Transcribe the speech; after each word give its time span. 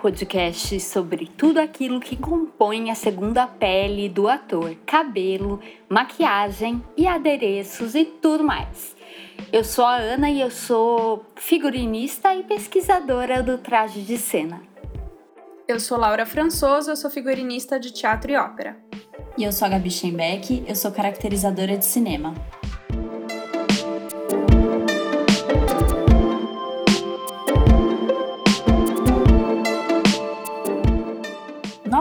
podcast 0.00 0.80
sobre 0.80 1.26
tudo 1.26 1.58
aquilo 1.58 2.00
que 2.00 2.16
compõe 2.16 2.90
a 2.90 2.94
segunda 2.94 3.46
pele 3.46 4.08
do 4.08 4.28
ator: 4.28 4.74
cabelo, 4.86 5.60
maquiagem 5.88 6.82
e 6.96 7.06
adereços 7.06 7.94
e 7.94 8.04
tudo 8.04 8.42
mais. 8.42 8.96
Eu 9.52 9.62
sou 9.62 9.84
a 9.84 9.96
Ana 9.96 10.30
e 10.30 10.40
eu 10.40 10.50
sou 10.50 11.24
figurinista 11.36 12.34
e 12.34 12.42
pesquisadora 12.42 13.42
do 13.42 13.58
traje 13.58 14.00
de 14.02 14.16
cena. 14.16 14.62
Eu 15.68 15.78
sou 15.78 15.98
Laura 15.98 16.24
Françoso, 16.24 16.90
eu 16.90 16.96
sou 16.96 17.10
figurinista 17.10 17.78
de 17.78 17.92
teatro 17.92 18.32
e 18.32 18.36
ópera. 18.36 18.76
E 19.36 19.44
eu 19.44 19.52
sou 19.52 19.66
a 19.66 19.68
Gabi 19.68 19.90
Schenbeck, 19.90 20.64
eu 20.66 20.74
sou 20.74 20.90
caracterizadora 20.90 21.76
de 21.76 21.84
cinema. 21.84 22.34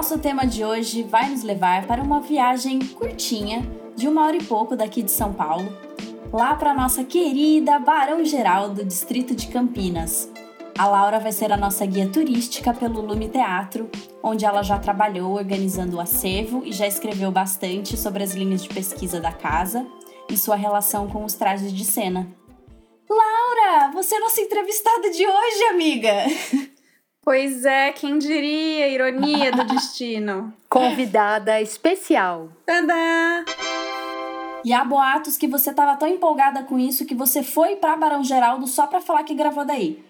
Nosso 0.10 0.24
tema 0.24 0.44
de 0.44 0.66
hoje 0.66 1.04
vai 1.04 1.30
nos 1.30 1.44
levar 1.44 1.86
para 1.86 2.02
uma 2.02 2.20
viagem 2.20 2.80
curtinha, 2.80 3.62
de 3.96 4.08
uma 4.08 4.26
hora 4.26 4.38
e 4.38 4.44
pouco 4.44 4.76
daqui 4.76 5.04
de 5.04 5.12
São 5.12 5.32
Paulo, 5.32 5.72
lá 6.34 6.56
para 6.56 6.74
nossa 6.74 7.04
querida 7.04 7.78
Barão 7.78 8.26
Geraldo, 8.26 8.84
distrito 8.84 9.36
de 9.36 9.46
Campinas. 9.50 10.28
A 10.76 10.88
Laura 10.88 11.20
vai 11.20 11.32
ser 11.32 11.52
a 11.52 11.58
nossa 11.58 11.86
guia 11.86 12.10
turística 12.10 12.74
pelo 12.74 13.02
Lume 13.02 13.30
Teatro, 13.30 13.88
onde 14.24 14.46
ela 14.46 14.64
já 14.64 14.80
trabalhou 14.80 15.34
organizando 15.34 15.98
o 15.98 16.02
acervo 16.02 16.64
e 16.66 16.72
já 16.72 16.88
escreveu 16.88 17.32
bastante 17.32 17.96
sobre 17.96 18.24
as 18.24 18.34
linhas 18.34 18.64
de 18.64 18.70
pesquisa 18.70 19.22
da 19.22 19.32
casa 19.32 19.86
e 20.28 20.36
sua 20.36 20.56
relação 20.56 21.08
com 21.08 21.24
os 21.24 21.36
trajes 21.36 21.72
de 21.72 21.86
cena. 21.86 22.28
Laura, 23.08 23.92
você 23.94 24.16
é 24.16 24.20
nossa 24.20 24.42
entrevistada 24.42 25.12
de 25.12 25.28
hoje, 25.28 25.64
amiga! 25.70 26.14
Pois 27.22 27.66
é, 27.66 27.92
quem 27.92 28.18
diria, 28.18 28.88
ironia 28.88 29.52
do 29.52 29.64
destino. 29.74 30.54
Convidada 30.70 31.62
especial. 31.62 32.50
Tadã! 32.66 33.46
E 34.64 34.74
há 34.74 34.84
boatos 34.84 35.38
que 35.38 35.48
você 35.48 35.70
estava 35.70 35.96
tão 35.98 36.08
empolgada 36.08 36.64
com 36.64 36.78
isso 36.78 37.06
que 37.06 37.16
você 37.16 37.44
foi 37.44 37.76
para 37.76 37.96
Barão 37.96 38.24
Geraldo 38.24 38.68
só 38.68 38.88
para 38.88 39.02
falar 39.02 39.24
que 39.24 39.34
gravou 39.34 39.66
daí. 39.66 40.04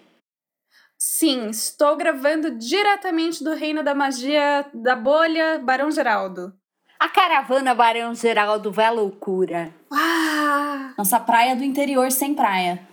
Sim, 0.98 1.48
estou 1.48 1.96
gravando 1.96 2.50
diretamente 2.58 3.42
do 3.42 3.54
Reino 3.54 3.82
da 3.82 3.94
Magia 3.94 4.66
da 4.74 4.94
Bolha 4.94 5.58
Barão 5.58 5.90
Geraldo. 5.90 6.52
A 6.98 7.08
caravana 7.08 7.74
Barão 7.74 8.14
Geraldo 8.14 8.70
vai 8.70 8.84
à 8.86 8.90
loucura. 8.90 9.74
Ah! 9.90 10.92
Nossa 10.98 11.18
praia 11.18 11.56
do 11.56 11.64
interior 11.64 12.12
sem 12.12 12.34
praia. 12.34 12.86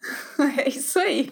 é 0.56 0.68
isso 0.70 0.98
aí. 0.98 1.30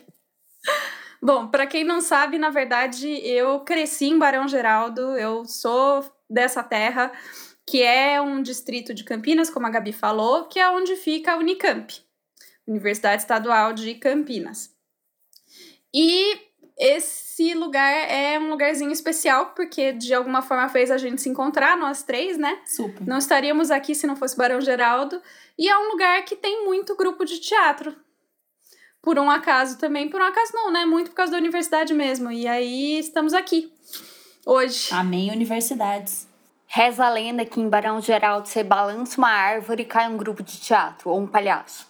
Bom, 1.24 1.48
para 1.48 1.66
quem 1.66 1.84
não 1.84 2.02
sabe, 2.02 2.36
na 2.36 2.50
verdade, 2.50 3.08
eu 3.26 3.60
cresci 3.60 4.04
em 4.04 4.18
Barão 4.18 4.46
Geraldo, 4.46 5.16
eu 5.16 5.46
sou 5.46 6.04
dessa 6.28 6.62
terra, 6.62 7.10
que 7.66 7.82
é 7.82 8.20
um 8.20 8.42
distrito 8.42 8.92
de 8.92 9.04
Campinas, 9.04 9.48
como 9.48 9.66
a 9.66 9.70
Gabi 9.70 9.90
falou, 9.90 10.44
que 10.44 10.60
é 10.60 10.68
onde 10.68 10.96
fica 10.96 11.32
a 11.32 11.38
Unicamp, 11.38 11.94
Universidade 12.68 13.22
Estadual 13.22 13.72
de 13.72 13.94
Campinas. 13.94 14.76
E 15.94 16.38
esse 16.78 17.54
lugar 17.54 17.90
é 18.10 18.38
um 18.38 18.50
lugarzinho 18.50 18.92
especial, 18.92 19.54
porque 19.54 19.94
de 19.94 20.12
alguma 20.12 20.42
forma 20.42 20.68
fez 20.68 20.90
a 20.90 20.98
gente 20.98 21.22
se 21.22 21.30
encontrar, 21.30 21.74
nós 21.74 22.02
três, 22.02 22.36
né? 22.36 22.60
Super. 22.66 23.06
Não 23.06 23.16
estaríamos 23.16 23.70
aqui 23.70 23.94
se 23.94 24.06
não 24.06 24.14
fosse 24.14 24.36
Barão 24.36 24.60
Geraldo. 24.60 25.22
E 25.58 25.70
é 25.70 25.78
um 25.78 25.88
lugar 25.88 26.22
que 26.26 26.36
tem 26.36 26.66
muito 26.66 26.94
grupo 26.94 27.24
de 27.24 27.40
teatro 27.40 27.96
por 29.04 29.18
um 29.18 29.30
acaso 29.30 29.78
também. 29.78 30.08
Por 30.08 30.20
um 30.20 30.24
acaso 30.24 30.52
não, 30.54 30.72
né? 30.72 30.86
Muito 30.86 31.10
por 31.10 31.16
causa 31.16 31.32
da 31.32 31.38
universidade 31.38 31.92
mesmo. 31.92 32.32
E 32.32 32.48
aí 32.48 32.98
estamos 32.98 33.34
aqui 33.34 33.70
hoje. 34.46 34.88
Amém, 34.92 35.30
universidades. 35.30 36.26
Reza 36.66 37.04
a 37.04 37.10
lenda 37.10 37.44
que 37.44 37.60
em 37.60 37.68
Barão 37.68 38.00
Geraldo 38.00 38.48
você 38.48 38.64
balança 38.64 39.18
uma 39.18 39.28
árvore 39.28 39.82
e 39.82 39.86
cai 39.86 40.08
um 40.08 40.16
grupo 40.16 40.42
de 40.42 40.58
teatro 40.58 41.10
ou 41.10 41.20
um 41.20 41.26
palhaço. 41.26 41.86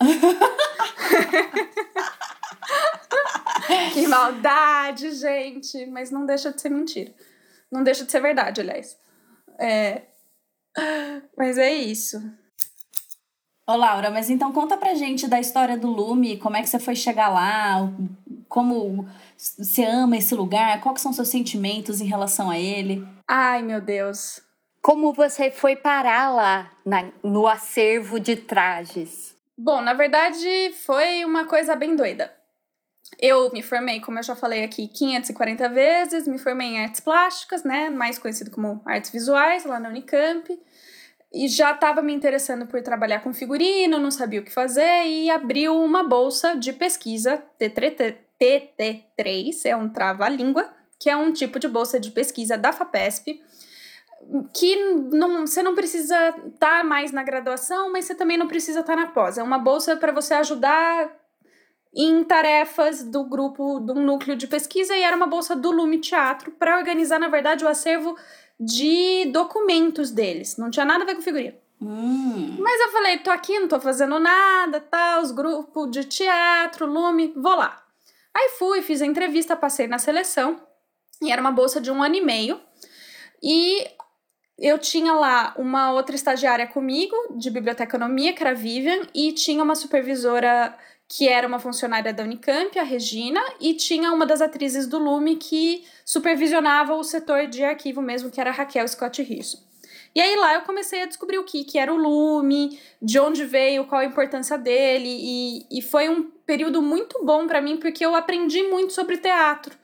que 3.92 4.06
maldade, 4.06 5.10
gente! 5.12 5.84
Mas 5.86 6.10
não 6.10 6.24
deixa 6.24 6.50
de 6.50 6.60
ser 6.60 6.70
mentira. 6.70 7.14
Não 7.70 7.84
deixa 7.84 8.04
de 8.04 8.10
ser 8.10 8.20
verdade, 8.20 8.62
aliás. 8.62 8.96
É... 9.60 10.02
Mas 11.36 11.58
é 11.58 11.72
isso. 11.72 12.18
Ô, 13.68 13.74
Laura, 13.74 14.12
mas 14.12 14.30
então 14.30 14.52
conta 14.52 14.76
pra 14.76 14.94
gente 14.94 15.26
da 15.26 15.40
história 15.40 15.76
do 15.76 15.88
Lume, 15.88 16.36
como 16.36 16.56
é 16.56 16.62
que 16.62 16.68
você 16.68 16.78
foi 16.78 16.94
chegar 16.94 17.28
lá, 17.28 17.90
como 18.48 19.08
você 19.36 19.84
ama 19.84 20.16
esse 20.16 20.36
lugar, 20.36 20.80
quais 20.80 21.00
são 21.00 21.12
seus 21.12 21.28
sentimentos 21.28 22.00
em 22.00 22.06
relação 22.06 22.48
a 22.48 22.56
ele? 22.56 23.04
Ai, 23.26 23.62
meu 23.62 23.80
Deus. 23.80 24.40
Como 24.80 25.12
você 25.12 25.50
foi 25.50 25.74
parar 25.74 26.32
lá 26.32 26.70
na, 26.84 27.10
no 27.24 27.48
acervo 27.48 28.20
de 28.20 28.36
trajes? 28.36 29.34
Bom, 29.58 29.80
na 29.80 29.94
verdade, 29.94 30.72
foi 30.84 31.24
uma 31.24 31.44
coisa 31.46 31.74
bem 31.74 31.96
doida. 31.96 32.32
Eu 33.18 33.50
me 33.52 33.62
formei, 33.62 34.00
como 34.00 34.20
eu 34.20 34.22
já 34.22 34.36
falei 34.36 34.62
aqui, 34.62 34.86
540 34.86 35.68
vezes, 35.70 36.28
me 36.28 36.38
formei 36.38 36.68
em 36.68 36.84
artes 36.84 37.00
plásticas, 37.00 37.64
né, 37.64 37.90
mais 37.90 38.16
conhecido 38.16 38.50
como 38.50 38.80
artes 38.84 39.10
visuais, 39.10 39.64
lá 39.64 39.80
na 39.80 39.88
Unicamp 39.88 40.56
e 41.36 41.48
já 41.48 41.72
estava 41.72 42.00
me 42.00 42.14
interessando 42.14 42.66
por 42.66 42.80
trabalhar 42.80 43.20
com 43.20 43.30
figurino, 43.30 43.98
não 43.98 44.10
sabia 44.10 44.40
o 44.40 44.42
que 44.42 44.50
fazer 44.50 45.06
e 45.06 45.28
abriu 45.28 45.78
uma 45.78 46.02
bolsa 46.02 46.56
de 46.56 46.72
pesquisa 46.72 47.42
TT3, 47.60 49.66
é 49.66 49.76
um 49.76 49.86
trava-língua, 49.86 50.66
que 50.98 51.10
é 51.10 51.16
um 51.16 51.34
tipo 51.34 51.58
de 51.58 51.68
bolsa 51.68 52.00
de 52.00 52.10
pesquisa 52.10 52.56
da 52.56 52.72
FAPESP, 52.72 53.42
que 54.54 54.76
não, 55.12 55.46
você 55.46 55.62
não 55.62 55.74
precisa 55.74 56.16
estar 56.30 56.78
tá 56.78 56.84
mais 56.84 57.12
na 57.12 57.22
graduação, 57.22 57.92
mas 57.92 58.06
você 58.06 58.14
também 58.14 58.38
não 58.38 58.48
precisa 58.48 58.80
estar 58.80 58.96
tá 58.96 59.02
na 59.02 59.08
pós. 59.08 59.36
É 59.36 59.42
uma 59.42 59.58
bolsa 59.58 59.94
para 59.94 60.12
você 60.12 60.32
ajudar 60.32 61.14
em 61.94 62.24
tarefas 62.24 63.02
do 63.02 63.24
grupo, 63.24 63.78
de 63.80 63.92
um 63.92 64.02
núcleo 64.02 64.36
de 64.36 64.46
pesquisa, 64.46 64.96
e 64.96 65.02
era 65.02 65.14
uma 65.14 65.26
bolsa 65.26 65.54
do 65.54 65.70
Lume 65.70 65.98
Teatro 65.98 66.50
para 66.52 66.78
organizar, 66.78 67.18
na 67.18 67.28
verdade, 67.28 67.62
o 67.62 67.68
acervo 67.68 68.16
de 68.58 69.26
documentos 69.32 70.10
deles. 70.10 70.56
Não 70.56 70.70
tinha 70.70 70.84
nada 70.84 71.04
a 71.04 71.06
ver 71.06 71.14
com 71.14 71.22
figurino. 71.22 71.56
Hum. 71.80 72.56
Mas 72.58 72.80
eu 72.80 72.88
falei, 72.90 73.18
tô 73.18 73.30
aqui, 73.30 73.58
não 73.58 73.68
tô 73.68 73.78
fazendo 73.78 74.18
nada, 74.18 74.80
tal, 74.80 75.22
os 75.22 75.30
grupos 75.30 75.90
de 75.90 76.04
teatro, 76.04 76.86
lume, 76.86 77.32
vou 77.36 77.54
lá. 77.54 77.82
Aí 78.34 78.50
fui, 78.58 78.82
fiz 78.82 79.02
a 79.02 79.06
entrevista, 79.06 79.56
passei 79.56 79.86
na 79.86 79.98
seleção, 79.98 80.60
e 81.22 81.30
era 81.30 81.40
uma 81.40 81.50
bolsa 81.50 81.80
de 81.80 81.90
um 81.90 82.02
ano 82.02 82.16
e 82.16 82.20
meio. 82.20 82.60
E 83.42 83.86
eu 84.58 84.78
tinha 84.78 85.12
lá 85.12 85.54
uma 85.58 85.92
outra 85.92 86.16
estagiária 86.16 86.66
comigo, 86.66 87.14
de 87.38 87.50
biblioteconomia, 87.50 88.32
que 88.32 88.42
era 88.42 88.50
a 88.50 88.54
Vivian, 88.54 89.06
e 89.14 89.32
tinha 89.32 89.62
uma 89.62 89.74
supervisora 89.74 90.76
que 91.08 91.28
era 91.28 91.46
uma 91.46 91.58
funcionária 91.58 92.12
da 92.12 92.24
Unicamp, 92.24 92.76
a 92.78 92.82
Regina, 92.82 93.40
e 93.60 93.74
tinha 93.74 94.12
uma 94.12 94.26
das 94.26 94.40
atrizes 94.40 94.86
do 94.86 94.98
Lume 94.98 95.36
que 95.36 95.84
supervisionava 96.04 96.94
o 96.94 97.04
setor 97.04 97.46
de 97.46 97.64
arquivo 97.64 98.02
mesmo, 98.02 98.30
que 98.30 98.40
era 98.40 98.50
a 98.50 98.52
Raquel 98.52 98.86
Scott 98.88 99.22
Hirson. 99.22 99.58
E 100.14 100.20
aí 100.20 100.34
lá 100.34 100.54
eu 100.54 100.62
comecei 100.62 101.02
a 101.02 101.06
descobrir 101.06 101.38
o 101.38 101.44
que, 101.44 101.62
que 101.62 101.78
era 101.78 101.92
o 101.92 101.96
Lume, 101.96 102.80
de 103.00 103.20
onde 103.20 103.44
veio, 103.44 103.84
qual 103.86 104.00
a 104.00 104.04
importância 104.04 104.56
dele, 104.56 105.10
e, 105.10 105.66
e 105.70 105.82
foi 105.82 106.08
um 106.08 106.24
período 106.24 106.80
muito 106.80 107.22
bom 107.24 107.46
para 107.46 107.60
mim, 107.60 107.76
porque 107.76 108.04
eu 108.04 108.14
aprendi 108.14 108.62
muito 108.62 108.92
sobre 108.92 109.18
teatro, 109.18 109.76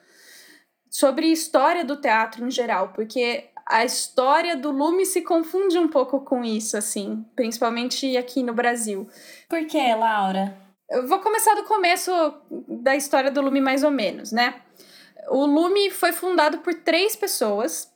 sobre 0.91 1.27
história 1.27 1.85
do 1.85 1.99
teatro 1.99 2.47
em 2.47 2.51
geral, 2.51 2.93
porque 2.95 3.51
a 3.67 3.85
história 3.85 4.57
do 4.57 4.71
Lume 4.71 5.07
se 5.07 5.23
confunde 5.23 5.79
um 5.79 5.89
pouco 5.89 6.21
com 6.21 6.43
isso, 6.43 6.77
assim, 6.77 7.25
principalmente 7.37 8.17
aqui 8.17 8.43
no 8.43 8.53
Brasil. 8.53 9.09
Por 9.49 9.67
que, 9.67 9.95
Laura? 9.95 10.62
Eu 10.93 11.09
vou 11.09 11.21
começar 11.21 11.55
do 11.55 11.65
começo 11.65 12.13
da 12.69 12.95
história 12.95 13.31
do 13.31 13.41
Lume, 13.41 13.63
mais 13.63 13.83
ou 13.83 13.91
menos, 13.91 14.31
né? 14.31 14.61
O 15.29 15.47
Lume 15.47 15.91
foi 15.91 16.13
fundado 16.13 16.59
por 16.59 16.75
três 16.75 17.17
pessoas. 17.17 17.91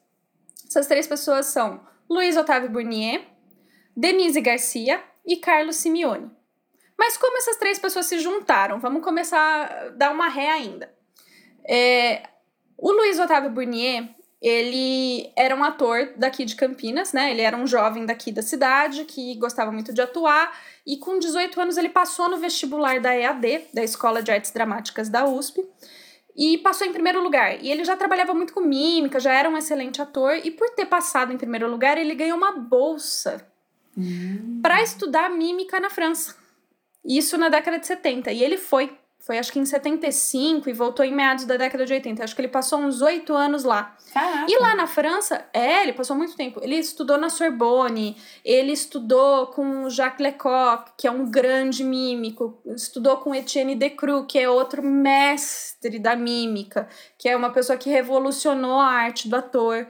Essas 0.66 0.86
três 0.86 1.06
pessoas 1.06 1.44
são 1.44 1.86
Luiz 2.08 2.38
Otávio 2.38 2.70
Burnier, 2.70 3.22
Denise 3.94 4.40
Garcia 4.40 5.04
e 5.26 5.36
Carlos 5.36 5.76
Simeone. 5.76 6.30
Mas 6.98 7.18
como 7.18 7.36
essas 7.36 7.58
três 7.58 7.78
pessoas 7.78 8.06
se 8.06 8.18
juntaram? 8.18 8.80
Vamos 8.80 9.04
começar 9.04 9.38
a 9.38 9.88
dar 9.90 10.10
uma 10.10 10.28
ré 10.28 10.48
ainda. 10.48 10.90
É, 11.68 12.22
o 12.78 12.90
Luiz 12.90 13.18
Otávio 13.18 13.50
Burnier, 13.50 14.08
ele 14.40 15.32
era 15.34 15.56
um 15.56 15.64
ator 15.64 16.12
daqui 16.16 16.44
de 16.44 16.54
Campinas, 16.54 17.12
né? 17.12 17.30
Ele 17.30 17.40
era 17.40 17.56
um 17.56 17.66
jovem 17.66 18.04
daqui 18.04 18.30
da 18.30 18.42
cidade 18.42 19.04
que 19.04 19.34
gostava 19.36 19.72
muito 19.72 19.92
de 19.92 20.00
atuar 20.00 20.52
e 20.86 20.98
com 20.98 21.18
18 21.18 21.60
anos 21.60 21.76
ele 21.76 21.88
passou 21.88 22.28
no 22.28 22.36
vestibular 22.36 23.00
da 23.00 23.14
EAD, 23.14 23.68
da 23.72 23.82
Escola 23.82 24.22
de 24.22 24.30
Artes 24.30 24.50
Dramáticas 24.50 25.08
da 25.08 25.24
USP, 25.24 25.64
e 26.36 26.58
passou 26.58 26.86
em 26.86 26.92
primeiro 26.92 27.22
lugar. 27.22 27.62
E 27.62 27.70
ele 27.70 27.82
já 27.82 27.96
trabalhava 27.96 28.34
muito 28.34 28.52
com 28.52 28.60
mímica, 28.60 29.18
já 29.18 29.32
era 29.32 29.48
um 29.48 29.56
excelente 29.56 30.02
ator 30.02 30.36
e 30.44 30.50
por 30.50 30.68
ter 30.70 30.84
passado 30.84 31.32
em 31.32 31.38
primeiro 31.38 31.70
lugar, 31.70 31.96
ele 31.96 32.14
ganhou 32.14 32.36
uma 32.36 32.52
bolsa 32.52 33.46
hum. 33.96 34.60
para 34.62 34.82
estudar 34.82 35.30
mímica 35.30 35.80
na 35.80 35.88
França. 35.88 36.36
Isso 37.02 37.38
na 37.38 37.48
década 37.48 37.78
de 37.78 37.86
70. 37.86 38.32
E 38.32 38.42
ele 38.42 38.58
foi 38.58 38.96
foi 39.26 39.38
acho 39.38 39.50
que 39.50 39.58
em 39.58 39.66
75 39.66 40.70
e 40.70 40.72
voltou 40.72 41.04
em 41.04 41.12
meados 41.12 41.44
da 41.46 41.56
década 41.56 41.84
de 41.84 41.92
80. 41.92 42.22
Acho 42.22 42.32
que 42.32 42.40
ele 42.40 42.48
passou 42.48 42.78
uns 42.78 43.02
oito 43.02 43.34
anos 43.34 43.64
lá. 43.64 43.96
Caraca. 44.14 44.46
E 44.48 44.56
lá 44.60 44.76
na 44.76 44.86
França, 44.86 45.44
é, 45.52 45.82
ele 45.82 45.92
passou 45.94 46.14
muito 46.14 46.36
tempo. 46.36 46.60
Ele 46.62 46.76
estudou 46.76 47.18
na 47.18 47.28
Sorbonne, 47.28 48.16
ele 48.44 48.70
estudou 48.70 49.48
com 49.48 49.90
Jacques 49.90 50.20
Lecoq, 50.20 50.92
que 50.96 51.08
é 51.08 51.10
um 51.10 51.28
grande 51.28 51.82
mímico, 51.82 52.56
estudou 52.66 53.16
com 53.16 53.34
Etienne 53.34 53.74
Decroux, 53.74 54.26
que 54.28 54.38
é 54.38 54.48
outro 54.48 54.80
mestre 54.80 55.98
da 55.98 56.14
mímica, 56.14 56.88
que 57.18 57.28
é 57.28 57.36
uma 57.36 57.50
pessoa 57.50 57.76
que 57.76 57.90
revolucionou 57.90 58.78
a 58.78 58.86
arte 58.86 59.28
do 59.28 59.34
ator. 59.34 59.88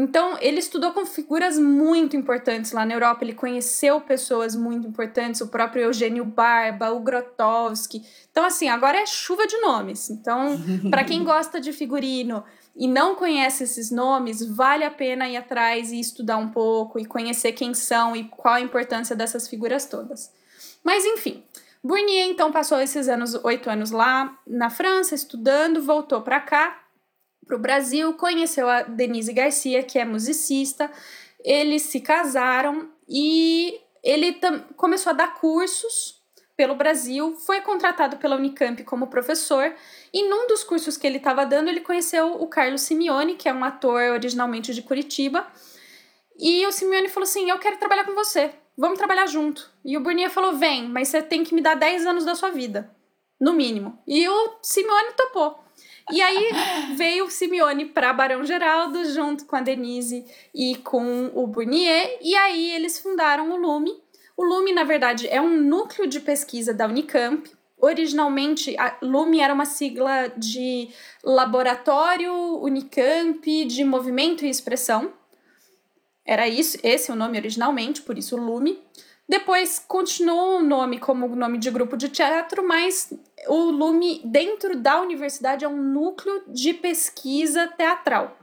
Então, 0.00 0.38
ele 0.40 0.60
estudou 0.60 0.92
com 0.92 1.04
figuras 1.04 1.58
muito 1.58 2.16
importantes 2.16 2.70
lá 2.70 2.86
na 2.86 2.94
Europa, 2.94 3.24
ele 3.24 3.34
conheceu 3.34 4.00
pessoas 4.00 4.54
muito 4.54 4.86
importantes, 4.86 5.40
o 5.40 5.48
próprio 5.48 5.82
Eugênio 5.82 6.24
Barba, 6.24 6.92
o 6.92 7.00
Grotowski. 7.00 8.04
Então, 8.30 8.44
assim, 8.44 8.68
agora 8.68 8.96
é 8.96 9.06
chuva 9.06 9.44
de 9.44 9.60
nomes. 9.60 10.08
Então, 10.08 10.56
para 10.88 11.02
quem 11.02 11.24
gosta 11.24 11.60
de 11.60 11.72
figurino 11.72 12.44
e 12.76 12.86
não 12.86 13.16
conhece 13.16 13.64
esses 13.64 13.90
nomes, 13.90 14.40
vale 14.40 14.84
a 14.84 14.90
pena 14.90 15.28
ir 15.28 15.36
atrás 15.36 15.90
e 15.90 15.98
estudar 15.98 16.36
um 16.36 16.50
pouco 16.50 17.00
e 17.00 17.04
conhecer 17.04 17.50
quem 17.50 17.74
são 17.74 18.14
e 18.14 18.22
qual 18.22 18.54
a 18.54 18.60
importância 18.60 19.16
dessas 19.16 19.48
figuras 19.48 19.84
todas. 19.86 20.32
Mas, 20.84 21.04
enfim, 21.04 21.42
Burnier 21.82 22.28
então 22.28 22.52
passou 22.52 22.80
esses 22.80 23.08
anos, 23.08 23.34
oito 23.42 23.68
anos 23.68 23.90
lá 23.90 24.38
na 24.46 24.70
França, 24.70 25.16
estudando, 25.16 25.82
voltou 25.82 26.22
para 26.22 26.38
cá 26.38 26.84
para 27.48 27.56
o 27.56 27.58
Brasil, 27.58 28.12
conheceu 28.12 28.68
a 28.68 28.82
Denise 28.82 29.32
Garcia, 29.32 29.82
que 29.82 29.98
é 29.98 30.04
musicista, 30.04 30.90
eles 31.42 31.82
se 31.82 32.00
casaram 32.00 32.90
e 33.08 33.80
ele 34.04 34.38
começou 34.76 35.10
a 35.10 35.14
dar 35.14 35.34
cursos 35.34 36.18
pelo 36.54 36.74
Brasil, 36.74 37.34
foi 37.36 37.60
contratado 37.62 38.18
pela 38.18 38.36
Unicamp 38.36 38.82
como 38.84 39.06
professor, 39.06 39.72
e 40.12 40.28
num 40.28 40.46
dos 40.46 40.62
cursos 40.62 40.96
que 40.96 41.06
ele 41.06 41.18
estava 41.18 41.46
dando, 41.46 41.68
ele 41.68 41.80
conheceu 41.80 42.34
o 42.34 42.46
Carlos 42.48 42.82
Simeone, 42.82 43.36
que 43.36 43.48
é 43.48 43.52
um 43.52 43.64
ator 43.64 44.12
originalmente 44.12 44.74
de 44.74 44.82
Curitiba, 44.82 45.46
e 46.38 46.66
o 46.66 46.72
Simeone 46.72 47.08
falou 47.08 47.24
assim: 47.24 47.48
Eu 47.48 47.58
quero 47.58 47.78
trabalhar 47.78 48.04
com 48.04 48.14
você, 48.14 48.50
vamos 48.76 48.98
trabalhar 48.98 49.26
junto. 49.26 49.70
E 49.84 49.96
o 49.96 50.00
Burnia 50.00 50.28
falou: 50.28 50.54
Vem, 50.56 50.88
mas 50.88 51.08
você 51.08 51.22
tem 51.22 51.44
que 51.44 51.54
me 51.54 51.62
dar 51.62 51.76
10 51.76 52.06
anos 52.06 52.24
da 52.24 52.34
sua 52.34 52.50
vida, 52.50 52.94
no 53.40 53.52
mínimo. 53.52 54.02
E 54.06 54.28
o 54.28 54.58
Simeone 54.60 55.12
topou. 55.16 55.67
E 56.10 56.22
aí 56.22 56.50
veio 56.96 57.26
o 57.26 57.30
Simeone 57.30 57.86
para 57.86 58.12
Barão 58.12 58.44
Geraldo, 58.44 59.04
junto 59.12 59.44
com 59.44 59.56
a 59.56 59.60
Denise 59.60 60.24
e 60.54 60.76
com 60.76 61.30
o 61.34 61.46
Burnier, 61.46 62.18
e 62.22 62.34
aí 62.34 62.72
eles 62.72 62.98
fundaram 62.98 63.50
o 63.50 63.56
Lume. 63.56 63.92
O 64.36 64.44
Lume, 64.44 64.72
na 64.72 64.84
verdade, 64.84 65.26
é 65.28 65.40
um 65.40 65.60
núcleo 65.60 66.06
de 66.06 66.20
pesquisa 66.20 66.72
da 66.72 66.86
Unicamp. 66.86 67.50
Originalmente, 67.80 68.76
a 68.78 68.96
Lume 69.02 69.40
era 69.40 69.52
uma 69.52 69.64
sigla 69.64 70.28
de 70.36 70.88
Laboratório 71.22 72.32
Unicamp 72.62 73.64
de 73.64 73.84
Movimento 73.84 74.44
e 74.44 74.50
Expressão. 74.50 75.12
Era 76.24 76.46
isso, 76.48 76.78
esse 76.82 77.10
é 77.10 77.14
o 77.14 77.16
nome 77.16 77.38
originalmente, 77.38 78.02
por 78.02 78.16
isso 78.16 78.36
Lume. 78.36 78.82
Depois 79.28 79.78
continuou 79.86 80.58
o 80.58 80.62
nome 80.62 80.98
como 80.98 81.28
nome 81.34 81.58
de 81.58 81.70
grupo 81.70 81.96
de 81.96 82.08
teatro, 82.08 82.66
mas 82.66 83.12
o 83.48 83.70
Lume, 83.70 84.20
dentro 84.24 84.76
da 84.76 85.00
universidade, 85.00 85.64
é 85.64 85.68
um 85.68 85.76
núcleo 85.76 86.42
de 86.48 86.74
pesquisa 86.74 87.66
teatral. 87.66 88.36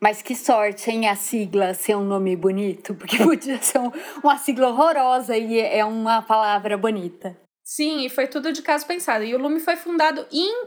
Mas 0.00 0.20
que 0.20 0.34
sorte, 0.34 0.90
hein, 0.90 1.08
a 1.08 1.16
sigla 1.16 1.72
ser 1.74 1.96
um 1.96 2.04
nome 2.04 2.36
bonito, 2.36 2.94
porque 2.94 3.16
podia 3.24 3.60
ser 3.62 3.78
um, 3.78 3.90
uma 4.22 4.36
sigla 4.36 4.68
horrorosa 4.68 5.36
e 5.36 5.58
é 5.58 5.84
uma 5.84 6.22
palavra 6.22 6.76
bonita. 6.76 7.36
Sim, 7.64 8.04
e 8.04 8.10
foi 8.10 8.26
tudo 8.26 8.52
de 8.52 8.60
caso 8.60 8.86
pensado. 8.86 9.24
E 9.24 9.34
o 9.34 9.38
Lume 9.38 9.60
foi 9.60 9.76
fundado 9.76 10.26
em 10.30 10.66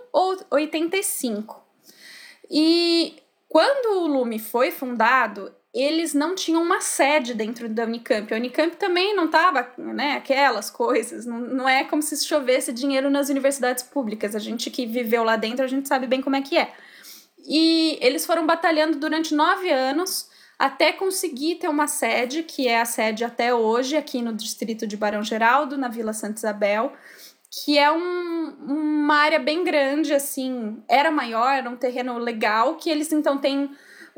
85. 0.50 1.64
E 2.50 3.16
quando 3.48 4.02
o 4.02 4.08
Lume 4.08 4.40
foi 4.40 4.72
fundado, 4.72 5.54
eles 5.74 6.14
não 6.14 6.34
tinham 6.34 6.62
uma 6.62 6.82
sede 6.82 7.34
dentro 7.34 7.70
da 7.70 7.84
Unicamp. 7.84 8.34
A 8.34 8.38
Unicamp 8.38 8.76
também 8.78 9.16
não 9.16 9.26
estava, 9.26 9.72
né, 9.78 10.14
aquelas 10.14 10.70
coisas. 10.70 11.26
Não, 11.26 11.40
não 11.40 11.70
é 11.70 11.84
como 11.84 12.02
se 12.02 12.26
chovesse 12.26 12.72
dinheiro 12.74 13.10
nas 13.10 13.30
universidades 13.30 13.84
públicas. 13.84 14.36
A 14.36 14.40
gente 14.40 14.72
que 14.72 14.86
viveu 14.86 15.24
lá 15.24 15.36
dentro, 15.36 15.64
a 15.64 15.68
gente 15.68 15.88
sabe 15.88 16.08
bem 16.08 16.22
como 16.22 16.36
é 16.36 16.42
que 16.42 16.58
é. 16.58 16.74
E 17.48 17.98
eles 18.02 18.26
foram 18.26 18.46
batalhando 18.46 18.98
durante 18.98 19.36
nove 19.36 19.70
anos 19.70 20.30
até 20.58 20.92
conseguir 20.92 21.56
ter 21.56 21.68
uma 21.68 21.88
sede, 21.88 22.42
que 22.42 22.68
é 22.68 22.82
a 22.82 22.86
sede 22.86 23.24
até 23.24 23.54
hoje, 23.54 23.96
aqui 23.96 24.22
no 24.22 24.34
distrito 24.34 24.88
de 24.88 24.98
Barão 24.98 25.24
Geraldo, 25.24 25.78
na 25.78 25.88
Vila 25.88 26.14
Santa 26.14 26.40
Isabel, 26.40 26.94
que 27.52 27.78
é 27.78 27.92
um, 27.92 28.56
uma 28.60 29.16
área 29.16 29.40
bem 29.40 29.64
grande, 29.64 30.14
assim, 30.14 30.82
era 30.88 31.12
maior, 31.12 31.54
era 31.54 31.70
um 31.70 31.78
terreno 31.78 32.18
legal, 32.18 32.76
que 32.76 32.90
eles 32.90 33.12
então 33.12 33.38
têm 33.38 33.70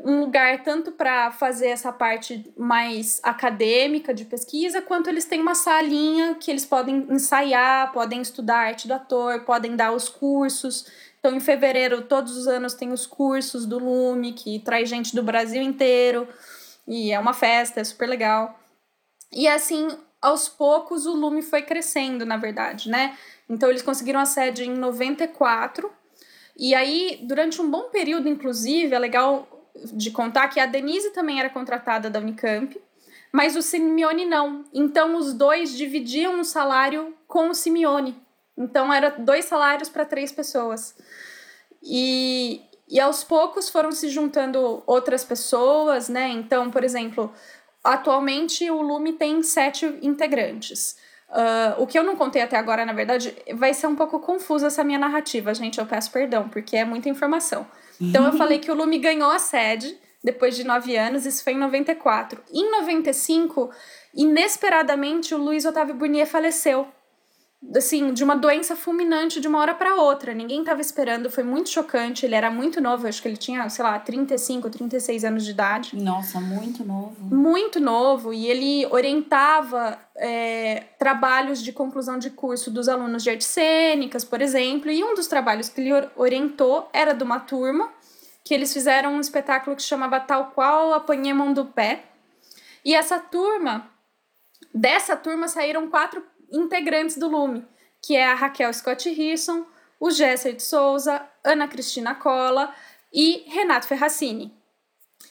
um 0.04 0.20
lugar 0.20 0.62
tanto 0.62 0.92
para 0.92 1.30
fazer 1.30 1.68
essa 1.68 1.92
parte 1.92 2.52
mais 2.56 3.20
acadêmica 3.22 4.14
de 4.14 4.24
pesquisa, 4.24 4.82
quanto 4.82 5.08
eles 5.08 5.24
têm 5.24 5.40
uma 5.40 5.54
salinha 5.54 6.34
que 6.34 6.50
eles 6.50 6.64
podem 6.64 7.06
ensaiar, 7.10 7.92
podem 7.92 8.20
estudar 8.20 8.58
arte 8.58 8.88
do 8.88 8.94
ator, 8.94 9.40
podem 9.40 9.76
dar 9.76 9.92
os 9.92 10.08
cursos. 10.08 10.86
Então, 11.18 11.34
em 11.34 11.40
fevereiro, 11.40 12.02
todos 12.02 12.36
os 12.36 12.48
anos 12.48 12.74
tem 12.74 12.92
os 12.92 13.06
cursos 13.06 13.66
do 13.66 13.78
Lume, 13.78 14.32
que 14.32 14.58
traz 14.60 14.88
gente 14.88 15.14
do 15.14 15.22
Brasil 15.22 15.62
inteiro, 15.62 16.26
e 16.88 17.12
é 17.12 17.18
uma 17.18 17.34
festa, 17.34 17.80
é 17.80 17.84
super 17.84 18.08
legal. 18.08 18.58
E 19.30 19.46
assim, 19.46 19.88
aos 20.20 20.48
poucos, 20.48 21.06
o 21.06 21.14
Lume 21.14 21.42
foi 21.42 21.62
crescendo, 21.62 22.24
na 22.24 22.36
verdade, 22.36 22.88
né? 22.88 23.16
Então, 23.48 23.68
eles 23.68 23.82
conseguiram 23.82 24.20
a 24.20 24.24
sede 24.24 24.64
em 24.64 24.74
94. 24.74 25.90
E 26.56 26.74
aí, 26.74 27.20
durante 27.22 27.60
um 27.60 27.70
bom 27.70 27.90
período, 27.90 28.28
inclusive, 28.28 28.94
é 28.94 28.98
legal 28.98 29.59
de 29.92 30.10
contar 30.10 30.48
que 30.48 30.60
a 30.60 30.66
Denise 30.66 31.10
também 31.10 31.40
era 31.40 31.50
contratada 31.50 32.10
da 32.10 32.18
Unicamp, 32.18 32.80
mas 33.32 33.56
o 33.56 33.62
Simeone 33.62 34.24
não. 34.24 34.64
Então 34.72 35.16
os 35.16 35.32
dois 35.32 35.76
dividiam 35.76 36.40
o 36.40 36.44
salário 36.44 37.14
com 37.26 37.50
o 37.50 37.54
Simeone. 37.54 38.16
Então 38.56 38.92
era 38.92 39.10
dois 39.10 39.44
salários 39.44 39.88
para 39.88 40.04
três 40.04 40.32
pessoas. 40.32 40.94
E, 41.82 42.60
e 42.88 43.00
aos 43.00 43.24
poucos 43.24 43.68
foram 43.68 43.92
se 43.92 44.08
juntando 44.08 44.82
outras 44.86 45.24
pessoas, 45.24 46.08
né? 46.08 46.28
Então, 46.28 46.70
por 46.70 46.84
exemplo, 46.84 47.32
atualmente 47.82 48.70
o 48.70 48.82
Lume 48.82 49.14
tem 49.14 49.42
sete 49.42 49.86
integrantes. 50.02 50.96
Uh, 51.30 51.80
o 51.80 51.86
que 51.86 51.96
eu 51.96 52.02
não 52.02 52.16
contei 52.16 52.42
até 52.42 52.56
agora, 52.56 52.84
na 52.84 52.92
verdade, 52.92 53.34
vai 53.54 53.72
ser 53.72 53.86
um 53.86 53.94
pouco 53.94 54.18
confusa 54.18 54.66
essa 54.66 54.82
minha 54.82 54.98
narrativa, 54.98 55.54
gente. 55.54 55.78
Eu 55.78 55.86
peço 55.86 56.10
perdão, 56.10 56.48
porque 56.48 56.76
é 56.76 56.84
muita 56.84 57.08
informação. 57.08 57.66
Então 58.00 58.26
eu 58.26 58.32
falei 58.32 58.58
que 58.58 58.70
o 58.70 58.74
Lume 58.74 58.98
ganhou 58.98 59.30
a 59.30 59.38
sede 59.38 59.96
depois 60.22 60.54
de 60.54 60.64
nove 60.64 60.96
anos, 60.96 61.24
isso 61.24 61.42
foi 61.42 61.54
em 61.54 61.58
94. 61.58 62.42
Em 62.52 62.70
95, 62.70 63.70
inesperadamente, 64.14 65.34
o 65.34 65.38
Luiz 65.38 65.64
Otávio 65.64 65.94
Burnier 65.94 66.26
faleceu 66.26 66.86
assim, 67.76 68.12
de 68.14 68.24
uma 68.24 68.34
doença 68.34 68.74
fulminante 68.74 69.40
de 69.40 69.46
uma 69.46 69.58
hora 69.58 69.74
para 69.74 69.94
outra. 69.94 70.32
Ninguém 70.32 70.60
estava 70.60 70.80
esperando, 70.80 71.30
foi 71.30 71.44
muito 71.44 71.68
chocante. 71.68 72.24
Ele 72.24 72.34
era 72.34 72.50
muito 72.50 72.80
novo, 72.80 73.06
acho 73.06 73.20
que 73.20 73.28
ele 73.28 73.36
tinha, 73.36 73.68
sei 73.68 73.84
lá, 73.84 73.98
35, 73.98 74.70
36 74.70 75.24
anos 75.24 75.44
de 75.44 75.50
idade. 75.50 75.96
Nossa, 75.96 76.40
muito 76.40 76.84
novo. 76.84 77.34
Muito 77.34 77.78
novo. 77.78 78.32
E 78.32 78.46
ele 78.46 78.86
orientava 78.86 79.98
é, 80.16 80.84
trabalhos 80.98 81.62
de 81.62 81.72
conclusão 81.72 82.18
de 82.18 82.30
curso 82.30 82.70
dos 82.70 82.88
alunos 82.88 83.22
de 83.22 83.30
artes 83.30 83.46
cênicas, 83.46 84.24
por 84.24 84.40
exemplo. 84.40 84.90
E 84.90 85.04
um 85.04 85.14
dos 85.14 85.26
trabalhos 85.26 85.68
que 85.68 85.80
ele 85.80 86.08
orientou 86.16 86.88
era 86.92 87.12
de 87.12 87.22
uma 87.22 87.40
turma 87.40 87.90
que 88.42 88.54
eles 88.54 88.72
fizeram 88.72 89.14
um 89.14 89.20
espetáculo 89.20 89.76
que 89.76 89.82
chamava 89.82 90.18
Tal 90.18 90.50
Qual 90.52 90.94
Apanhei 90.94 91.32
Mão 91.32 91.52
do 91.52 91.66
Pé. 91.66 92.04
E 92.84 92.94
essa 92.94 93.18
turma, 93.18 93.88
dessa 94.74 95.14
turma 95.14 95.46
saíram 95.46 95.88
quatro 95.90 96.22
integrantes 96.52 97.16
do 97.16 97.28
Lume, 97.28 97.66
que 98.02 98.16
é 98.16 98.26
a 98.26 98.34
Raquel 98.34 98.72
Scott 98.72 99.08
Hirson, 99.08 99.66
o 99.98 100.10
Gesser 100.10 100.54
de 100.54 100.62
Souza, 100.62 101.22
Ana 101.44 101.68
Cristina 101.68 102.14
Cola 102.14 102.74
e 103.12 103.44
Renato 103.48 103.86
Ferracini. 103.86 104.58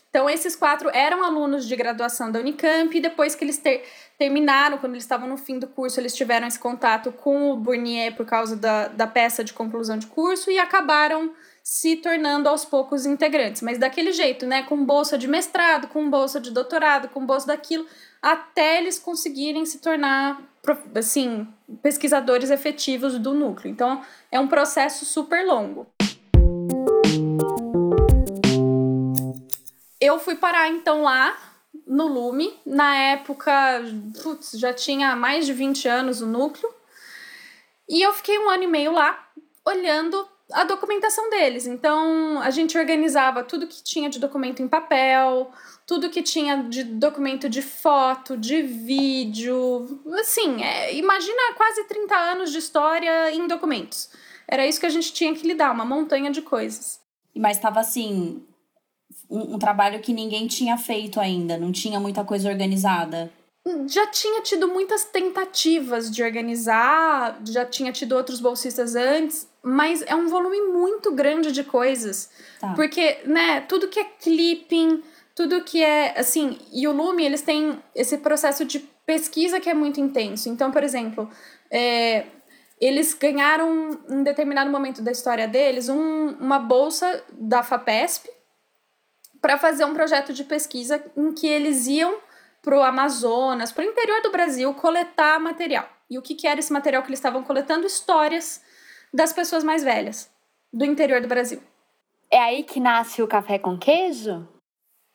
Então, 0.10 0.28
esses 0.28 0.56
quatro 0.56 0.90
eram 0.92 1.24
alunos 1.24 1.68
de 1.68 1.76
graduação 1.76 2.32
da 2.32 2.40
Unicamp 2.40 2.96
e 2.98 3.02
depois 3.02 3.36
que 3.36 3.44
eles 3.44 3.60
ter, 3.60 3.84
terminaram, 4.18 4.80
quando 4.80 4.94
eles 4.94 5.04
estavam 5.04 5.30
no 5.30 5.38
fim 5.38 5.60
do 5.60 5.68
curso, 5.68 6.00
eles 6.00 6.16
tiveram 6.16 6.48
esse 6.48 6.58
contato 6.58 7.12
com 7.12 7.52
o 7.52 7.58
Burnier 7.58 8.16
por 8.16 8.26
causa 8.26 8.56
da, 8.56 8.88
da 8.88 9.06
peça 9.06 9.44
de 9.44 9.54
conclusão 9.54 9.98
de 9.98 10.08
curso 10.08 10.50
e 10.50 10.58
acabaram 10.58 11.32
se 11.64 11.98
tornando 11.98 12.50
aos 12.50 12.66
poucos 12.66 13.06
integrantes. 13.06 13.62
Mas 13.62 13.78
daquele 13.78 14.12
jeito, 14.12 14.48
né? 14.48 14.64
Com 14.64 14.84
bolsa 14.84 15.16
de 15.16 15.28
mestrado, 15.28 15.88
com 15.88 16.10
bolsa 16.10 16.40
de 16.40 16.50
doutorado, 16.50 17.10
com 17.10 17.24
bolsa 17.24 17.46
daquilo, 17.46 17.86
até 18.20 18.80
eles 18.80 18.98
conseguirem 18.98 19.64
se 19.64 19.78
tornar 19.78 20.42
assim, 20.96 21.48
pesquisadores 21.82 22.50
efetivos 22.50 23.18
do 23.18 23.34
núcleo. 23.34 23.72
Então, 23.72 24.04
é 24.32 24.40
um 24.40 24.48
processo 24.48 25.06
super 25.06 25.46
longo. 25.46 25.88
Eu 30.00 30.20
fui 30.20 30.36
parar 30.36 30.70
então 30.70 31.04
lá 31.04 31.38
no 31.86 32.08
Lume, 32.08 32.54
na 32.66 32.96
época, 32.96 33.52
putz, 34.24 34.52
já 34.52 34.74
tinha 34.74 35.16
mais 35.16 35.46
de 35.46 35.54
20 35.54 35.88
anos 35.88 36.22
o 36.22 36.26
núcleo. 36.26 36.72
E 37.88 38.02
eu 38.02 38.14
fiquei 38.14 38.38
um 38.38 38.50
ano 38.50 38.64
e 38.64 38.68
meio 38.68 38.92
lá, 38.92 39.28
olhando 39.66 40.28
a 40.52 40.64
documentação 40.64 41.30
deles. 41.30 41.68
Então, 41.68 42.42
a 42.42 42.50
gente 42.50 42.78
organizava 42.78 43.44
tudo 43.44 43.68
que 43.68 43.84
tinha 43.84 44.10
de 44.10 44.20
documento 44.20 44.62
em 44.62 44.68
papel, 44.68 45.52
tudo 45.86 46.10
que 46.10 46.22
tinha 46.22 46.64
de 46.64 46.84
documento 46.84 47.48
de 47.48 47.62
foto, 47.62 48.36
de 48.36 48.62
vídeo. 48.62 50.02
Assim, 50.20 50.64
é, 50.64 50.96
imagina 50.96 51.54
quase 51.56 51.84
30 51.86 52.16
anos 52.16 52.52
de 52.52 52.58
história 52.58 53.32
em 53.32 53.48
documentos. 53.48 54.10
Era 54.48 54.66
isso 54.66 54.80
que 54.80 54.86
a 54.86 54.90
gente 54.90 55.14
tinha 55.14 55.34
que 55.34 55.48
lidar, 55.48 55.72
uma 55.72 55.86
montanha 55.86 56.32
de 56.32 56.42
coisas. 56.42 57.00
Mas 57.36 57.58
estava 57.58 57.80
assim, 57.80 58.44
um, 59.30 59.56
um 59.56 59.60
trabalho 59.60 60.02
que 60.02 60.14
ninguém 60.14 60.48
tinha 60.48 60.78
feito 60.78 61.20
ainda, 61.20 61.58
não 61.58 61.72
tinha 61.72 62.00
muita 62.00 62.24
coisa 62.24 62.50
organizada 62.50 63.32
já 63.88 64.08
tinha 64.08 64.42
tido 64.42 64.68
muitas 64.68 65.04
tentativas 65.04 66.10
de 66.10 66.24
organizar, 66.24 67.40
já 67.46 67.66
tinha 67.66 67.92
tido 67.92 68.16
outros 68.16 68.40
bolsistas 68.40 68.96
antes, 68.96 69.48
mas 69.64 70.02
é 70.04 70.16
um 70.16 70.28
volume 70.28 70.62
muito 70.62 71.14
grande 71.14 71.52
de 71.52 71.64
coisas. 71.64 72.30
Tá. 72.60 72.74
Porque, 72.74 73.20
né, 73.26 73.62
tudo 73.62 73.88
que 73.88 74.00
é 74.00 74.04
clipping, 74.04 75.04
tudo 75.36 75.64
que 75.64 75.84
é, 75.84 76.18
assim, 76.20 76.58
e 76.72 76.88
o 76.88 76.92
Lume, 76.92 77.26
eles 77.26 77.42
têm 77.42 77.82
esse 77.96 78.18
processo 78.18 78.66
de 78.66 78.80
pesquisa 79.06 79.60
que 79.60 79.70
é 79.70 79.74
muito 79.74 80.00
intenso. 80.00 80.50
Então, 80.50 80.72
por 80.72 80.84
exemplo, 80.84 81.30
é, 81.72 82.26
eles 82.80 83.14
ganharam, 83.14 84.00
em 84.10 84.24
determinado 84.24 84.70
momento 84.70 85.02
da 85.02 85.12
história 85.12 85.48
deles, 85.48 85.90
um, 85.90 86.30
uma 86.40 86.60
bolsa 86.60 87.24
da 87.32 87.62
FAPESP 87.62 88.30
para 89.42 89.58
fazer 89.58 89.86
um 89.86 89.94
projeto 89.94 90.34
de 90.34 90.44
pesquisa 90.44 91.04
em 91.16 91.34
que 91.34 91.48
eles 91.48 91.88
iam 91.88 92.18
para 92.62 92.78
o 92.78 92.84
Amazonas, 92.84 93.72
para 93.72 93.86
o 93.86 93.88
interior 93.88 94.22
do 94.22 94.32
Brasil, 94.32 94.74
coletar 94.74 95.40
material. 95.40 95.88
E 96.10 96.18
o 96.18 96.22
que, 96.22 96.36
que 96.36 96.48
era 96.48 96.60
esse 96.60 96.74
material 96.74 97.02
que 97.02 97.10
eles 97.10 97.20
estavam 97.20 97.44
coletando? 97.44 97.86
Histórias 97.86 98.62
das 99.14 99.34
pessoas 99.34 99.64
mais 99.64 99.84
velhas 99.84 100.30
do 100.72 100.86
interior 100.86 101.22
do 101.22 101.28
Brasil. 101.28 101.62
É 102.32 102.40
aí 102.40 102.64
que 102.64 102.80
nasce 102.80 103.22
o 103.22 103.28
café 103.28 103.58
com 103.58 103.78
queijo? 103.78 104.48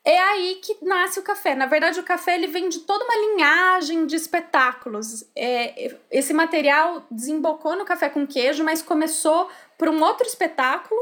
É 0.04 0.18
aí 0.18 0.56
que 0.56 0.84
nasce 0.84 1.18
o 1.18 1.22
café. 1.22 1.54
Na 1.54 1.66
verdade, 1.66 1.98
o 1.98 2.04
café 2.04 2.34
ele 2.34 2.46
vem 2.46 2.68
de 2.68 2.80
toda 2.80 3.04
uma 3.04 3.16
linhagem 3.16 4.06
de 4.06 4.16
espetáculos. 4.16 5.24
É, 5.34 5.96
esse 6.10 6.34
material 6.34 7.06
desembocou 7.10 7.74
no 7.74 7.84
café 7.84 8.10
com 8.10 8.26
queijo, 8.26 8.62
mas 8.62 8.82
começou 8.82 9.48
por 9.78 9.88
um 9.88 10.02
outro 10.02 10.26
espetáculo 10.26 11.00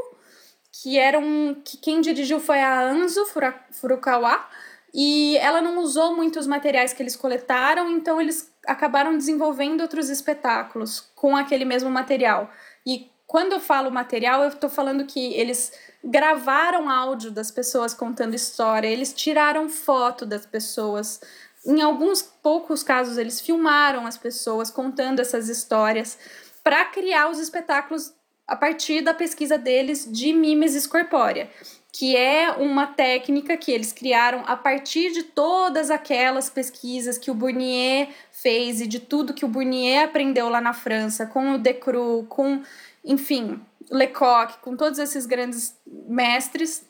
que 0.73 0.97
era 0.97 1.19
um 1.19 1.61
que 1.63 1.77
quem 1.77 2.01
dirigiu 2.01 2.39
foi 2.39 2.59
a 2.59 2.81
Anzo 2.81 3.25
Furukawa 3.71 4.43
e 4.91 5.37
ela 5.37 5.61
não 5.61 5.77
usou 5.77 6.15
muitos 6.15 6.47
materiais 6.47 6.93
que 6.93 7.01
eles 7.01 7.15
coletaram, 7.15 7.89
então 7.89 8.19
eles 8.19 8.51
acabaram 8.65 9.15
desenvolvendo 9.15 9.81
outros 9.81 10.09
espetáculos 10.09 11.01
com 11.15 11.35
aquele 11.35 11.65
mesmo 11.65 11.89
material. 11.89 12.49
E 12.85 13.11
quando 13.25 13.53
eu 13.53 13.59
falo 13.59 13.89
material, 13.89 14.43
eu 14.43 14.49
estou 14.49 14.69
falando 14.69 15.05
que 15.05 15.33
eles 15.33 15.71
gravaram 16.03 16.89
áudio 16.89 17.31
das 17.31 17.49
pessoas 17.49 17.93
contando 17.93 18.35
história, 18.35 18.87
eles 18.87 19.13
tiraram 19.13 19.69
foto 19.69 20.25
das 20.25 20.45
pessoas. 20.45 21.21
Em 21.65 21.81
alguns 21.81 22.21
poucos 22.21 22.83
casos, 22.83 23.17
eles 23.17 23.39
filmaram 23.39 24.05
as 24.05 24.17
pessoas 24.17 24.69
contando 24.69 25.19
essas 25.19 25.49
histórias 25.49 26.17
para 26.63 26.85
criar 26.85 27.29
os 27.29 27.39
espetáculos 27.39 28.13
a 28.45 28.55
partir 28.55 29.01
da 29.01 29.13
pesquisa 29.13 29.57
deles 29.57 30.07
de 30.11 30.33
mimesis 30.33 30.85
corpórea 30.85 31.49
que 31.93 32.17
é 32.17 32.49
uma 32.49 32.87
técnica 32.87 33.55
que 33.55 33.71
eles 33.71 33.93
criaram 33.93 34.43
a 34.47 34.57
partir 34.57 35.11
de 35.11 35.21
todas 35.21 35.91
aquelas 35.91 36.49
pesquisas 36.49 37.19
que 37.19 37.29
o 37.29 37.35
Bournier 37.35 38.09
fez 38.43 38.81
e 38.81 38.85
de 38.85 38.99
tudo 38.99 39.33
que 39.33 39.45
o 39.45 39.47
Bournier 39.47 40.03
aprendeu 40.03 40.49
lá 40.49 40.59
na 40.59 40.73
França, 40.73 41.25
com 41.25 41.53
o 41.53 41.57
Decroux, 41.57 42.27
com, 42.27 42.61
enfim, 43.03 43.59
Lecoq, 43.89 44.59
com 44.61 44.75
todos 44.75 44.99
esses 44.99 45.25
grandes 45.25 45.75
mestres, 45.87 46.85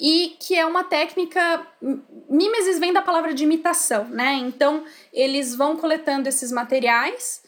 e 0.00 0.36
que 0.40 0.56
é 0.56 0.64
uma 0.64 0.82
técnica. 0.82 1.66
Mimesis 2.28 2.78
vem 2.78 2.92
da 2.92 3.02
palavra 3.02 3.34
de 3.34 3.44
imitação, 3.44 4.06
né? 4.06 4.32
Então, 4.34 4.82
eles 5.12 5.54
vão 5.54 5.76
coletando 5.76 6.26
esses 6.26 6.50
materiais 6.50 7.42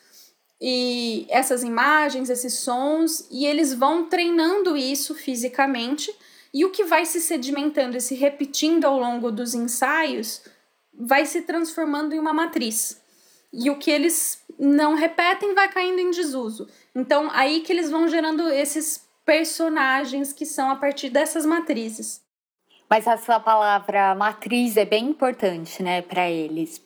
e 0.61 1.27
essas 1.31 1.65
imagens, 1.65 2.29
esses 2.29 2.55
sons, 2.55 3.27
e 3.31 3.47
eles 3.47 3.73
vão 3.73 4.05
treinando 4.05 4.77
isso 4.77 5.15
fisicamente 5.15 6.15
e 6.53 6.67
o 6.67 6.71
que 6.71 6.85
vai 6.85 7.07
se 7.07 7.23
sedimentando 7.23 7.97
e 7.97 8.01
se 8.01 8.15
repetindo 8.15 8.85
ao 8.85 9.01
longo 9.01 9.33
dos 9.33 9.55
ensaios 9.55 10.43
vai 11.07 11.27
se 11.27 11.43
transformando 11.43 12.15
em 12.15 12.19
uma 12.19 12.33
matriz. 12.33 13.01
E 13.53 13.71
o 13.71 13.77
que 13.77 13.91
eles 13.91 14.43
não 14.59 14.95
repetem 14.95 15.55
vai 15.55 15.69
caindo 15.69 16.01
em 16.01 16.11
desuso. 16.11 16.69
Então, 16.95 17.31
aí 17.33 17.61
que 17.61 17.73
eles 17.73 17.91
vão 17.91 18.09
gerando 18.09 18.49
esses 18.49 19.07
personagens 19.25 20.33
que 20.33 20.47
são 20.47 20.71
a 20.71 20.77
partir 20.77 21.11
dessas 21.11 21.45
matrizes. 21.45 22.23
Mas 22.89 23.07
essa 23.07 23.41
palavra 23.41 24.15
matriz 24.15 24.77
é 24.77 24.85
bem 24.85 25.09
importante, 25.09 25.83
né, 25.83 26.03
para 26.03 26.31
eles, 26.31 26.81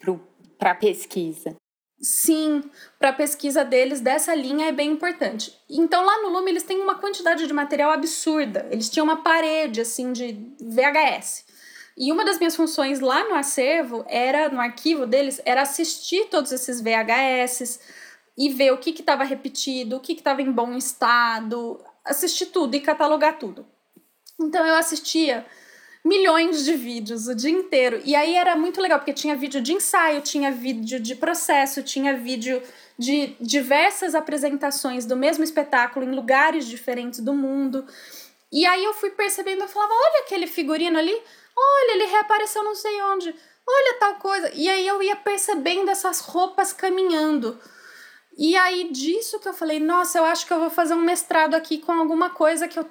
para 0.59 0.71
a 0.71 0.75
pesquisa. 0.75 1.57
Sim, 1.99 2.63
para 2.99 3.09
a 3.09 3.13
pesquisa 3.13 3.65
deles 3.65 4.01
dessa 4.01 4.35
linha 4.35 4.69
é 4.69 4.73
bem 4.73 4.93
importante. 4.93 5.59
Então 5.69 6.05
lá 6.05 6.23
no 6.23 6.29
Lume 6.29 6.51
eles 6.51 6.63
têm 6.63 6.79
uma 6.81 6.97
quantidade 6.97 7.47
de 7.47 7.53
material 7.53 7.91
absurda. 7.91 8.69
Eles 8.71 8.91
tinham 8.91 9.05
uma 9.05 9.23
parede 9.23 9.81
assim 9.81 10.13
de 10.13 10.33
VHS. 10.61 11.47
E 11.97 12.13
uma 12.13 12.25
das 12.25 12.39
minhas 12.39 12.55
funções 12.55 13.01
lá 13.01 13.27
no 13.29 13.35
acervo 13.35 14.05
era, 14.07 14.51
no 14.51 14.61
arquivo 14.61 15.07
deles, 15.07 15.41
era 15.45 15.63
assistir 15.63 16.27
todos 16.27 16.53
esses 16.53 16.81
VHS 16.81 17.81
e 18.37 18.51
ver 18.51 18.73
o 18.73 18.79
que 18.79 18.91
estava 18.91 19.25
repetido, 19.25 19.97
o 19.97 20.01
que 20.01 20.13
estava 20.13 20.43
em 20.43 20.53
bom 20.53 20.77
estado, 20.77 21.83
assistir 22.05 22.47
tudo 22.47 22.75
e 22.75 22.81
catalogar 22.81 23.39
tudo. 23.39 23.67
Então 24.39 24.67
eu 24.67 24.77
assistia 24.77 25.47
milhões 26.05 26.65
de 26.65 26.75
vídeos 26.75 27.27
o 27.27 27.35
dia 27.35 27.51
inteiro. 27.51 28.01
E 28.05 28.15
aí 28.15 28.35
era 28.35 28.55
muito 28.55 28.81
legal, 28.81 28.99
porque 28.99 29.13
tinha 29.13 29.35
vídeo 29.35 29.61
de 29.63 29.73
ensaio, 29.73 30.21
tinha 30.21 30.53
vídeo 30.53 31.01
de 31.01 31.17
processo, 31.17 31.83
tinha 31.83 32.17
vídeo 32.17 32.63
de 32.99 33.35
diversas 33.41 34.15
apresentações 34.15 35.05
do 35.07 35.17
mesmo 35.17 35.43
espetáculo 35.43 36.07
em 36.07 36.15
lugares 36.15 36.67
diferentes 36.67 37.21
do 37.21 37.35
mundo. 37.35 37.87
E 38.53 38.65
aí 38.65 38.85
eu 38.85 38.95
fui 38.95 39.11
percebendo, 39.11 39.63
eu 39.63 39.69
falava, 39.69 39.93
olha 39.93 40.23
aquele 40.25 40.47
figurino 40.47 40.99
ali, 40.99 41.19
olha, 41.57 41.93
ele 41.95 42.07
reapareceu 42.07 42.63
não 42.63 42.75
sei 42.75 43.03
onde, 43.03 43.35
olha 43.67 43.99
tal 43.99 44.17
coisa. 44.17 44.51
E 44.55 44.69
aí 44.69 44.87
eu 44.87 45.03
ia 45.03 45.17
percebendo 45.17 45.91
essas 45.91 46.21
roupas 46.21 46.73
caminhando. 46.73 47.59
E 48.37 48.55
aí 48.57 48.93
disso 48.93 49.41
que 49.41 49.49
eu 49.49 49.55
falei, 49.55 49.81
nossa, 49.81 50.19
eu 50.19 50.25
acho 50.25 50.47
que 50.47 50.53
eu 50.53 50.61
vou 50.61 50.71
fazer 50.71 50.95
um 50.95 51.01
mestrado 51.01 51.55
aqui 51.55 51.79
com 51.79 51.93
alguma 51.93 52.31
coisa 52.31 52.69
que 52.69 52.79
eu 52.79 52.87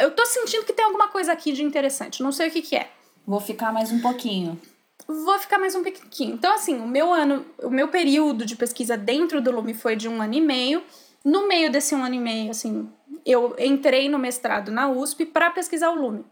eu 0.00 0.10
tô 0.12 0.24
sentindo 0.24 0.64
que 0.64 0.72
tem 0.72 0.84
alguma 0.84 1.08
coisa 1.08 1.32
aqui 1.32 1.52
de 1.52 1.62
interessante, 1.62 2.22
não 2.22 2.30
sei 2.30 2.48
o 2.48 2.50
que 2.50 2.62
que 2.62 2.76
é. 2.76 2.90
Vou 3.26 3.40
ficar 3.40 3.72
mais 3.72 3.90
um 3.90 4.00
pouquinho. 4.00 4.60
Vou 5.06 5.38
ficar 5.38 5.58
mais 5.58 5.74
um 5.74 5.82
pouquinho. 5.82 6.34
Então, 6.34 6.54
assim, 6.54 6.78
o 6.78 6.86
meu 6.86 7.12
ano, 7.12 7.44
o 7.62 7.70
meu 7.70 7.88
período 7.88 8.46
de 8.46 8.56
pesquisa 8.56 8.96
dentro 8.96 9.40
do 9.40 9.50
Lume 9.50 9.74
foi 9.74 9.96
de 9.96 10.08
um 10.08 10.22
ano 10.22 10.34
e 10.34 10.40
meio. 10.40 10.82
No 11.24 11.48
meio 11.48 11.72
desse 11.72 11.94
um 11.94 12.04
ano 12.04 12.14
e 12.14 12.18
meio, 12.18 12.50
assim, 12.50 12.88
eu 13.24 13.56
entrei 13.58 14.08
no 14.08 14.18
mestrado 14.18 14.70
na 14.70 14.88
USP 14.88 15.26
para 15.26 15.50
pesquisar 15.50 15.90
o 15.90 16.00
Lume. 16.00 16.24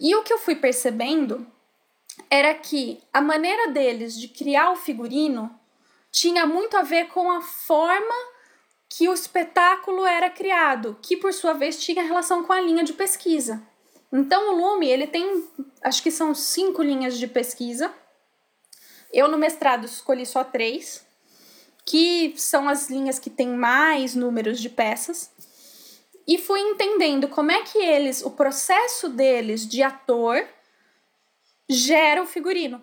E 0.00 0.16
o 0.16 0.22
que 0.22 0.32
eu 0.32 0.38
fui 0.38 0.56
percebendo 0.56 1.46
era 2.30 2.54
que 2.54 3.02
a 3.12 3.20
maneira 3.20 3.70
deles 3.70 4.18
de 4.18 4.28
criar 4.28 4.72
o 4.72 4.76
figurino 4.76 5.54
tinha 6.10 6.46
muito 6.46 6.76
a 6.76 6.82
ver 6.82 7.08
com 7.08 7.30
a 7.30 7.42
forma 7.42 8.14
que 8.88 9.08
o 9.08 9.12
espetáculo 9.12 10.04
era 10.04 10.30
criado, 10.30 10.98
que 11.02 11.16
por 11.16 11.32
sua 11.32 11.52
vez 11.52 11.78
tinha 11.78 12.02
relação 12.02 12.42
com 12.42 12.52
a 12.52 12.60
linha 12.60 12.82
de 12.82 12.94
pesquisa. 12.94 13.62
Então 14.12 14.52
o 14.52 14.56
Lume, 14.56 14.88
ele 14.88 15.06
tem, 15.06 15.46
acho 15.82 16.02
que 16.02 16.10
são 16.10 16.34
cinco 16.34 16.82
linhas 16.82 17.16
de 17.16 17.28
pesquisa. 17.28 17.92
Eu 19.12 19.28
no 19.28 19.38
mestrado 19.38 19.84
escolhi 19.84 20.26
só 20.26 20.42
três, 20.42 21.06
que 21.84 22.34
são 22.36 22.68
as 22.68 22.88
linhas 22.88 23.18
que 23.18 23.30
têm 23.30 23.48
mais 23.48 24.14
números 24.14 24.60
de 24.60 24.68
peças. 24.68 25.30
E 26.30 26.38
fui 26.38 26.60
entendendo 26.60 27.26
como 27.26 27.50
é 27.50 27.60
que 27.64 27.76
eles, 27.76 28.22
o 28.22 28.30
processo 28.30 29.08
deles 29.08 29.68
de 29.68 29.82
ator 29.82 30.46
gera 31.68 32.22
o 32.22 32.26
figurino. 32.26 32.80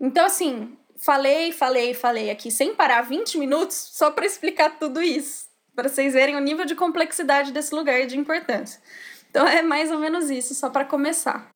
Então, 0.00 0.26
assim, 0.26 0.76
falei, 0.96 1.52
falei, 1.52 1.94
falei 1.94 2.28
aqui 2.28 2.50
sem 2.50 2.74
parar 2.74 3.02
20 3.02 3.38
minutos 3.38 3.76
só 3.92 4.10
para 4.10 4.26
explicar 4.26 4.76
tudo 4.76 5.00
isso, 5.00 5.46
para 5.72 5.88
vocês 5.88 6.12
verem 6.12 6.34
o 6.34 6.40
nível 6.40 6.64
de 6.64 6.74
complexidade 6.74 7.52
desse 7.52 7.72
lugar 7.72 8.00
e 8.00 8.06
de 8.06 8.18
importância. 8.18 8.82
Então 9.30 9.46
é 9.46 9.62
mais 9.62 9.92
ou 9.92 10.00
menos 10.00 10.30
isso, 10.30 10.52
só 10.52 10.68
para 10.68 10.84
começar. 10.84 11.50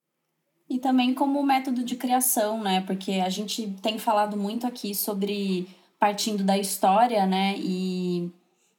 E 0.70 0.78
também 0.78 1.14
como 1.14 1.42
método 1.42 1.82
de 1.82 1.96
criação, 1.96 2.62
né? 2.62 2.80
Porque 2.86 3.14
a 3.14 3.28
gente 3.28 3.74
tem 3.82 3.98
falado 3.98 4.36
muito 4.36 4.68
aqui 4.68 4.94
sobre 4.94 5.66
partindo 5.98 6.44
da 6.44 6.56
história, 6.56 7.26
né? 7.26 7.56
E, 7.58 8.30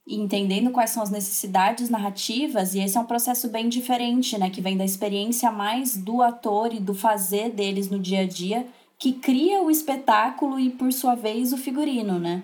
e 0.08 0.16
entendendo 0.16 0.72
quais 0.72 0.92
são 0.92 1.02
as 1.02 1.10
necessidades 1.10 1.90
narrativas, 1.90 2.76
e 2.76 2.80
esse 2.80 2.96
é 2.98 3.00
um 3.00 3.06
processo 3.06 3.50
bem 3.50 3.68
diferente, 3.68 4.38
né? 4.38 4.50
Que 4.50 4.62
vem 4.62 4.78
da 4.78 4.86
experiência 4.86 5.52
mais 5.52 5.98
do 5.98 6.22
ator 6.22 6.74
e 6.74 6.80
do 6.80 6.94
fazer 6.94 7.50
deles 7.50 7.90
no 7.90 8.00
dia 8.00 8.22
a 8.22 8.28
dia 8.28 8.68
que 8.98 9.14
cria 9.14 9.62
o 9.62 9.70
espetáculo 9.70 10.60
e, 10.60 10.70
por 10.70 10.92
sua 10.94 11.16
vez, 11.16 11.52
o 11.52 11.58
figurino, 11.58 12.18
né? 12.18 12.44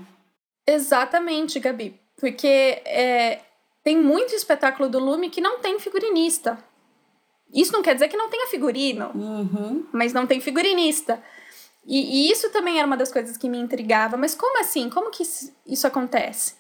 Exatamente, 0.68 1.60
Gabi. 1.60 1.96
Porque 2.20 2.48
é, 2.86 3.40
tem 3.84 3.98
muito 3.98 4.34
espetáculo 4.36 4.90
do 4.90 5.00
Lume 5.00 5.30
que 5.30 5.42
não 5.42 5.60
tem 5.60 5.80
figurinista. 5.80 6.58
Isso 7.54 7.72
não 7.74 7.82
quer 7.82 7.94
dizer 7.94 8.08
que 8.08 8.18
não 8.18 8.30
tenha 8.30 8.48
figurino, 8.48 9.12
Uhum. 9.14 9.86
mas 9.92 10.14
não 10.14 10.26
tem 10.26 10.40
figurinista. 10.40 11.22
E, 11.86 12.28
e, 12.28 12.32
isso 12.32 12.50
também 12.52 12.78
era 12.78 12.86
uma 12.88 12.96
das 12.98 13.12
coisas 13.12 13.38
que 13.38 13.50
me 13.50 13.58
intrigava. 13.58 14.16
Mas 14.16 14.36
como 14.36 14.60
assim? 14.62 14.90
Como 14.90 15.10
que 15.10 15.24
isso 15.66 15.88
acontece? 15.88 16.56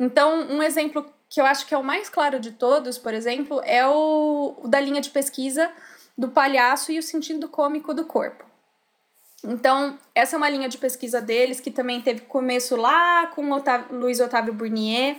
Então, 0.00 0.50
um 0.50 0.62
exemplo 0.62 1.04
que 1.28 1.38
eu 1.38 1.44
acho 1.44 1.66
que 1.66 1.74
é 1.74 1.78
o 1.78 1.84
mais 1.84 2.08
claro 2.08 2.40
de 2.40 2.52
todos, 2.52 2.96
por 2.96 3.12
exemplo, 3.12 3.60
é 3.64 3.86
o, 3.86 4.56
o 4.64 4.66
da 4.66 4.80
linha 4.80 5.02
de 5.02 5.10
pesquisa 5.10 5.70
do 6.16 6.28
palhaço 6.28 6.90
e 6.90 6.98
o 6.98 7.02
sentido 7.02 7.50
cômico 7.50 7.92
do 7.92 8.06
corpo. 8.06 8.44
Então, 9.44 9.98
essa 10.14 10.36
é 10.36 10.38
uma 10.38 10.48
linha 10.48 10.68
de 10.68 10.78
pesquisa 10.78 11.20
deles 11.20 11.60
que 11.60 11.70
também 11.70 12.00
teve 12.00 12.22
começo 12.22 12.76
lá 12.76 13.26
com 13.28 13.50
o 13.50 13.62
Luiz 13.90 14.20
Otávio 14.20 14.54
Burnier. 14.54 15.18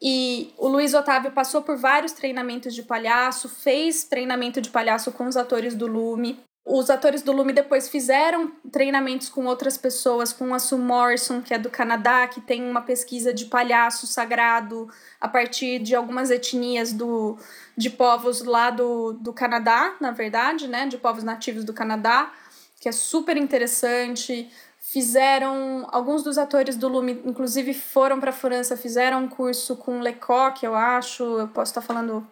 E 0.00 0.52
o 0.58 0.66
Luiz 0.66 0.94
Otávio 0.94 1.30
passou 1.30 1.62
por 1.62 1.76
vários 1.76 2.12
treinamentos 2.12 2.74
de 2.74 2.82
palhaço, 2.82 3.48
fez 3.48 4.02
treinamento 4.02 4.60
de 4.60 4.70
palhaço 4.70 5.12
com 5.12 5.26
os 5.26 5.36
atores 5.36 5.76
do 5.76 5.86
Lume. 5.86 6.40
Os 6.64 6.90
atores 6.90 7.22
do 7.22 7.32
Lume 7.32 7.52
depois 7.52 7.88
fizeram 7.88 8.52
treinamentos 8.70 9.28
com 9.28 9.46
outras 9.46 9.76
pessoas, 9.76 10.32
com 10.32 10.54
a 10.54 10.60
Sue 10.60 10.78
Morrison, 10.78 11.42
que 11.42 11.52
é 11.52 11.58
do 11.58 11.68
Canadá, 11.68 12.28
que 12.28 12.40
tem 12.40 12.62
uma 12.62 12.82
pesquisa 12.82 13.34
de 13.34 13.46
palhaço 13.46 14.06
sagrado 14.06 14.88
a 15.20 15.26
partir 15.26 15.80
de 15.80 15.92
algumas 15.92 16.30
etnias 16.30 16.92
do, 16.92 17.36
de 17.76 17.90
povos 17.90 18.44
lá 18.44 18.70
do, 18.70 19.12
do 19.14 19.32
Canadá, 19.32 19.96
na 20.00 20.12
verdade, 20.12 20.68
né? 20.68 20.86
De 20.86 20.96
povos 20.96 21.24
nativos 21.24 21.64
do 21.64 21.72
Canadá, 21.72 22.32
que 22.80 22.88
é 22.88 22.92
super 22.92 23.36
interessante. 23.36 24.48
Fizeram, 24.78 25.88
alguns 25.90 26.22
dos 26.22 26.38
atores 26.38 26.76
do 26.76 26.86
Lume, 26.86 27.20
inclusive, 27.24 27.74
foram 27.74 28.20
para 28.20 28.30
a 28.30 28.32
França, 28.32 28.76
fizeram 28.76 29.24
um 29.24 29.28
curso 29.28 29.74
com 29.74 29.98
Lecoq, 29.98 30.64
eu 30.64 30.76
acho, 30.76 31.24
eu 31.24 31.48
posso 31.48 31.70
estar 31.70 31.80
falando 31.80 32.24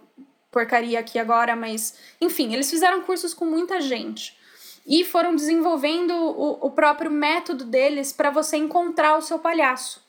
porcaria 0.51 0.99
aqui 0.99 1.19
agora, 1.19 1.55
mas 1.55 1.97
enfim, 2.21 2.53
eles 2.53 2.71
fizeram 2.71 3.03
cursos 3.03 3.33
com 3.33 3.45
muita 3.45 3.81
gente 3.81 4.39
e 4.87 5.05
foram 5.05 5.35
desenvolvendo 5.35 6.13
o, 6.13 6.67
o 6.67 6.71
próprio 6.71 7.11
método 7.11 7.65
deles 7.65 8.13
para 8.13 8.31
você 8.31 8.57
encontrar 8.57 9.17
o 9.17 9.23
seu 9.23 9.39
palhaço. 9.39 10.03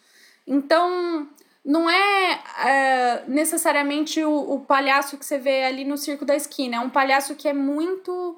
Então, 0.47 1.27
não 1.63 1.89
é, 1.89 2.43
é 2.65 3.23
necessariamente 3.27 4.23
o, 4.23 4.53
o, 4.53 4.59
palhaço 4.61 5.17
que 5.17 5.25
você 5.25 5.37
vê 5.37 5.63
ali 5.63 5.85
no 5.85 5.97
circo 5.97 6.25
da 6.25 6.35
esquina, 6.35 6.77
é 6.77 6.79
um 6.79 6.89
palhaço 6.89 7.35
que 7.35 7.47
é 7.47 7.53
muito 7.53 8.37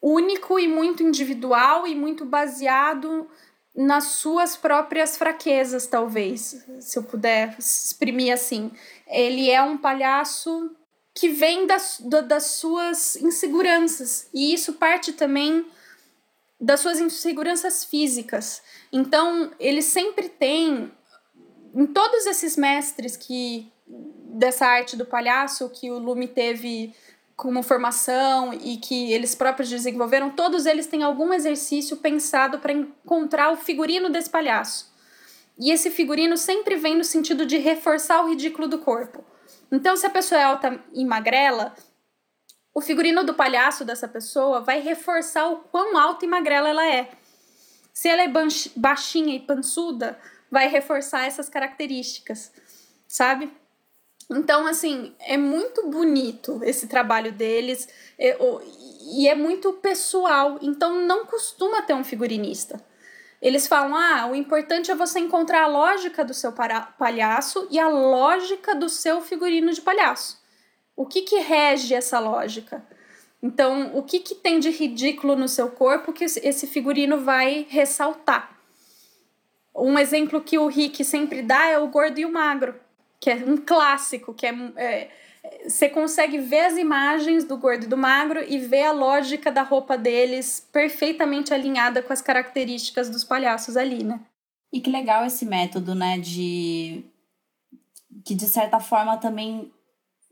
único 0.00 0.58
e 0.58 0.68
muito 0.68 1.02
individual 1.02 1.86
e 1.86 1.94
muito 1.94 2.24
baseado 2.24 3.28
nas 3.74 4.04
suas 4.04 4.56
próprias 4.56 5.16
fraquezas, 5.16 5.86
talvez, 5.86 6.64
se 6.80 6.98
eu 6.98 7.02
puder 7.02 7.56
exprimir 7.58 8.32
assim. 8.32 8.70
Ele 9.08 9.50
é 9.50 9.62
um 9.62 9.78
palhaço 9.78 10.70
que 11.14 11.28
vem 11.28 11.66
das, 11.66 12.00
das 12.26 12.44
suas 12.44 13.16
inseguranças. 13.16 14.28
E 14.32 14.54
isso 14.54 14.74
parte 14.74 15.12
também 15.12 15.66
das 16.60 16.80
suas 16.80 17.00
inseguranças 17.00 17.84
físicas. 17.84 18.62
Então, 18.92 19.50
ele 19.58 19.82
sempre 19.82 20.28
tem, 20.28 20.92
em 21.74 21.86
todos 21.86 22.26
esses 22.26 22.56
mestres 22.56 23.16
que 23.16 23.70
dessa 23.86 24.66
arte 24.66 24.96
do 24.96 25.04
palhaço 25.04 25.68
que 25.68 25.90
o 25.90 25.98
Lume 25.98 26.26
teve 26.26 26.94
como 27.36 27.62
formação 27.62 28.54
e 28.54 28.76
que 28.76 29.12
eles 29.12 29.34
próprios 29.34 29.68
desenvolveram, 29.68 30.30
todos 30.30 30.64
eles 30.64 30.86
têm 30.86 31.02
algum 31.02 31.32
exercício 31.32 31.96
pensado 31.96 32.60
para 32.60 32.72
encontrar 32.72 33.50
o 33.52 33.56
figurino 33.56 34.08
desse 34.08 34.30
palhaço. 34.30 34.92
E 35.58 35.70
esse 35.70 35.90
figurino 35.90 36.36
sempre 36.36 36.76
vem 36.76 36.96
no 36.96 37.04
sentido 37.04 37.44
de 37.44 37.58
reforçar 37.58 38.22
o 38.22 38.28
ridículo 38.28 38.68
do 38.68 38.78
corpo. 38.78 39.24
Então, 39.72 39.96
se 39.96 40.06
a 40.06 40.10
pessoa 40.10 40.38
é 40.38 40.44
alta 40.44 40.78
e 40.92 41.02
magrela, 41.02 41.74
o 42.74 42.80
figurino 42.82 43.24
do 43.24 43.32
palhaço 43.32 43.86
dessa 43.86 44.06
pessoa 44.06 44.60
vai 44.60 44.80
reforçar 44.80 45.48
o 45.48 45.60
quão 45.60 45.96
alta 45.96 46.26
e 46.26 46.28
magrela 46.28 46.68
ela 46.68 46.86
é. 46.86 47.10
Se 47.92 48.08
ela 48.08 48.22
é 48.22 48.30
baixinha 48.76 49.34
e 49.34 49.40
pançuda, 49.40 50.18
vai 50.50 50.68
reforçar 50.68 51.26
essas 51.26 51.48
características, 51.48 52.52
sabe? 53.08 53.50
Então, 54.30 54.66
assim, 54.66 55.14
é 55.18 55.36
muito 55.36 55.88
bonito 55.88 56.60
esse 56.62 56.86
trabalho 56.86 57.32
deles 57.32 57.88
e 58.18 59.28
é 59.28 59.34
muito 59.34 59.72
pessoal. 59.74 60.58
Então, 60.62 61.02
não 61.06 61.26
costuma 61.26 61.82
ter 61.82 61.94
um 61.94 62.04
figurinista. 62.04 62.82
Eles 63.42 63.66
falam: 63.66 63.96
ah, 63.96 64.28
o 64.30 64.36
importante 64.36 64.92
é 64.92 64.94
você 64.94 65.18
encontrar 65.18 65.64
a 65.64 65.66
lógica 65.66 66.24
do 66.24 66.32
seu 66.32 66.52
palhaço 66.52 67.66
e 67.68 67.78
a 67.78 67.88
lógica 67.88 68.72
do 68.72 68.88
seu 68.88 69.20
figurino 69.20 69.72
de 69.72 69.80
palhaço. 69.80 70.40
O 70.94 71.04
que, 71.04 71.22
que 71.22 71.40
rege 71.40 71.92
essa 71.92 72.20
lógica? 72.20 72.86
Então, 73.42 73.90
o 73.96 74.04
que, 74.04 74.20
que 74.20 74.36
tem 74.36 74.60
de 74.60 74.70
ridículo 74.70 75.34
no 75.34 75.48
seu 75.48 75.68
corpo 75.68 76.12
que 76.12 76.22
esse 76.22 76.66
figurino 76.68 77.18
vai 77.18 77.66
ressaltar? 77.68 78.56
Um 79.74 79.98
exemplo 79.98 80.40
que 80.40 80.56
o 80.56 80.68
Rick 80.68 81.04
sempre 81.04 81.42
dá 81.42 81.66
é 81.66 81.78
o 81.78 81.88
gordo 81.88 82.20
e 82.20 82.24
o 82.24 82.32
magro, 82.32 82.78
que 83.18 83.30
é 83.30 83.34
um 83.34 83.56
clássico, 83.56 84.32
que 84.32 84.46
é, 84.46 84.54
é 84.76 85.10
você 85.64 85.88
consegue 85.88 86.38
ver 86.38 86.66
as 86.66 86.76
imagens 86.76 87.44
do 87.44 87.56
gordo 87.56 87.84
e 87.84 87.88
do 87.88 87.96
magro 87.96 88.44
e 88.46 88.58
ver 88.58 88.84
a 88.84 88.92
lógica 88.92 89.50
da 89.50 89.62
roupa 89.62 89.98
deles 89.98 90.66
perfeitamente 90.72 91.52
alinhada 91.52 92.02
com 92.02 92.12
as 92.12 92.22
características 92.22 93.10
dos 93.10 93.24
palhaços 93.24 93.76
ali, 93.76 94.04
né? 94.04 94.20
E 94.72 94.80
que 94.80 94.90
legal 94.90 95.24
esse 95.24 95.44
método, 95.44 95.94
né, 95.94 96.18
de 96.18 97.04
que 98.24 98.34
de 98.34 98.46
certa 98.46 98.78
forma 98.78 99.16
também 99.16 99.70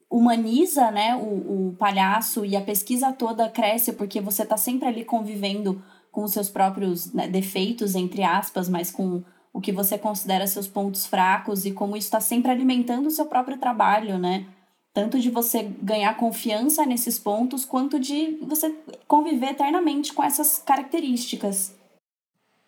humaniza, 0.08 0.90
né, 0.90 1.14
o, 1.16 1.68
o 1.68 1.76
palhaço 1.76 2.44
e 2.44 2.56
a 2.56 2.60
pesquisa 2.60 3.12
toda 3.12 3.48
cresce 3.48 3.92
porque 3.92 4.20
você 4.20 4.44
tá 4.44 4.56
sempre 4.56 4.88
ali 4.88 5.04
convivendo 5.04 5.82
com 6.10 6.22
os 6.24 6.32
seus 6.32 6.48
próprios 6.48 7.12
né, 7.12 7.28
defeitos, 7.28 7.94
entre 7.94 8.22
aspas, 8.22 8.68
mas 8.68 8.90
com 8.90 9.22
o 9.52 9.60
que 9.60 9.72
você 9.72 9.98
considera 9.98 10.46
seus 10.46 10.66
pontos 10.66 11.06
fracos 11.06 11.64
e 11.64 11.72
como 11.72 11.96
isso 11.96 12.06
está 12.06 12.20
sempre 12.20 12.50
alimentando 12.50 13.06
o 13.06 13.10
seu 13.10 13.26
próprio 13.26 13.58
trabalho, 13.58 14.18
né? 14.18 14.46
Tanto 14.92 15.20
de 15.20 15.30
você 15.30 15.62
ganhar 15.80 16.16
confiança 16.16 16.84
nesses 16.84 17.18
pontos, 17.18 17.64
quanto 17.64 17.98
de 17.98 18.38
você 18.42 18.74
conviver 19.06 19.50
eternamente 19.50 20.12
com 20.12 20.22
essas 20.22 20.62
características. 20.64 21.74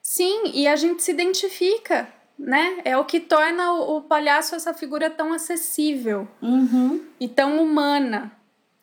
Sim, 0.01 0.53
e 0.55 0.67
a 0.69 0.77
gente 0.77 1.03
se 1.03 1.11
identifica, 1.11 2.09
né? 2.39 2.81
É 2.85 2.97
o 2.97 3.05
que 3.05 3.21
torna 3.21 3.73
o, 3.73 3.97
o 3.97 4.03
palhaço 4.03 4.55
essa 4.55 4.75
figura 4.75 5.11
tão 5.11 5.33
acessível 5.33 6.29
uhum. 6.41 7.01
e 7.19 7.29
tão 7.29 7.63
humana. 7.63 8.33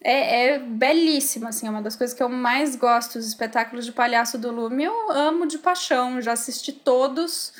É, 0.01 0.53
é 0.53 0.59
belíssima, 0.59 1.49
assim, 1.49 1.67
é 1.67 1.69
uma 1.69 1.81
das 1.81 1.95
coisas 1.95 2.15
que 2.15 2.23
eu 2.23 2.29
mais 2.29 2.75
gosto 2.77 3.17
dos 3.17 3.27
espetáculos 3.27 3.85
de 3.85 3.91
palhaço 3.91 4.37
do 4.37 4.49
Lume. 4.49 4.85
Eu 4.85 5.11
amo 5.11 5.45
de 5.45 5.57
paixão, 5.57 6.21
já 6.21 6.33
assisti 6.33 6.71
todos 6.71 7.53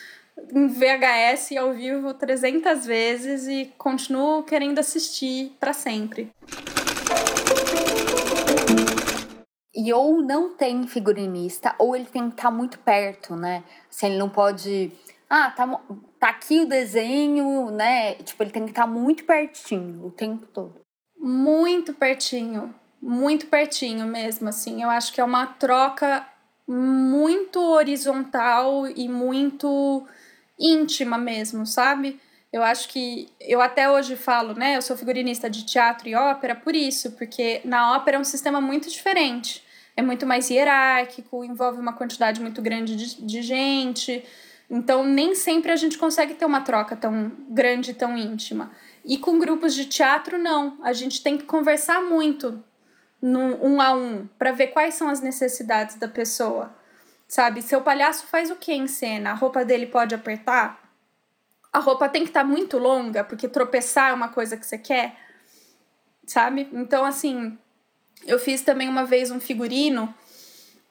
em 0.53 0.67
VHS 0.67 1.57
ao 1.57 1.73
vivo 1.73 2.13
300 2.13 2.85
vezes 2.85 3.47
e 3.47 3.73
continuo 3.77 4.43
querendo 4.43 4.79
assistir 4.79 5.55
para 5.59 5.73
sempre. 5.73 6.31
E 9.75 9.93
ou 9.93 10.21
não 10.21 10.55
tem 10.55 10.85
figurinista, 10.87 11.73
ou 11.79 11.95
ele 11.95 12.05
tem 12.05 12.23
que 12.23 12.35
estar 12.35 12.49
tá 12.49 12.51
muito 12.51 12.79
perto, 12.79 13.35
né? 13.35 13.63
Se 13.89 14.07
ele 14.07 14.17
não 14.17 14.29
pode. 14.29 14.91
Ah, 15.29 15.51
tá, 15.51 15.79
tá 16.19 16.29
aqui 16.29 16.59
o 16.59 16.65
desenho, 16.65 17.71
né? 17.71 18.15
Tipo, 18.15 18.43
ele 18.43 18.51
tem 18.51 18.63
que 18.65 18.71
estar 18.71 18.83
tá 18.83 18.87
muito 18.87 19.23
pertinho 19.23 20.05
o 20.05 20.11
tempo 20.11 20.45
todo. 20.47 20.81
Muito 21.17 21.93
pertinho. 21.93 22.73
Muito 23.01 23.47
pertinho 23.47 24.05
mesmo, 24.05 24.49
assim. 24.49 24.83
Eu 24.83 24.89
acho 24.89 25.13
que 25.13 25.21
é 25.21 25.23
uma 25.23 25.45
troca 25.45 26.27
muito 26.67 27.59
horizontal 27.59 28.87
e 28.87 29.07
muito 29.07 30.05
íntima 30.59 31.17
mesmo, 31.17 31.65
sabe? 31.65 32.19
Eu 32.51 32.63
acho 32.63 32.89
que 32.89 33.29
eu 33.39 33.61
até 33.61 33.89
hoje 33.89 34.15
falo, 34.15 34.53
né? 34.53 34.75
Eu 34.75 34.81
sou 34.81 34.97
figurinista 34.97 35.49
de 35.49 35.65
teatro 35.65 36.09
e 36.09 36.15
ópera 36.15 36.55
por 36.55 36.75
isso, 36.75 37.11
porque 37.11 37.61
na 37.63 37.95
ópera 37.95 38.17
é 38.17 38.19
um 38.19 38.23
sistema 38.23 38.59
muito 38.59 38.89
diferente. 38.89 39.63
É 39.95 40.01
muito 40.01 40.25
mais 40.25 40.49
hierárquico, 40.49 41.43
envolve 41.43 41.79
uma 41.79 41.93
quantidade 41.93 42.41
muito 42.41 42.61
grande 42.61 42.95
de, 42.95 43.21
de 43.21 43.41
gente. 43.41 44.23
Então, 44.69 45.03
nem 45.03 45.35
sempre 45.35 45.71
a 45.71 45.75
gente 45.75 45.97
consegue 45.97 46.33
ter 46.33 46.45
uma 46.45 46.61
troca 46.61 46.95
tão 46.95 47.31
grande, 47.49 47.93
tão 47.93 48.17
íntima. 48.17 48.71
E 49.05 49.17
com 49.17 49.37
grupos 49.37 49.73
de 49.73 49.85
teatro, 49.85 50.37
não. 50.37 50.77
A 50.81 50.93
gente 50.93 51.21
tem 51.21 51.37
que 51.37 51.43
conversar 51.43 52.01
muito 52.01 52.63
no 53.21 53.63
um 53.63 53.81
a 53.81 53.93
um 53.93 54.27
para 54.37 54.51
ver 54.51 54.67
quais 54.67 54.95
são 54.95 55.09
as 55.09 55.21
necessidades 55.21 55.97
da 55.97 56.07
pessoa. 56.07 56.73
Sabe? 57.29 57.61
Seu 57.61 57.81
palhaço 57.81 58.25
faz 58.25 58.49
o 58.49 58.55
que 58.55 58.73
em 58.73 58.87
cena? 58.87 59.29
A 59.29 59.33
roupa 59.35 59.63
dele 59.63 59.85
pode 59.85 60.15
apertar? 60.15 60.81
A 61.71 61.77
roupa 61.77 62.09
tem 62.09 62.23
que 62.23 62.31
estar 62.31 62.41
tá 62.41 62.45
muito 62.45 62.79
longa, 62.79 63.23
porque 63.23 63.47
tropeçar 63.47 64.09
é 64.09 64.13
uma 64.13 64.29
coisa 64.29 64.57
que 64.57 64.65
você 64.65 64.79
quer? 64.79 65.15
Sabe? 66.25 66.67
Então, 66.73 67.05
assim, 67.05 67.55
eu 68.25 68.39
fiz 68.39 68.63
também 68.63 68.89
uma 68.89 69.05
vez 69.05 69.29
um 69.29 69.39
figurino 69.39 70.11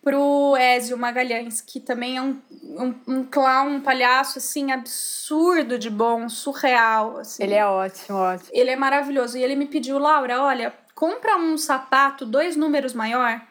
pro 0.00 0.56
Ézio 0.56 0.96
Magalhães, 0.96 1.60
que 1.60 1.80
também 1.80 2.16
é 2.16 2.22
um, 2.22 2.40
um, 2.62 2.94
um 3.08 3.24
clown, 3.24 3.70
um 3.70 3.80
palhaço, 3.80 4.38
assim, 4.38 4.70
absurdo 4.70 5.76
de 5.76 5.90
bom, 5.90 6.28
surreal, 6.28 7.18
assim. 7.18 7.42
Ele 7.42 7.54
é 7.54 7.66
ótimo, 7.66 8.16
ótimo. 8.16 8.50
Ele 8.52 8.70
é 8.70 8.76
maravilhoso. 8.76 9.36
E 9.36 9.42
ele 9.42 9.56
me 9.56 9.66
pediu, 9.66 9.98
Laura, 9.98 10.40
olha, 10.40 10.72
compra 10.94 11.36
um 11.36 11.58
sapato 11.58 12.24
dois 12.24 12.54
números 12.54 12.94
maior. 12.94 13.44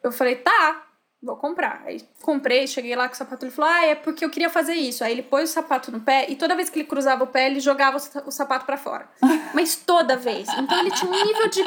Eu 0.00 0.12
falei, 0.12 0.36
tá, 0.36 0.84
vou 1.24 1.36
comprar. 1.36 1.82
Aí 1.84 2.02
comprei, 2.22 2.66
cheguei 2.66 2.94
lá 2.94 3.08
com 3.08 3.14
o 3.14 3.16
sapato, 3.16 3.44
ele 3.44 3.52
falou, 3.52 3.70
ah, 3.70 3.86
é 3.86 3.94
porque 3.94 4.24
eu 4.24 4.30
queria 4.30 4.50
fazer 4.50 4.74
isso. 4.74 5.02
Aí 5.02 5.12
ele 5.12 5.22
pôs 5.22 5.50
o 5.50 5.52
sapato 5.52 5.90
no 5.90 6.00
pé 6.00 6.26
e 6.28 6.36
toda 6.36 6.54
vez 6.54 6.68
que 6.68 6.78
ele 6.78 6.88
cruzava 6.88 7.24
o 7.24 7.26
pé, 7.26 7.46
ele 7.46 7.60
jogava 7.60 7.96
o 7.96 8.30
sapato 8.30 8.66
para 8.66 8.76
fora. 8.76 9.08
Mas 9.54 9.76
toda 9.76 10.16
vez. 10.16 10.48
Então 10.48 10.78
ele 10.78 10.90
tinha 10.90 11.10
um 11.10 11.24
nível 11.24 11.48
de 11.48 11.64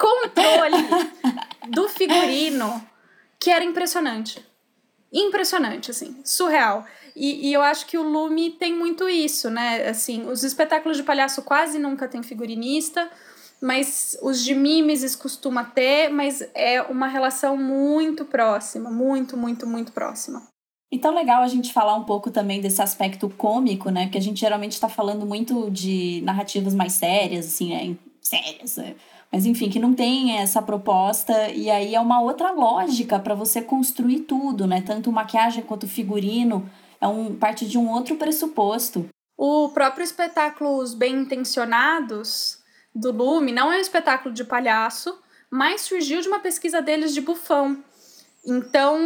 controle 0.00 0.88
do 1.68 1.88
figurino 1.88 2.84
que 3.38 3.50
era 3.50 3.64
impressionante. 3.64 4.44
Impressionante, 5.12 5.90
assim, 5.90 6.20
surreal. 6.24 6.84
E, 7.14 7.48
e, 7.48 7.52
eu 7.52 7.62
acho 7.62 7.86
que 7.86 7.96
o 7.96 8.02
Lume 8.02 8.50
tem 8.50 8.74
muito 8.74 9.08
isso, 9.08 9.48
né? 9.48 9.88
Assim, 9.88 10.28
os 10.28 10.44
espetáculos 10.44 10.98
de 10.98 11.02
palhaço 11.02 11.42
quase 11.42 11.78
nunca 11.78 12.06
tem 12.06 12.22
figurinista 12.22 13.10
mas 13.60 14.16
os 14.22 14.44
de 14.44 14.54
mimeses 14.54 15.16
costuma 15.16 15.64
ter, 15.64 16.08
mas 16.08 16.46
é 16.54 16.82
uma 16.82 17.06
relação 17.06 17.56
muito 17.56 18.24
próxima, 18.24 18.90
muito, 18.90 19.36
muito, 19.36 19.66
muito 19.66 19.92
próxima. 19.92 20.42
Então, 20.92 21.14
legal 21.14 21.42
a 21.42 21.48
gente 21.48 21.72
falar 21.72 21.94
um 21.94 22.04
pouco 22.04 22.30
também 22.30 22.60
desse 22.60 22.80
aspecto 22.80 23.28
cômico, 23.28 23.90
né? 23.90 24.04
Porque 24.04 24.18
a 24.18 24.22
gente 24.22 24.40
geralmente 24.40 24.72
está 24.72 24.88
falando 24.88 25.26
muito 25.26 25.70
de 25.70 26.22
narrativas 26.24 26.74
mais 26.74 26.92
sérias, 26.92 27.46
assim, 27.46 27.70
né? 27.70 27.96
Sérias, 28.20 28.76
né? 28.76 28.94
Mas 29.32 29.44
enfim, 29.44 29.68
que 29.68 29.80
não 29.80 29.92
tem 29.92 30.38
essa 30.38 30.62
proposta, 30.62 31.50
e 31.50 31.68
aí 31.68 31.94
é 31.94 32.00
uma 32.00 32.20
outra 32.20 32.52
lógica 32.52 33.18
para 33.18 33.34
você 33.34 33.60
construir 33.60 34.20
tudo, 34.20 34.66
né? 34.66 34.80
Tanto 34.80 35.10
maquiagem 35.10 35.64
quanto 35.64 35.88
figurino, 35.88 36.70
é 37.00 37.08
um, 37.08 37.34
parte 37.34 37.66
de 37.66 37.76
um 37.76 37.90
outro 37.90 38.16
pressuposto. 38.16 39.06
O 39.36 39.68
próprio 39.70 40.04
espetáculo 40.04 40.78
Os 40.78 40.94
Bem 40.94 41.16
Intencionados, 41.16 42.58
do 42.96 43.12
Lume 43.12 43.52
não 43.52 43.70
é 43.70 43.76
um 43.76 43.80
espetáculo 43.80 44.34
de 44.34 44.42
palhaço, 44.42 45.16
mas 45.50 45.82
surgiu 45.82 46.20
de 46.20 46.28
uma 46.28 46.40
pesquisa 46.40 46.80
deles 46.80 47.12
de 47.12 47.20
bufão. 47.20 47.84
Então, 48.48 48.96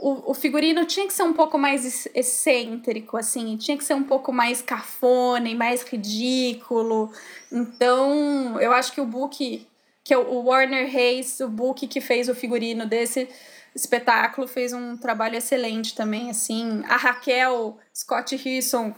o, 0.00 0.30
o 0.30 0.34
figurino 0.34 0.86
tinha 0.86 1.06
que 1.06 1.12
ser 1.12 1.22
um 1.22 1.34
pouco 1.34 1.58
mais 1.58 2.06
excêntrico, 2.14 3.16
assim, 3.16 3.56
tinha 3.56 3.76
que 3.76 3.84
ser 3.84 3.94
um 3.94 4.02
pouco 4.02 4.32
mais 4.32 4.62
cafona 4.62 5.48
e 5.48 5.54
mais 5.54 5.82
ridículo. 5.82 7.12
Então, 7.52 8.58
eu 8.58 8.72
acho 8.72 8.92
que 8.92 9.00
o 9.00 9.06
book, 9.06 9.66
que 10.02 10.14
é 10.14 10.18
o 10.18 10.42
Warner 10.44 10.86
Hayes, 10.94 11.40
o 11.40 11.48
book 11.48 11.86
que 11.86 12.00
fez 12.00 12.28
o 12.28 12.34
figurino 12.34 12.86
desse 12.86 13.28
espetáculo, 13.74 14.48
fez 14.48 14.72
um 14.72 14.96
trabalho 14.96 15.36
excelente 15.36 15.94
também, 15.94 16.30
assim. 16.30 16.82
A 16.88 16.96
Raquel 16.96 17.76
Scott 17.94 18.34
Risson 18.34 18.94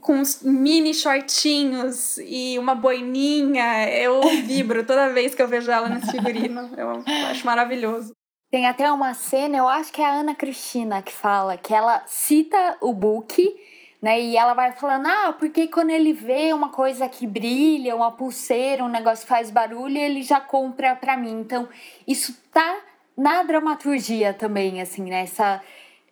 com 0.00 0.14
uns 0.14 0.42
mini 0.42 0.92
shortinhos 0.92 2.18
e 2.18 2.58
uma 2.58 2.74
boininha. 2.74 3.88
Eu 3.90 4.20
vibro 4.44 4.84
toda 4.84 5.12
vez 5.12 5.34
que 5.34 5.42
eu 5.42 5.48
vejo 5.48 5.70
ela 5.70 5.88
nesse 5.88 6.10
figurino. 6.10 6.70
Eu 6.76 7.02
acho 7.30 7.44
maravilhoso. 7.46 8.12
Tem 8.50 8.66
até 8.66 8.90
uma 8.92 9.14
cena, 9.14 9.56
eu 9.56 9.66
acho 9.66 9.92
que 9.92 10.00
é 10.00 10.06
a 10.06 10.12
Ana 10.12 10.34
Cristina 10.34 11.02
que 11.02 11.12
fala, 11.12 11.56
que 11.56 11.74
ela 11.74 12.04
cita 12.06 12.76
o 12.80 12.92
book, 12.92 13.52
né? 14.00 14.20
E 14.20 14.36
ela 14.36 14.54
vai 14.54 14.70
falando, 14.70 15.06
ah, 15.06 15.34
porque 15.36 15.66
quando 15.66 15.90
ele 15.90 16.12
vê 16.12 16.52
uma 16.52 16.68
coisa 16.68 17.08
que 17.08 17.26
brilha, 17.26 17.96
uma 17.96 18.12
pulseira, 18.12 18.84
um 18.84 18.88
negócio 18.88 19.24
que 19.24 19.28
faz 19.28 19.50
barulho, 19.50 19.98
ele 19.98 20.22
já 20.22 20.40
compra 20.40 20.94
pra 20.94 21.16
mim. 21.16 21.40
Então, 21.40 21.68
isso 22.06 22.36
tá 22.52 22.76
na 23.16 23.42
dramaturgia 23.42 24.32
também, 24.32 24.80
assim. 24.80 25.02
Né? 25.02 25.24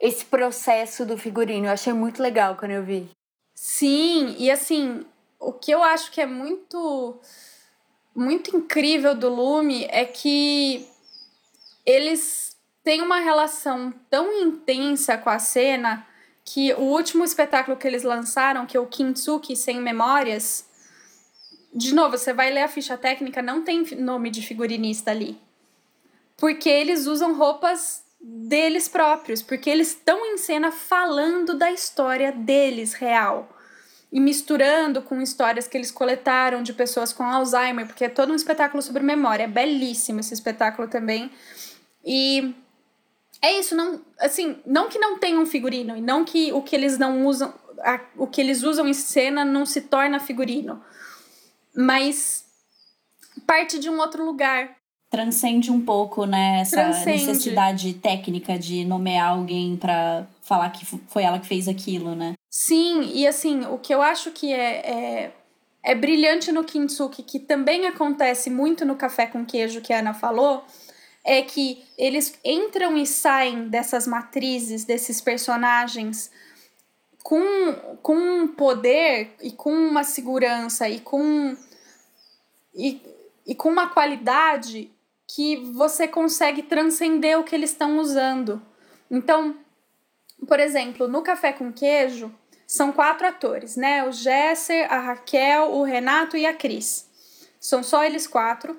Esse 0.00 0.24
processo 0.24 1.06
do 1.06 1.16
figurino. 1.16 1.66
Eu 1.66 1.72
achei 1.72 1.92
muito 1.92 2.20
legal 2.20 2.56
quando 2.56 2.72
eu 2.72 2.82
vi. 2.82 3.08
Sim, 3.54 4.34
e 4.38 4.50
assim, 4.50 5.04
o 5.38 5.52
que 5.52 5.70
eu 5.70 5.82
acho 5.82 6.10
que 6.10 6.20
é 6.20 6.26
muito 6.26 7.20
muito 8.14 8.54
incrível 8.54 9.14
do 9.14 9.28
Lume 9.28 9.86
é 9.90 10.04
que 10.04 10.86
eles 11.86 12.56
têm 12.84 13.00
uma 13.00 13.20
relação 13.20 13.92
tão 14.10 14.30
intensa 14.42 15.16
com 15.16 15.30
a 15.30 15.38
cena 15.38 16.06
que 16.44 16.72
o 16.74 16.82
último 16.82 17.24
espetáculo 17.24 17.76
que 17.76 17.86
eles 17.86 18.02
lançaram, 18.02 18.66
que 18.66 18.76
é 18.76 18.80
o 18.80 18.86
Kintsuki 18.86 19.56
Sem 19.56 19.80
Memórias, 19.80 20.66
de 21.74 21.94
novo, 21.94 22.18
você 22.18 22.34
vai 22.34 22.50
ler 22.50 22.62
a 22.62 22.68
ficha 22.68 22.98
técnica, 22.98 23.40
não 23.40 23.62
tem 23.64 23.82
nome 23.96 24.28
de 24.30 24.42
figurinista 24.42 25.10
ali. 25.10 25.40
Porque 26.36 26.68
eles 26.68 27.06
usam 27.06 27.34
roupas 27.34 28.01
deles 28.22 28.86
próprios, 28.86 29.42
porque 29.42 29.68
eles 29.68 29.88
estão 29.88 30.24
em 30.24 30.38
cena 30.38 30.70
falando 30.70 31.54
da 31.54 31.72
história 31.72 32.30
deles 32.30 32.92
real 32.94 33.48
e 34.12 34.20
misturando 34.20 35.02
com 35.02 35.20
histórias 35.20 35.66
que 35.66 35.76
eles 35.76 35.90
coletaram 35.90 36.62
de 36.62 36.72
pessoas 36.72 37.12
com 37.12 37.24
Alzheimer, 37.24 37.86
porque 37.86 38.04
é 38.04 38.08
todo 38.08 38.30
um 38.30 38.36
espetáculo 38.36 38.82
sobre 38.82 39.02
memória, 39.02 39.44
é 39.44 39.48
belíssimo 39.48 40.20
esse 40.20 40.34
espetáculo 40.34 40.86
também. 40.86 41.30
E 42.04 42.54
é 43.40 43.58
isso, 43.58 43.74
não, 43.74 44.00
assim, 44.20 44.60
não 44.66 44.88
que 44.88 44.98
não 44.98 45.18
tenham 45.18 45.44
figurino 45.46 45.96
e 45.96 46.00
não 46.00 46.24
que 46.24 46.52
o 46.52 46.62
que 46.62 46.76
eles 46.76 46.98
não 46.98 47.26
usam, 47.26 47.52
a, 47.80 48.00
o 48.16 48.26
que 48.26 48.40
eles 48.40 48.62
usam 48.62 48.86
em 48.86 48.94
cena 48.94 49.44
não 49.44 49.64
se 49.64 49.80
torna 49.80 50.20
figurino, 50.20 50.84
mas 51.74 52.44
parte 53.46 53.78
de 53.78 53.88
um 53.88 53.98
outro 53.98 54.24
lugar, 54.24 54.76
transcende 55.12 55.70
um 55.70 55.84
pouco 55.84 56.24
né, 56.24 56.60
essa 56.62 56.76
transcende. 56.76 57.26
necessidade 57.26 57.92
técnica 57.92 58.58
de 58.58 58.82
nomear 58.82 59.32
alguém 59.32 59.76
para 59.76 60.26
falar 60.40 60.70
que 60.70 60.86
foi 60.86 61.22
ela 61.22 61.38
que 61.38 61.46
fez 61.46 61.68
aquilo, 61.68 62.14
né? 62.14 62.32
Sim, 62.50 63.02
e 63.12 63.26
assim, 63.26 63.66
o 63.66 63.76
que 63.76 63.94
eu 63.94 64.00
acho 64.00 64.30
que 64.30 64.50
é, 64.50 64.90
é, 64.90 65.32
é 65.82 65.94
brilhante 65.94 66.50
no 66.50 66.64
Kintsuki, 66.64 67.22
que 67.22 67.38
também 67.38 67.86
acontece 67.86 68.48
muito 68.48 68.86
no 68.86 68.96
Café 68.96 69.26
com 69.26 69.44
Queijo 69.44 69.82
que 69.82 69.92
a 69.92 69.98
Ana 69.98 70.14
falou, 70.14 70.64
é 71.22 71.42
que 71.42 71.84
eles 71.98 72.38
entram 72.42 72.96
e 72.96 73.06
saem 73.06 73.68
dessas 73.68 74.06
matrizes, 74.06 74.86
desses 74.86 75.20
personagens, 75.20 76.30
com, 77.22 77.74
com 78.02 78.16
um 78.16 78.48
poder 78.48 79.34
e 79.42 79.52
com 79.52 79.74
uma 79.74 80.04
segurança 80.04 80.88
e 80.88 81.00
com, 81.00 81.54
e, 82.74 82.98
e 83.46 83.54
com 83.54 83.68
uma 83.68 83.90
qualidade 83.90 84.90
que 85.34 85.56
você 85.72 86.06
consegue 86.06 86.62
transcender 86.62 87.38
o 87.38 87.44
que 87.44 87.54
eles 87.54 87.70
estão 87.70 87.98
usando. 87.98 88.60
Então, 89.10 89.56
por 90.46 90.60
exemplo, 90.60 91.08
no 91.08 91.22
Café 91.22 91.52
com 91.52 91.72
Queijo, 91.72 92.34
são 92.66 92.92
quatro 92.92 93.26
atores, 93.26 93.76
né? 93.76 94.06
O 94.06 94.12
Jesser, 94.12 94.92
a 94.92 94.98
Raquel, 94.98 95.72
o 95.72 95.84
Renato 95.84 96.36
e 96.36 96.44
a 96.44 96.52
Cris. 96.52 97.08
São 97.58 97.82
só 97.82 98.04
eles 98.04 98.26
quatro. 98.26 98.78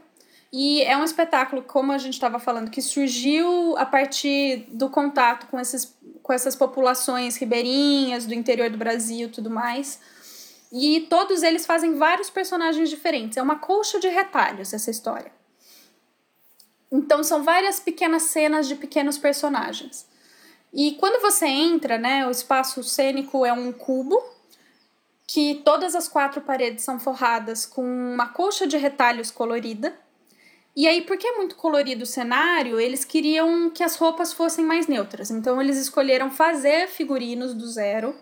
E 0.51 0.83
é 0.83 0.95
um 0.95 1.03
espetáculo, 1.03 1.63
como 1.63 1.91
a 1.91 1.97
gente 1.97 2.13
estava 2.13 2.37
falando, 2.37 2.69
que 2.69 2.81
surgiu 2.81 3.75
a 3.77 3.85
partir 3.85 4.67
do 4.69 4.89
contato 4.89 5.47
com, 5.47 5.59
esses, 5.59 5.97
com 6.21 6.31
essas 6.31 6.55
populações 6.55 7.35
ribeirinhas 7.37 8.27
do 8.27 8.35
interior 8.35 8.69
do 8.69 8.77
Brasil 8.77 9.27
e 9.27 9.31
tudo 9.31 9.49
mais. 9.49 9.99
E 10.71 11.01
todos 11.09 11.41
eles 11.41 11.65
fazem 11.65 11.95
vários 11.95 12.29
personagens 12.29 12.89
diferentes. 12.89 13.37
É 13.37 13.41
uma 13.41 13.57
colcha 13.57 13.99
de 13.99 14.07
retalhos 14.07 14.73
essa 14.73 14.91
história. 14.91 15.31
Então 16.93 17.23
são 17.23 17.43
várias 17.43 17.79
pequenas 17.79 18.23
cenas 18.23 18.67
de 18.67 18.75
pequenos 18.75 19.17
personagens. 19.17 20.07
E 20.71 20.91
quando 20.99 21.19
você 21.19 21.47
entra, 21.47 21.97
né, 21.97 22.27
o 22.27 22.29
espaço 22.29 22.83
cênico 22.83 23.43
é 23.43 23.51
um 23.51 23.71
cubo 23.71 24.23
que 25.25 25.61
todas 25.65 25.95
as 25.95 26.07
quatro 26.07 26.41
paredes 26.41 26.83
são 26.83 26.99
forradas 26.99 27.65
com 27.65 27.83
uma 27.83 28.27
colcha 28.27 28.67
de 28.67 28.77
retalhos 28.77 29.31
colorida. 29.31 29.97
E 30.75 30.87
aí, 30.87 31.01
porque 31.01 31.25
é 31.25 31.37
muito 31.37 31.55
colorido 31.55 32.03
o 32.03 32.07
cenário, 32.07 32.79
eles 32.79 33.03
queriam 33.03 33.71
que 33.71 33.83
as 33.83 33.95
roupas 33.95 34.33
fossem 34.33 34.63
mais 34.63 34.85
neutras. 34.87 35.31
Então, 35.31 35.61
eles 35.61 35.77
escolheram 35.77 36.29
fazer 36.29 36.87
figurinos 36.87 37.53
do 37.53 37.67
zero, 37.67 38.15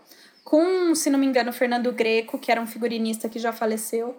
com, 0.44 0.94
se 0.94 1.10
não 1.10 1.18
me 1.20 1.26
engano, 1.26 1.54
Fernando 1.54 1.92
Greco, 1.92 2.38
que 2.38 2.52
era 2.52 2.62
um 2.62 2.68
figurinista 2.68 3.30
que 3.30 3.40
já 3.40 3.54
faleceu. 3.54 4.16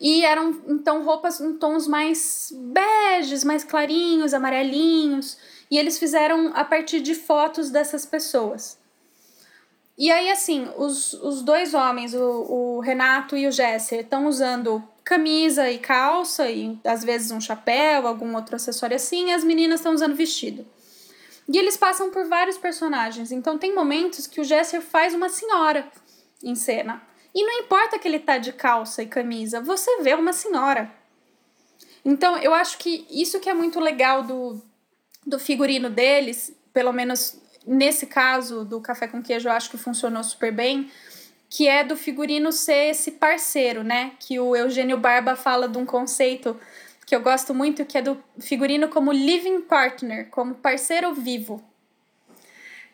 E 0.00 0.24
eram 0.24 0.60
então 0.68 1.04
roupas 1.04 1.40
em 1.40 1.54
tons 1.54 1.86
mais 1.86 2.52
beges, 2.52 3.44
mais 3.44 3.64
clarinhos, 3.64 4.34
amarelinhos. 4.34 5.38
E 5.70 5.78
eles 5.78 5.98
fizeram 5.98 6.52
a 6.54 6.64
partir 6.64 7.00
de 7.00 7.14
fotos 7.14 7.70
dessas 7.70 8.04
pessoas. 8.04 8.78
E 9.96 10.10
aí, 10.10 10.30
assim, 10.30 10.68
os, 10.76 11.12
os 11.14 11.42
dois 11.42 11.72
homens, 11.72 12.14
o, 12.14 12.18
o 12.20 12.80
Renato 12.80 13.36
e 13.36 13.46
o 13.46 13.52
Jesser, 13.52 14.00
estão 14.00 14.26
usando 14.26 14.82
camisa 15.04 15.70
e 15.70 15.78
calça, 15.78 16.50
e 16.50 16.78
às 16.84 17.04
vezes 17.04 17.30
um 17.30 17.40
chapéu, 17.40 18.06
algum 18.06 18.34
outro 18.34 18.56
acessório 18.56 18.96
assim, 18.96 19.28
e 19.28 19.32
as 19.32 19.44
meninas 19.44 19.80
estão 19.80 19.94
usando 19.94 20.16
vestido. 20.16 20.66
E 21.48 21.58
eles 21.58 21.76
passam 21.76 22.10
por 22.10 22.24
vários 22.24 22.58
personagens. 22.58 23.30
Então, 23.30 23.56
tem 23.56 23.74
momentos 23.74 24.26
que 24.26 24.40
o 24.40 24.44
Jesser 24.44 24.80
faz 24.80 25.14
uma 25.14 25.28
senhora 25.28 25.86
em 26.42 26.54
cena. 26.54 27.02
E 27.34 27.44
não 27.44 27.60
importa 27.60 27.98
que 27.98 28.06
ele 28.06 28.20
tá 28.20 28.38
de 28.38 28.52
calça 28.52 29.02
e 29.02 29.06
camisa, 29.06 29.60
você 29.60 30.02
vê 30.02 30.14
uma 30.14 30.32
senhora. 30.32 30.90
Então, 32.04 32.38
eu 32.38 32.54
acho 32.54 32.78
que 32.78 33.06
isso 33.10 33.40
que 33.40 33.50
é 33.50 33.54
muito 33.54 33.80
legal 33.80 34.22
do, 34.22 34.62
do 35.26 35.38
figurino 35.38 35.90
deles, 35.90 36.54
pelo 36.72 36.92
menos 36.92 37.40
nesse 37.66 38.06
caso 38.06 38.64
do 38.64 38.80
café 38.80 39.08
com 39.08 39.22
queijo, 39.22 39.48
eu 39.48 39.52
acho 39.52 39.70
que 39.70 39.78
funcionou 39.78 40.22
super 40.22 40.52
bem, 40.52 40.90
que 41.48 41.66
é 41.66 41.82
do 41.82 41.96
figurino 41.96 42.52
ser 42.52 42.90
esse 42.90 43.12
parceiro, 43.12 43.82
né? 43.82 44.12
Que 44.20 44.38
o 44.38 44.54
Eugênio 44.54 44.98
Barba 44.98 45.34
fala 45.34 45.68
de 45.68 45.78
um 45.78 45.86
conceito 45.86 46.58
que 47.06 47.14
eu 47.14 47.20
gosto 47.20 47.54
muito, 47.54 47.84
que 47.84 47.98
é 47.98 48.02
do 48.02 48.22
figurino 48.38 48.88
como 48.88 49.12
living 49.12 49.60
partner, 49.62 50.28
como 50.30 50.54
parceiro 50.54 51.14
vivo. 51.14 51.62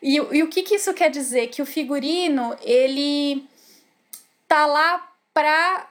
E, 0.01 0.15
e 0.15 0.43
o 0.43 0.47
que, 0.47 0.63
que 0.63 0.75
isso 0.75 0.93
quer 0.93 1.09
dizer? 1.09 1.47
Que 1.47 1.61
o 1.61 1.65
figurino, 1.65 2.55
ele 2.61 3.45
tá 4.51 4.65
lá 4.65 5.01
para 5.33 5.87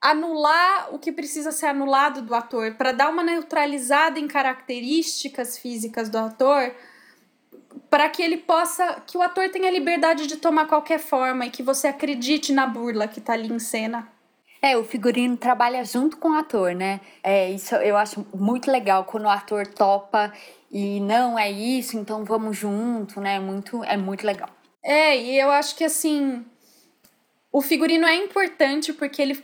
anular 0.00 0.94
o 0.94 1.00
que 1.00 1.10
precisa 1.10 1.50
ser 1.50 1.66
anulado 1.66 2.22
do 2.22 2.32
ator, 2.32 2.74
para 2.74 2.92
dar 2.92 3.08
uma 3.08 3.24
neutralizada 3.24 4.20
em 4.20 4.28
características 4.28 5.58
físicas 5.58 6.08
do 6.08 6.18
ator, 6.18 6.72
para 7.90 8.08
que 8.08 8.22
ele 8.22 8.36
possa, 8.36 9.02
que 9.04 9.18
o 9.18 9.22
ator 9.22 9.48
tenha 9.50 9.68
liberdade 9.68 10.28
de 10.28 10.36
tomar 10.36 10.68
qualquer 10.68 11.00
forma 11.00 11.46
e 11.46 11.50
que 11.50 11.60
você 11.60 11.88
acredite 11.88 12.52
na 12.52 12.68
burla 12.68 13.08
que 13.08 13.20
tá 13.20 13.32
ali 13.32 13.52
em 13.52 13.58
cena. 13.58 14.06
É, 14.62 14.76
o 14.76 14.84
figurino 14.84 15.36
trabalha 15.36 15.84
junto 15.84 16.16
com 16.16 16.30
o 16.30 16.34
ator, 16.34 16.72
né? 16.72 17.00
É, 17.20 17.50
isso 17.50 17.74
eu 17.74 17.96
acho 17.96 18.24
muito 18.32 18.70
legal 18.70 19.04
quando 19.04 19.24
o 19.24 19.28
ator 19.28 19.66
topa 19.66 20.32
e 20.70 21.00
não 21.00 21.36
é 21.36 21.50
isso, 21.50 21.98
então 21.98 22.24
vamos 22.24 22.56
junto, 22.56 23.20
né? 23.20 23.40
Muito, 23.40 23.82
é 23.82 23.96
muito 23.96 24.24
legal. 24.24 24.50
É, 24.84 25.16
e 25.16 25.36
eu 25.36 25.50
acho 25.50 25.74
que 25.74 25.82
assim, 25.82 26.44
o 27.54 27.62
figurino 27.62 28.04
é 28.04 28.16
importante 28.16 28.92
porque 28.92 29.22
ele 29.22 29.40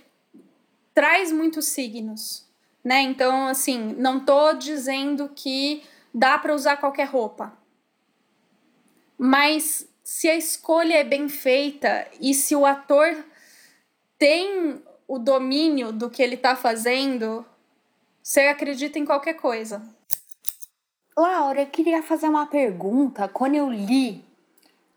traz 0.93 1.31
muitos 1.31 1.67
signos, 1.67 2.45
né? 2.83 3.03
Então, 3.03 3.47
assim, 3.47 3.95
não 3.97 4.25
tô 4.25 4.53
dizendo 4.53 5.29
que 5.29 5.85
dá 6.13 6.37
para 6.37 6.53
usar 6.53 6.79
qualquer 6.79 7.05
roupa. 7.05 7.57
Mas 9.17 9.89
se 10.03 10.29
a 10.29 10.35
escolha 10.35 10.95
é 10.95 11.05
bem 11.05 11.29
feita 11.29 12.05
e 12.21 12.35
se 12.35 12.57
o 12.57 12.67
ator 12.67 13.25
tem 14.19 14.83
o 15.07 15.17
domínio 15.17 15.93
do 15.93 16.11
que 16.11 16.21
ele 16.21 16.37
tá 16.37 16.57
fazendo, 16.57 17.47
você 18.21 18.41
acredita 18.41 18.99
em 18.99 19.05
qualquer 19.05 19.35
coisa. 19.35 19.81
Laura, 21.17 21.63
eu 21.63 21.67
queria 21.69 22.03
fazer 22.03 22.29
uma 22.29 22.47
pergunta. 22.47 23.29
Quando 23.29 23.55
eu 23.55 23.71
li 23.71 24.25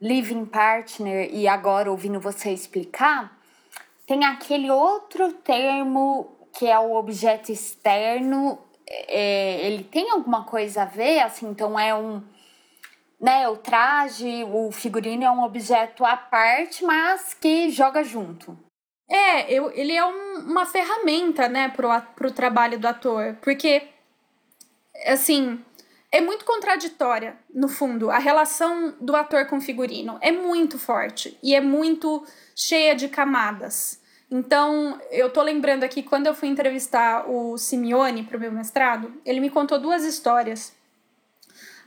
Living 0.03 0.43
Partner 0.43 1.29
e 1.33 1.47
agora 1.47 1.89
ouvindo 1.89 2.19
você 2.19 2.51
explicar, 2.51 3.39
tem 4.05 4.25
aquele 4.25 4.69
outro 4.69 5.31
termo 5.31 6.49
que 6.51 6.67
é 6.67 6.77
o 6.77 6.93
objeto 6.93 7.53
externo. 7.53 8.59
É, 8.85 9.65
ele 9.65 9.85
tem 9.85 10.11
alguma 10.11 10.43
coisa 10.43 10.81
a 10.81 10.85
ver? 10.85 11.21
Assim, 11.21 11.47
então 11.47 11.79
é 11.79 11.95
um. 11.95 12.21
Né, 13.17 13.47
o 13.47 13.55
traje, 13.55 14.43
o 14.43 14.69
figurino 14.73 15.23
é 15.23 15.31
um 15.31 15.43
objeto 15.43 16.03
à 16.03 16.17
parte, 16.17 16.83
mas 16.83 17.33
que 17.33 17.69
joga 17.69 18.03
junto. 18.03 18.57
É, 19.09 19.49
eu, 19.49 19.71
ele 19.71 19.93
é 19.93 20.05
um, 20.05 20.39
uma 20.39 20.65
ferramenta, 20.65 21.47
né, 21.47 21.69
pro, 21.69 21.87
pro 22.13 22.31
trabalho 22.31 22.77
do 22.77 22.85
ator. 22.85 23.37
Porque, 23.41 23.87
assim, 25.05 25.63
é 26.13 26.21
muito 26.21 26.45
contraditória, 26.45 27.35
no 27.51 27.67
fundo. 27.67 28.11
A 28.11 28.19
relação 28.19 28.93
do 29.01 29.15
ator 29.15 29.47
com 29.47 29.57
o 29.57 29.61
figurino 29.61 30.19
é 30.21 30.31
muito 30.31 30.77
forte 30.77 31.35
e 31.41 31.55
é 31.55 31.59
muito 31.59 32.23
cheia 32.55 32.95
de 32.95 33.09
camadas. 33.09 33.99
Então, 34.29 35.01
eu 35.09 35.31
tô 35.31 35.41
lembrando 35.41 35.83
aqui, 35.83 36.03
quando 36.03 36.27
eu 36.27 36.35
fui 36.35 36.49
entrevistar 36.49 37.27
o 37.27 37.57
Simeone 37.57 38.21
para 38.21 38.37
o 38.37 38.39
meu 38.39 38.51
mestrado, 38.51 39.11
ele 39.25 39.39
me 39.39 39.49
contou 39.49 39.79
duas 39.79 40.03
histórias 40.03 40.71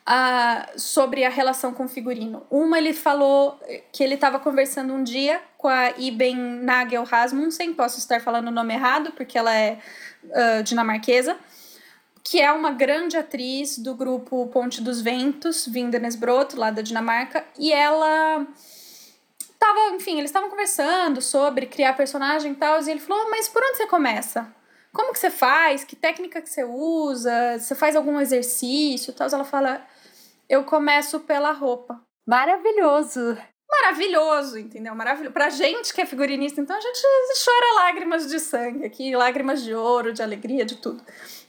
uh, 0.09 0.79
sobre 0.79 1.25
a 1.25 1.31
relação 1.31 1.73
com 1.73 1.85
o 1.85 1.89
figurino. 1.89 2.45
Uma, 2.51 2.79
ele 2.79 2.93
falou 2.93 3.61
que 3.93 4.03
ele 4.03 4.15
estava 4.15 4.41
conversando 4.41 4.93
um 4.93 5.05
dia 5.05 5.41
com 5.57 5.69
a 5.69 5.91
Iben 5.97 6.37
Nagel 6.37 7.05
Rasmussen, 7.05 7.75
posso 7.75 7.99
estar 8.01 8.21
falando 8.21 8.49
o 8.49 8.53
nome 8.53 8.75
errado, 8.75 9.12
porque 9.12 9.39
ela 9.39 9.55
é 9.55 9.79
uh, 10.25 10.65
dinamarquesa, 10.65 11.37
que 12.29 12.41
é 12.41 12.51
uma 12.51 12.73
grande 12.73 13.17
atriz 13.17 13.79
do 13.79 13.95
grupo 13.95 14.49
Ponte 14.49 14.83
dos 14.83 15.01
Ventos, 15.01 15.65
Vinda 15.65 15.97
Nesbroto, 15.97 16.59
lá 16.59 16.73
da 16.73 16.83
Dinamarca, 16.83 17.45
e 17.57 17.73
ela 17.73 18.45
tava, 19.61 19.95
enfim, 19.95 20.19
eles 20.19 20.31
estavam 20.31 20.51
conversando 20.51 21.23
sobre 21.23 21.67
criar 21.67 21.93
personagem 21.93 22.51
e 22.51 22.57
tal, 22.57 22.83
e 22.83 22.91
ele 22.91 22.99
falou: 22.99 23.25
oh, 23.25 23.31
"Mas 23.31 23.49
por 23.49 23.62
onde 23.62 23.77
você 23.77 23.87
começa? 23.87 24.53
Como 24.93 25.12
que 25.12 25.21
você 25.21 25.31
faz? 25.31 25.85
Que 25.85 25.95
técnica 25.95 26.43
que 26.43 26.51
você 26.51 26.65
usa? 26.65 27.61
Você 27.61 27.77
faz 27.77 27.95
algum 27.95 28.21
exercício?" 28.21 29.12
Tal. 29.12 29.29
Ela 29.33 29.45
fala: 29.45 29.87
"Eu 30.49 30.65
começo 30.65 31.21
pela 31.21 31.53
roupa." 31.53 32.03
Maravilhoso 32.27 33.39
maravilhoso, 33.68 34.59
entendeu? 34.59 34.94
Maravilhoso. 34.94 35.33
Pra 35.33 35.50
gente 35.50 35.92
que 35.92 36.00
é 36.00 36.07
figurinista, 36.07 36.61
então 36.61 36.76
a 36.76 36.81
gente 36.81 37.00
chora 37.44 37.85
lágrimas 37.85 38.29
de 38.29 38.38
sangue 38.38 38.85
aqui, 38.85 39.14
lágrimas 39.14 39.62
de 39.62 39.74
ouro, 39.74 40.12
de 40.12 40.22
alegria, 40.22 40.64
de 40.64 40.76
tudo. 40.76 41.02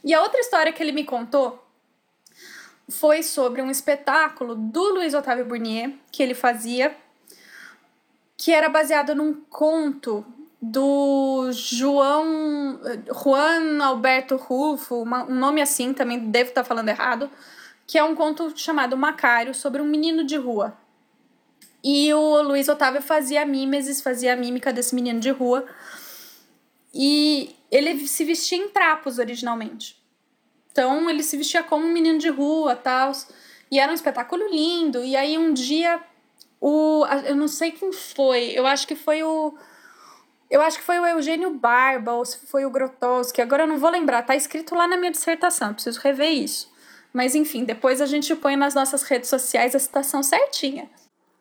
E 0.04 0.12
a 0.12 0.22
outra 0.22 0.40
história 0.40 0.72
que 0.72 0.82
ele 0.82 0.92
me 0.92 1.04
contou 1.04 1.64
foi 2.88 3.22
sobre 3.22 3.60
um 3.60 3.70
espetáculo 3.70 4.54
do 4.54 4.94
Luiz 4.94 5.14
Otávio 5.14 5.44
Burnier 5.44 5.92
que 6.10 6.22
ele 6.22 6.34
fazia, 6.34 6.96
que 8.36 8.52
era 8.52 8.68
baseado 8.68 9.14
num 9.14 9.34
conto 9.34 10.24
do 10.60 11.50
João 11.52 12.80
Juan 13.22 13.82
Alberto 13.84 14.36
Rufo, 14.36 15.04
um 15.04 15.34
nome 15.34 15.60
assim, 15.62 15.92
também 15.92 16.18
devo 16.18 16.48
estar 16.48 16.64
falando 16.64 16.88
errado, 16.88 17.30
que 17.86 17.96
é 17.96 18.02
um 18.02 18.14
conto 18.14 18.52
chamado 18.56 18.96
Macário 18.96 19.54
sobre 19.54 19.80
um 19.80 19.86
menino 19.86 20.24
de 20.24 20.36
rua. 20.36 20.76
E 21.82 22.12
o 22.12 22.42
Luiz 22.42 22.68
Otávio 22.68 23.00
fazia 23.00 23.42
a 23.42 23.46
mimesis, 23.46 24.00
fazia 24.00 24.32
a 24.32 24.36
mímica 24.36 24.72
desse 24.72 24.94
menino 24.94 25.20
de 25.20 25.30
rua. 25.30 25.66
E 26.92 27.54
ele 27.70 28.06
se 28.06 28.24
vestia 28.24 28.58
em 28.58 28.68
trapos 28.68 29.18
originalmente. 29.18 29.96
Então 30.72 31.08
ele 31.08 31.22
se 31.22 31.36
vestia 31.36 31.62
como 31.62 31.86
um 31.86 31.92
menino 31.92 32.18
de 32.18 32.28
rua, 32.28 32.74
tal. 32.74 33.12
E 33.70 33.78
era 33.78 33.92
um 33.92 33.94
espetáculo 33.94 34.48
lindo. 34.48 35.04
E 35.04 35.14
aí 35.16 35.38
um 35.38 35.52
dia 35.52 36.02
o 36.60 37.06
eu 37.24 37.36
não 37.36 37.48
sei 37.48 37.72
quem 37.72 37.92
foi, 37.92 38.50
eu 38.54 38.66
acho 38.66 38.86
que 38.86 38.96
foi 38.96 39.22
o 39.22 39.54
eu 40.50 40.62
acho 40.62 40.78
que 40.78 40.84
foi 40.84 40.98
o 40.98 41.06
Eugênio 41.06 41.50
Barba 41.50 42.12
ou 42.12 42.24
se 42.24 42.38
foi 42.46 42.64
o 42.64 42.70
Grotowski, 42.70 43.40
agora 43.42 43.64
eu 43.64 43.66
não 43.66 43.78
vou 43.78 43.90
lembrar, 43.90 44.22
tá 44.22 44.34
escrito 44.34 44.74
lá 44.74 44.88
na 44.88 44.96
minha 44.96 45.10
dissertação, 45.10 45.74
preciso 45.74 46.00
rever 46.00 46.30
isso. 46.30 46.72
Mas 47.12 47.34
enfim, 47.34 47.64
depois 47.64 48.00
a 48.00 48.06
gente 48.06 48.34
põe 48.34 48.56
nas 48.56 48.74
nossas 48.74 49.02
redes 49.02 49.28
sociais 49.28 49.74
a 49.74 49.78
citação 49.78 50.22
certinha. 50.22 50.88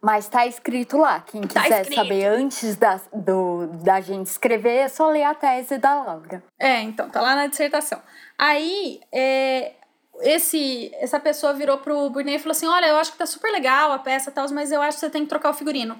Mas 0.02 0.30
tá 0.30 0.46
escrito 0.46 0.98
lá. 0.98 1.20
Quem 1.22 1.42
tá 1.42 1.64
quiser 1.64 1.82
escrito. 1.82 1.96
saber 1.98 2.26
antes 2.26 2.76
da, 2.76 3.00
do, 3.14 3.68
da 3.84 4.00
gente 4.00 4.28
escrever, 4.28 4.78
é 4.78 4.88
só 4.88 5.10
ler 5.10 5.24
a 5.24 5.34
tese 5.34 5.78
da 5.78 6.04
Laura. 6.04 6.44
É, 6.60 6.82
então, 6.82 7.10
tá 7.10 7.22
lá 7.22 7.36
na 7.36 7.48
dissertação. 7.48 8.02
Aí, 8.38 9.02
é, 9.12 9.74
esse, 10.22 10.92
essa 10.96 11.20
pessoa 11.20 11.54
virou 11.54 11.78
pro 11.80 12.10
Burnet 12.10 12.38
e 12.38 12.40
falou 12.40 12.52
assim: 12.52 12.68
Olha, 12.68 12.88
eu 12.88 12.98
acho 12.98 13.12
que 13.12 13.18
tá 13.18 13.26
super 13.26 13.52
legal 13.52 13.92
a 13.92 14.00
peça 14.00 14.30
e 14.30 14.34
tal, 14.34 14.50
mas 14.52 14.72
eu 14.72 14.82
acho 14.82 14.98
que 14.98 15.02
você 15.02 15.10
tem 15.10 15.24
que 15.24 15.30
trocar 15.30 15.50
o 15.50 15.54
figurino. 15.54 16.00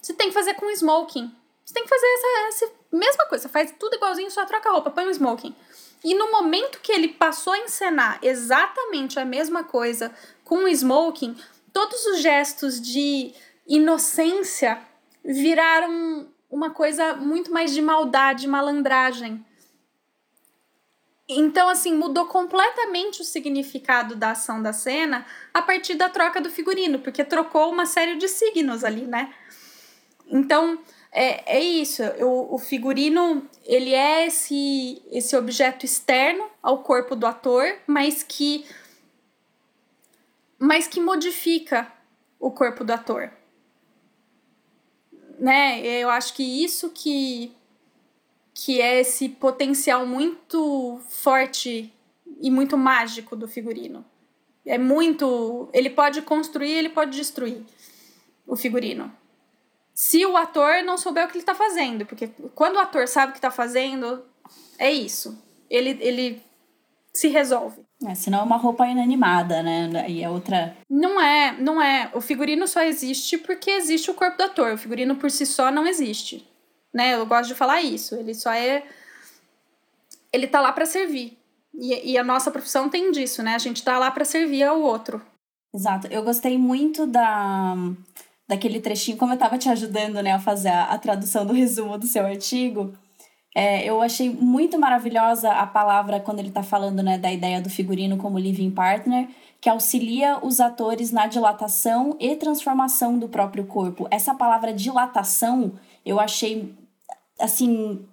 Você 0.00 0.14
tem 0.14 0.28
que 0.28 0.34
fazer 0.34 0.54
com 0.54 0.70
smoking. 0.70 1.30
Você 1.64 1.74
tem 1.74 1.84
que 1.84 1.88
fazer 1.88 2.06
essa, 2.06 2.64
essa 2.64 2.72
mesma 2.92 3.26
coisa. 3.26 3.42
Você 3.42 3.48
faz 3.48 3.74
tudo 3.78 3.96
igualzinho, 3.96 4.30
só 4.30 4.44
troca 4.46 4.68
a 4.68 4.72
roupa, 4.72 4.90
põe 4.90 5.06
um 5.06 5.10
smoking. 5.10 5.54
E 6.02 6.14
no 6.14 6.32
momento 6.32 6.80
que 6.80 6.90
ele 6.90 7.08
passou 7.08 7.52
a 7.52 7.58
encenar 7.58 8.18
exatamente 8.22 9.20
a 9.20 9.24
mesma 9.24 9.62
coisa 9.62 10.10
com 10.44 10.64
o 10.64 10.68
smoking, 10.68 11.36
todos 11.72 12.04
os 12.06 12.20
gestos 12.20 12.80
de 12.80 13.32
inocência 13.66 14.78
viraram 15.24 16.28
uma 16.50 16.70
coisa 16.70 17.14
muito 17.14 17.52
mais 17.52 17.72
de 17.72 17.80
maldade, 17.80 18.48
malandragem. 18.48 19.44
Então, 21.28 21.68
assim, 21.68 21.94
mudou 21.94 22.26
completamente 22.26 23.22
o 23.22 23.24
significado 23.24 24.16
da 24.16 24.32
ação 24.32 24.60
da 24.60 24.72
cena 24.72 25.24
a 25.54 25.62
partir 25.62 25.94
da 25.94 26.08
troca 26.08 26.40
do 26.40 26.50
figurino, 26.50 26.98
porque 26.98 27.22
trocou 27.22 27.70
uma 27.70 27.86
série 27.86 28.16
de 28.16 28.26
signos 28.26 28.82
ali, 28.82 29.02
né? 29.02 29.32
Então, 30.26 30.80
é, 31.12 31.58
é 31.58 31.60
isso. 31.60 32.02
O, 32.20 32.56
o 32.56 32.58
figurino, 32.58 33.48
ele 33.64 33.94
é 33.94 34.26
esse, 34.26 35.00
esse 35.12 35.36
objeto 35.36 35.84
externo 35.84 36.48
ao 36.60 36.82
corpo 36.82 37.14
do 37.14 37.26
ator, 37.26 37.76
mas 37.86 38.24
que 38.24 38.64
mas 40.60 40.86
que 40.86 41.00
modifica 41.00 41.90
o 42.38 42.50
corpo 42.50 42.84
do 42.84 42.92
ator. 42.92 43.32
Né? 45.38 45.80
Eu 45.80 46.10
acho 46.10 46.34
que 46.34 46.42
isso 46.42 46.90
que 46.90 47.56
que 48.52 48.78
é 48.78 49.00
esse 49.00 49.26
potencial 49.26 50.04
muito 50.04 51.00
forte 51.08 51.90
e 52.40 52.50
muito 52.50 52.76
mágico 52.76 53.34
do 53.34 53.48
figurino. 53.48 54.04
É 54.66 54.76
muito, 54.76 55.70
ele 55.72 55.88
pode 55.88 56.20
construir, 56.20 56.72
ele 56.72 56.90
pode 56.90 57.16
destruir 57.16 57.62
o 58.46 58.54
figurino. 58.54 59.10
Se 59.94 60.26
o 60.26 60.36
ator 60.36 60.82
não 60.84 60.98
souber 60.98 61.24
o 61.24 61.28
que 61.28 61.34
ele 61.34 61.42
está 61.42 61.54
fazendo, 61.54 62.04
porque 62.04 62.28
quando 62.54 62.76
o 62.76 62.80
ator 62.80 63.08
sabe 63.08 63.30
o 63.30 63.32
que 63.32 63.38
está 63.38 63.50
fazendo, 63.50 64.22
é 64.78 64.90
isso. 64.92 65.42
Ele, 65.70 65.96
ele 66.00 66.42
se 67.14 67.28
resolve. 67.28 67.80
É, 68.06 68.14
senão 68.14 68.40
é 68.40 68.42
uma 68.42 68.56
roupa 68.56 68.86
inanimada, 68.86 69.62
né? 69.62 70.08
E 70.08 70.22
é 70.22 70.30
outra. 70.30 70.74
Não 70.88 71.20
é, 71.20 71.52
não 71.60 71.82
é. 71.82 72.10
O 72.14 72.20
figurino 72.20 72.66
só 72.66 72.82
existe 72.82 73.36
porque 73.36 73.70
existe 73.70 74.10
o 74.10 74.14
corpo 74.14 74.38
do 74.38 74.44
ator. 74.44 74.72
O 74.72 74.78
figurino 74.78 75.16
por 75.16 75.30
si 75.30 75.44
só 75.44 75.70
não 75.70 75.86
existe. 75.86 76.48
Né? 76.92 77.14
Eu 77.14 77.26
gosto 77.26 77.48
de 77.48 77.54
falar 77.54 77.82
isso. 77.82 78.14
Ele 78.14 78.32
só 78.32 78.52
é. 78.52 78.84
Ele 80.32 80.46
tá 80.46 80.60
lá 80.60 80.72
para 80.72 80.86
servir. 80.86 81.36
E, 81.74 82.12
e, 82.12 82.18
a 82.18 82.24
nossa 82.24 82.50
profissão 82.50 82.88
tem 82.88 83.12
disso, 83.12 83.42
né? 83.42 83.54
A 83.54 83.58
gente 83.58 83.84
tá 83.84 83.98
lá 83.98 84.10
para 84.10 84.24
servir 84.24 84.62
ao 84.62 84.80
outro. 84.80 85.22
Exato. 85.72 86.08
Eu 86.08 86.22
gostei 86.22 86.58
muito 86.58 87.06
da 87.06 87.76
daquele 88.48 88.80
trechinho, 88.80 89.16
como 89.16 89.32
eu 89.32 89.38
tava 89.38 89.56
te 89.56 89.68
ajudando, 89.68 90.20
né, 90.20 90.32
a 90.32 90.40
fazer 90.40 90.70
a, 90.70 90.86
a 90.86 90.98
tradução 90.98 91.46
do 91.46 91.52
resumo 91.52 91.96
do 91.96 92.08
seu 92.08 92.26
artigo. 92.26 92.92
É, 93.54 93.84
eu 93.84 94.00
achei 94.00 94.30
muito 94.30 94.78
maravilhosa 94.78 95.50
a 95.50 95.66
palavra 95.66 96.20
quando 96.20 96.38
ele 96.38 96.48
está 96.48 96.62
falando 96.62 97.02
né, 97.02 97.18
da 97.18 97.32
ideia 97.32 97.60
do 97.60 97.68
figurino 97.68 98.16
como 98.16 98.38
living 98.38 98.70
partner, 98.70 99.28
que 99.60 99.68
auxilia 99.68 100.38
os 100.42 100.60
atores 100.60 101.10
na 101.10 101.26
dilatação 101.26 102.16
e 102.20 102.36
transformação 102.36 103.18
do 103.18 103.28
próprio 103.28 103.66
corpo. 103.66 104.06
Essa 104.10 104.34
palavra 104.34 104.72
dilatação 104.72 105.72
eu 106.04 106.20
achei 106.20 106.74
assim 107.38 108.04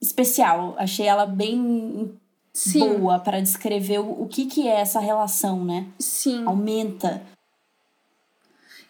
especial, 0.00 0.74
achei 0.78 1.06
ela 1.06 1.24
bem 1.24 2.12
Sim. 2.52 2.80
boa 2.80 3.18
para 3.18 3.40
descrever 3.40 3.98
o, 3.98 4.22
o 4.22 4.28
que, 4.28 4.46
que 4.46 4.68
é 4.68 4.80
essa 4.80 5.00
relação, 5.00 5.64
né? 5.64 5.86
Sim. 5.98 6.44
Aumenta. 6.46 7.22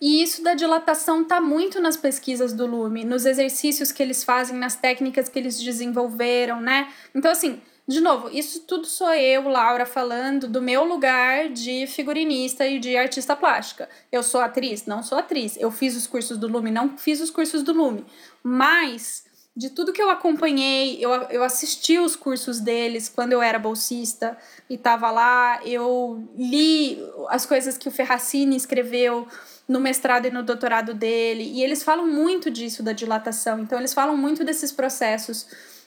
E 0.01 0.23
isso 0.23 0.43
da 0.43 0.55
dilatação 0.55 1.23
está 1.23 1.41
muito 1.41 1.81
nas 1.81 1.97
pesquisas 1.97 2.53
do 2.53 2.67
Lume, 2.67 3.05
nos 3.05 3.25
exercícios 3.27 3.93
que 3.93 4.03
eles 4.03 4.23
fazem, 4.25 4.57
nas 4.57 4.77
técnicas 4.77 5.29
que 5.29 5.39
eles 5.39 5.61
desenvolveram, 5.61 6.61
né? 6.61 6.93
Então, 7.15 7.31
assim, 7.31 7.61
de 7.87 8.01
novo, 8.01 8.31
isso 8.31 8.61
tudo 8.61 8.87
sou 8.87 9.13
eu, 9.13 9.47
Laura, 9.49 9.85
falando 9.85 10.49
do 10.49 10.63
meu 10.63 10.85
lugar 10.85 11.51
de 11.51 11.87
figurinista 11.87 12.67
e 12.67 12.79
de 12.79 12.97
artista 12.97 13.37
plástica. 13.37 13.89
Eu 14.11 14.23
sou 14.23 14.41
atriz? 14.41 14.87
Não 14.87 15.03
sou 15.03 15.19
atriz. 15.19 15.57
Eu 15.59 15.71
fiz 15.71 15.95
os 15.95 16.07
cursos 16.07 16.39
do 16.39 16.49
Lume? 16.49 16.71
Não 16.71 16.97
fiz 16.97 17.21
os 17.21 17.31
cursos 17.31 17.63
do 17.63 17.75
Lume. 17.75 18.07
Mas 18.43 19.25
de 19.57 19.71
tudo 19.71 19.93
que 19.93 20.03
eu 20.03 20.11
acompanhei, 20.11 20.99
eu, 20.99 21.11
eu 21.31 21.45
assisti 21.45 21.99
os 21.99 22.17
cursos 22.17 22.59
deles 22.59 23.09
quando 23.09 23.33
eu 23.33 23.43
era 23.43 23.59
bolsista 23.59 24.37
e 24.69 24.75
estava 24.75 25.11
lá, 25.11 25.61
eu 25.65 26.27
li 26.37 26.99
as 27.29 27.47
coisas 27.47 27.79
que 27.79 27.87
o 27.87 27.93
Ferracini 27.93 28.57
escreveu 28.57 29.29
no 29.69 29.81
mestrado 29.81 30.27
e 30.27 30.31
no 30.31 30.43
doutorado 30.43 30.93
dele, 30.95 31.45
e 31.45 31.63
eles 31.63 31.83
falam 31.83 32.07
muito 32.07 32.51
disso 32.51 32.83
da 32.83 32.93
dilatação, 32.93 33.61
então 33.61 33.79
eles 33.79 33.95
falam 33.95 34.17
muito 34.17 34.45
desses 34.45 34.71
processos 34.73 35.47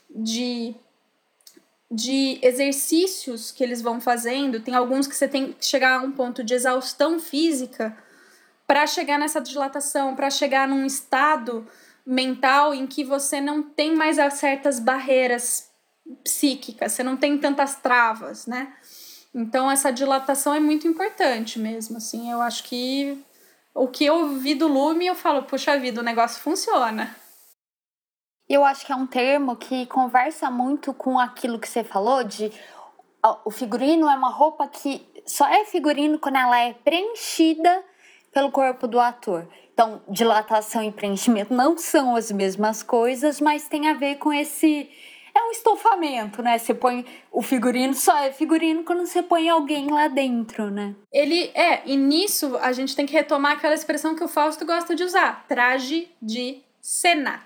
de 0.09 0.75
de 1.89 2.37
exercícios 2.41 3.49
que 3.49 3.63
eles 3.63 3.81
vão 3.81 4.01
fazendo, 4.01 4.59
tem 4.59 4.75
alguns 4.75 5.07
que 5.07 5.15
você 5.15 5.25
tem 5.25 5.53
que 5.53 5.65
chegar 5.65 5.99
a 5.99 6.03
um 6.03 6.11
ponto 6.11 6.43
de 6.43 6.53
exaustão 6.53 7.17
física 7.17 7.97
para 8.67 8.85
chegar 8.85 9.17
nessa 9.17 9.39
dilatação, 9.39 10.13
para 10.13 10.29
chegar 10.29 10.67
num 10.67 10.85
estado 10.85 11.65
mental 12.05 12.73
em 12.73 12.85
que 12.85 13.03
você 13.05 13.39
não 13.39 13.63
tem 13.63 13.95
mais 13.95 14.17
certas 14.33 14.79
barreiras 14.79 15.69
psíquicas, 16.23 16.91
você 16.91 17.03
não 17.03 17.15
tem 17.15 17.37
tantas 17.37 17.75
travas, 17.75 18.45
né? 18.47 18.73
Então 19.33 19.69
essa 19.71 19.91
dilatação 19.91 20.53
é 20.53 20.59
muito 20.59 20.87
importante 20.87 21.57
mesmo, 21.59 21.97
assim, 21.97 22.29
eu 22.29 22.41
acho 22.41 22.63
que 22.63 23.17
o 23.77 23.87
que 23.87 24.05
eu 24.05 24.39
vi 24.39 24.55
do 24.55 24.67
Lume, 24.67 25.05
eu 25.05 25.15
falo, 25.15 25.43
puxa 25.43 25.77
vida, 25.77 26.01
o 26.01 26.03
negócio 26.03 26.41
funciona. 26.41 27.15
Eu 28.49 28.65
acho 28.65 28.85
que 28.85 28.91
é 28.91 28.95
um 28.95 29.05
termo 29.05 29.55
que 29.55 29.85
conversa 29.85 30.49
muito 30.49 30.93
com 30.93 31.19
aquilo 31.19 31.59
que 31.59 31.69
você 31.69 31.83
falou 31.83 32.23
de 32.23 32.51
o 33.45 33.51
figurino 33.51 34.09
é 34.09 34.15
uma 34.15 34.29
roupa 34.29 34.67
que 34.67 35.05
só 35.25 35.45
é 35.47 35.65
figurino 35.65 36.17
quando 36.17 36.37
ela 36.37 36.57
é 36.59 36.73
preenchida 36.73 37.83
pelo 38.33 38.51
corpo 38.51 38.87
do 38.87 38.99
ator. 38.99 39.47
Então, 39.73 40.01
dilatação 40.07 40.81
e 40.81 40.91
preenchimento 40.91 41.53
não 41.53 41.77
são 41.77 42.15
as 42.15 42.31
mesmas 42.31 42.81
coisas, 42.81 43.39
mas 43.39 43.67
tem 43.67 43.89
a 43.89 43.93
ver 43.93 44.15
com 44.15 44.33
esse. 44.33 44.89
É 45.37 45.43
um 45.43 45.51
estofamento, 45.51 46.41
né? 46.41 46.57
Você 46.57 46.73
põe 46.73 47.05
o 47.31 47.43
figurino, 47.43 47.93
só 47.93 48.17
é 48.17 48.31
figurino 48.31 48.83
quando 48.83 49.05
você 49.05 49.21
põe 49.21 49.47
alguém 49.47 49.91
lá 49.91 50.07
dentro, 50.07 50.71
né? 50.71 50.95
Ele 51.11 51.51
é, 51.53 51.83
e 51.85 51.95
nisso 51.95 52.57
a 52.57 52.71
gente 52.71 52.95
tem 52.95 53.05
que 53.05 53.13
retomar 53.13 53.51
aquela 53.51 53.75
expressão 53.75 54.15
que 54.15 54.23
o 54.23 54.27
Fausto 54.27 54.65
gosta 54.65 54.95
de 54.95 55.03
usar: 55.03 55.45
traje 55.47 56.09
de 56.19 56.61
cena. 56.81 57.45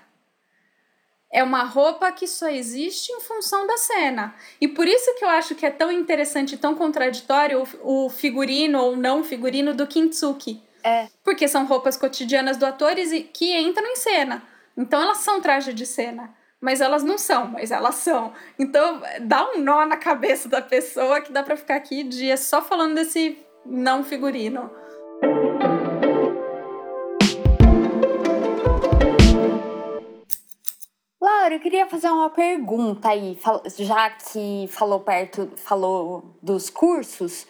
É 1.30 1.42
uma 1.42 1.64
roupa 1.64 2.10
que 2.12 2.26
só 2.26 2.48
existe 2.48 3.12
em 3.12 3.20
função 3.20 3.66
da 3.66 3.76
cena. 3.76 4.34
E 4.60 4.68
por 4.68 4.86
isso 4.86 5.14
que 5.18 5.24
eu 5.24 5.28
acho 5.28 5.54
que 5.54 5.66
é 5.66 5.70
tão 5.70 5.90
interessante 5.92 6.54
e 6.54 6.58
tão 6.58 6.74
contraditório 6.74 7.62
o, 7.82 8.06
o 8.06 8.10
figurino 8.10 8.78
ou 8.78 8.96
não 8.96 9.24
figurino 9.24 9.74
do 9.74 9.86
Kintsugi 9.86 10.62
é. 10.82 11.08
Porque 11.22 11.46
são 11.46 11.64
roupas 11.66 11.96
cotidianas 11.96 12.56
do 12.56 12.66
ator 12.66 12.94
que 13.32 13.56
entram 13.58 13.86
em 13.86 13.96
cena. 13.96 14.42
Então 14.76 15.00
elas 15.00 15.18
são 15.18 15.40
traje 15.40 15.72
de 15.72 15.86
cena. 15.86 16.34
Mas 16.62 16.80
elas 16.80 17.02
não 17.02 17.18
são, 17.18 17.48
mas 17.48 17.72
elas 17.72 17.96
são. 17.96 18.32
Então 18.56 19.02
dá 19.22 19.50
um 19.50 19.58
nó 19.58 19.84
na 19.84 19.96
cabeça 19.96 20.48
da 20.48 20.62
pessoa 20.62 21.20
que 21.20 21.32
dá 21.32 21.42
pra 21.42 21.56
ficar 21.56 21.74
aqui 21.74 22.04
dias 22.04 22.38
só 22.38 22.62
falando 22.62 22.94
desse 22.94 23.36
não 23.66 24.04
figurino. 24.04 24.70
Laura, 31.20 31.56
eu 31.56 31.60
queria 31.60 31.88
fazer 31.88 32.08
uma 32.08 32.30
pergunta 32.30 33.08
aí, 33.08 33.36
já 33.78 34.10
que 34.10 34.68
falou 34.68 35.00
perto, 35.00 35.50
falou 35.56 36.36
dos 36.40 36.70
cursos. 36.70 37.44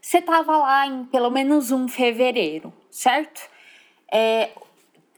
Você 0.00 0.18
estava 0.18 0.56
lá 0.56 0.86
em 0.86 1.04
pelo 1.06 1.30
menos 1.30 1.72
um 1.72 1.88
fevereiro, 1.88 2.72
certo? 2.90 3.40
É, 4.12 4.50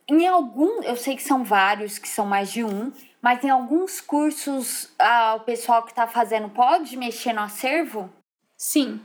em 0.09 0.27
algum, 0.27 0.83
eu 0.83 0.97
sei 0.97 1.17
que 1.17 1.23
são 1.23 1.45
vários, 1.45 1.99
que 1.99 2.09
são 2.09 2.27
mais 2.27 2.51
de 2.51 2.63
um, 2.65 2.93
mas 3.25 3.43
em 3.43 3.49
alguns 3.49 4.03
cursos 4.03 4.91
ah, 4.99 5.37
o 5.37 5.41
pessoal 5.41 5.83
que 5.83 5.93
está 5.93 6.07
fazendo 6.07 6.51
pode 6.51 6.95
mexer 6.95 7.33
no 7.33 7.41
acervo? 7.41 8.13
Sim, 8.55 9.01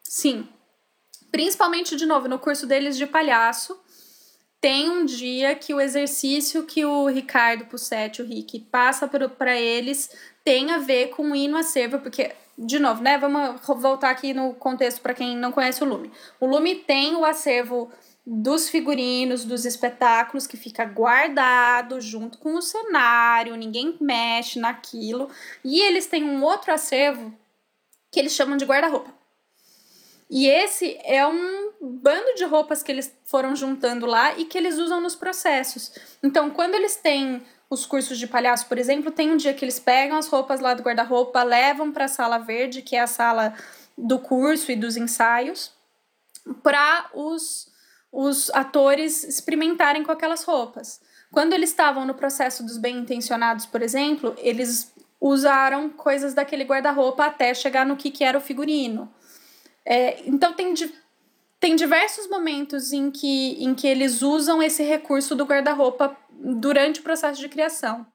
sim. 0.00 0.48
Principalmente, 1.32 1.96
de 1.96 2.06
novo, 2.06 2.28
no 2.28 2.38
curso 2.38 2.68
deles 2.68 2.96
de 2.96 3.04
palhaço, 3.04 3.76
tem 4.60 4.88
um 4.88 5.04
dia 5.04 5.56
que 5.56 5.74
o 5.74 5.80
exercício 5.80 6.64
que 6.64 6.84
o 6.84 7.08
Ricardo 7.08 7.64
Pussetti, 7.64 8.22
o 8.22 8.24
Rick, 8.24 8.60
passa 8.60 9.08
para 9.08 9.56
eles 9.56 10.08
tem 10.44 10.70
a 10.70 10.78
ver 10.78 11.08
com 11.08 11.32
o 11.32 11.34
hino 11.34 11.56
acervo, 11.56 11.98
porque 11.98 12.32
de 12.56 12.78
novo, 12.78 13.02
né? 13.02 13.18
Vamos 13.18 13.60
voltar 13.66 14.10
aqui 14.10 14.32
no 14.32 14.54
contexto 14.54 15.00
para 15.00 15.14
quem 15.14 15.36
não 15.36 15.50
conhece 15.50 15.82
o 15.82 15.86
Lume. 15.86 16.12
O 16.38 16.46
Lume 16.46 16.76
tem 16.76 17.16
o 17.16 17.24
acervo 17.24 17.90
dos 18.26 18.68
figurinos, 18.68 19.44
dos 19.44 19.64
espetáculos 19.64 20.46
que 20.46 20.56
fica 20.56 20.84
guardado 20.84 22.00
junto 22.00 22.38
com 22.38 22.54
o 22.54 22.62
cenário, 22.62 23.56
ninguém 23.56 23.96
mexe 24.00 24.58
naquilo. 24.58 25.28
E 25.62 25.80
eles 25.80 26.06
têm 26.06 26.24
um 26.24 26.42
outro 26.42 26.72
acervo 26.72 27.32
que 28.10 28.18
eles 28.18 28.32
chamam 28.32 28.56
de 28.56 28.64
guarda-roupa. 28.64 29.12
E 30.30 30.46
esse 30.48 30.98
é 31.04 31.26
um 31.26 31.72
bando 31.80 32.34
de 32.34 32.44
roupas 32.44 32.82
que 32.82 32.90
eles 32.90 33.14
foram 33.24 33.54
juntando 33.54 34.06
lá 34.06 34.38
e 34.38 34.46
que 34.46 34.56
eles 34.56 34.78
usam 34.78 35.00
nos 35.00 35.14
processos. 35.14 35.92
Então, 36.22 36.50
quando 36.50 36.74
eles 36.74 36.96
têm 36.96 37.42
os 37.68 37.84
cursos 37.84 38.18
de 38.18 38.26
palhaço, 38.26 38.66
por 38.66 38.78
exemplo, 38.78 39.10
tem 39.10 39.30
um 39.30 39.36
dia 39.36 39.52
que 39.52 39.64
eles 39.64 39.78
pegam 39.78 40.16
as 40.16 40.28
roupas 40.28 40.60
lá 40.60 40.72
do 40.72 40.82
guarda-roupa, 40.82 41.42
levam 41.42 41.92
para 41.92 42.06
a 42.06 42.08
sala 42.08 42.38
verde, 42.38 42.82
que 42.82 42.96
é 42.96 43.00
a 43.00 43.06
sala 43.06 43.54
do 43.96 44.18
curso 44.18 44.72
e 44.72 44.76
dos 44.76 44.96
ensaios, 44.96 45.72
para 46.62 47.10
os, 47.12 47.68
os 48.14 48.48
atores 48.50 49.24
experimentarem 49.24 50.04
com 50.04 50.12
aquelas 50.12 50.44
roupas. 50.44 51.00
Quando 51.32 51.52
eles 51.52 51.70
estavam 51.70 52.06
no 52.06 52.14
processo 52.14 52.64
dos 52.64 52.78
bem-intencionados, 52.78 53.66
por 53.66 53.82
exemplo, 53.82 54.34
eles 54.38 54.94
usaram 55.20 55.90
coisas 55.90 56.32
daquele 56.32 56.62
guarda-roupa 56.62 57.26
até 57.26 57.52
chegar 57.52 57.84
no 57.84 57.96
que, 57.96 58.10
que 58.10 58.22
era 58.22 58.38
o 58.38 58.40
figurino. 58.40 59.12
É, 59.84 60.22
então 60.26 60.52
tem 60.52 60.72
tem 61.58 61.74
diversos 61.74 62.28
momentos 62.28 62.92
em 62.92 63.10
que, 63.10 63.64
em 63.64 63.74
que 63.74 63.86
eles 63.86 64.20
usam 64.20 64.62
esse 64.62 64.82
recurso 64.82 65.34
do 65.34 65.44
guarda-roupa 65.44 66.14
durante 66.30 67.00
o 67.00 67.02
processo 67.02 67.40
de 67.40 67.48
criação. 67.48 68.06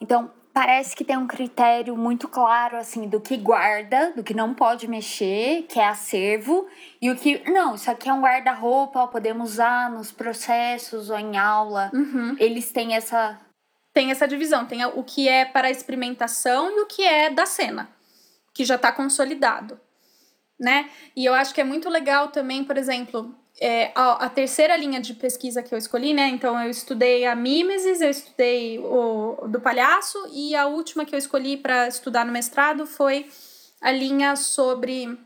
Então, 0.00 0.32
parece 0.54 0.94
que 0.94 1.04
tem 1.04 1.18
um 1.18 1.26
critério 1.26 1.96
muito 1.96 2.28
claro, 2.28 2.76
assim, 2.76 3.08
do 3.08 3.20
que 3.20 3.36
guarda, 3.36 4.12
do 4.14 4.22
que 4.22 4.32
não 4.32 4.54
pode 4.54 4.86
mexer, 4.88 5.66
que 5.68 5.80
é 5.80 5.86
acervo, 5.88 6.66
e 7.02 7.10
o 7.10 7.16
que, 7.16 7.42
não, 7.50 7.74
isso 7.74 7.90
aqui 7.90 8.08
é 8.08 8.12
um 8.12 8.22
guarda-roupa, 8.22 9.08
podemos 9.08 9.54
usar 9.54 9.90
nos 9.90 10.12
processos 10.12 11.10
ou 11.10 11.18
em 11.18 11.36
aula. 11.36 11.90
Uhum. 11.92 12.36
Eles 12.38 12.70
têm 12.70 12.94
essa. 12.94 13.38
Tem 13.92 14.10
essa 14.10 14.26
divisão, 14.26 14.66
tem 14.66 14.84
o 14.84 15.04
que 15.04 15.28
é 15.28 15.44
para 15.44 15.70
experimentação 15.70 16.68
e 16.70 16.80
o 16.80 16.86
que 16.86 17.04
é 17.04 17.30
da 17.30 17.46
cena, 17.46 17.88
que 18.52 18.64
já 18.64 18.74
está 18.74 18.90
consolidado 18.90 19.78
né? 20.58 20.88
E 21.16 21.24
eu 21.24 21.34
acho 21.34 21.54
que 21.54 21.60
é 21.60 21.64
muito 21.64 21.88
legal 21.88 22.28
também, 22.28 22.64
por 22.64 22.76
exemplo, 22.76 23.34
é, 23.60 23.92
a, 23.94 24.26
a, 24.26 24.28
terceira 24.28 24.76
linha 24.76 25.00
de 25.00 25.14
pesquisa 25.14 25.62
que 25.62 25.72
eu 25.74 25.78
escolhi, 25.78 26.12
né? 26.12 26.28
Então 26.28 26.60
eu 26.60 26.70
estudei 26.70 27.24
a 27.24 27.36
mimesis, 27.36 28.00
eu 28.00 28.10
estudei 28.10 28.78
o 28.78 29.46
do 29.48 29.60
palhaço 29.60 30.18
e 30.32 30.54
a 30.56 30.66
última 30.66 31.04
que 31.04 31.14
eu 31.14 31.18
escolhi 31.18 31.56
para 31.56 31.86
estudar 31.86 32.24
no 32.24 32.32
mestrado 32.32 32.86
foi 32.86 33.28
a 33.80 33.92
linha 33.92 34.34
sobre 34.34 35.16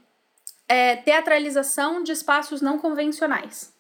é, 0.69 0.97
teatralização 0.97 2.03
de 2.03 2.13
espaços 2.13 2.61
não 2.61 2.79
convencionais. 2.79 3.73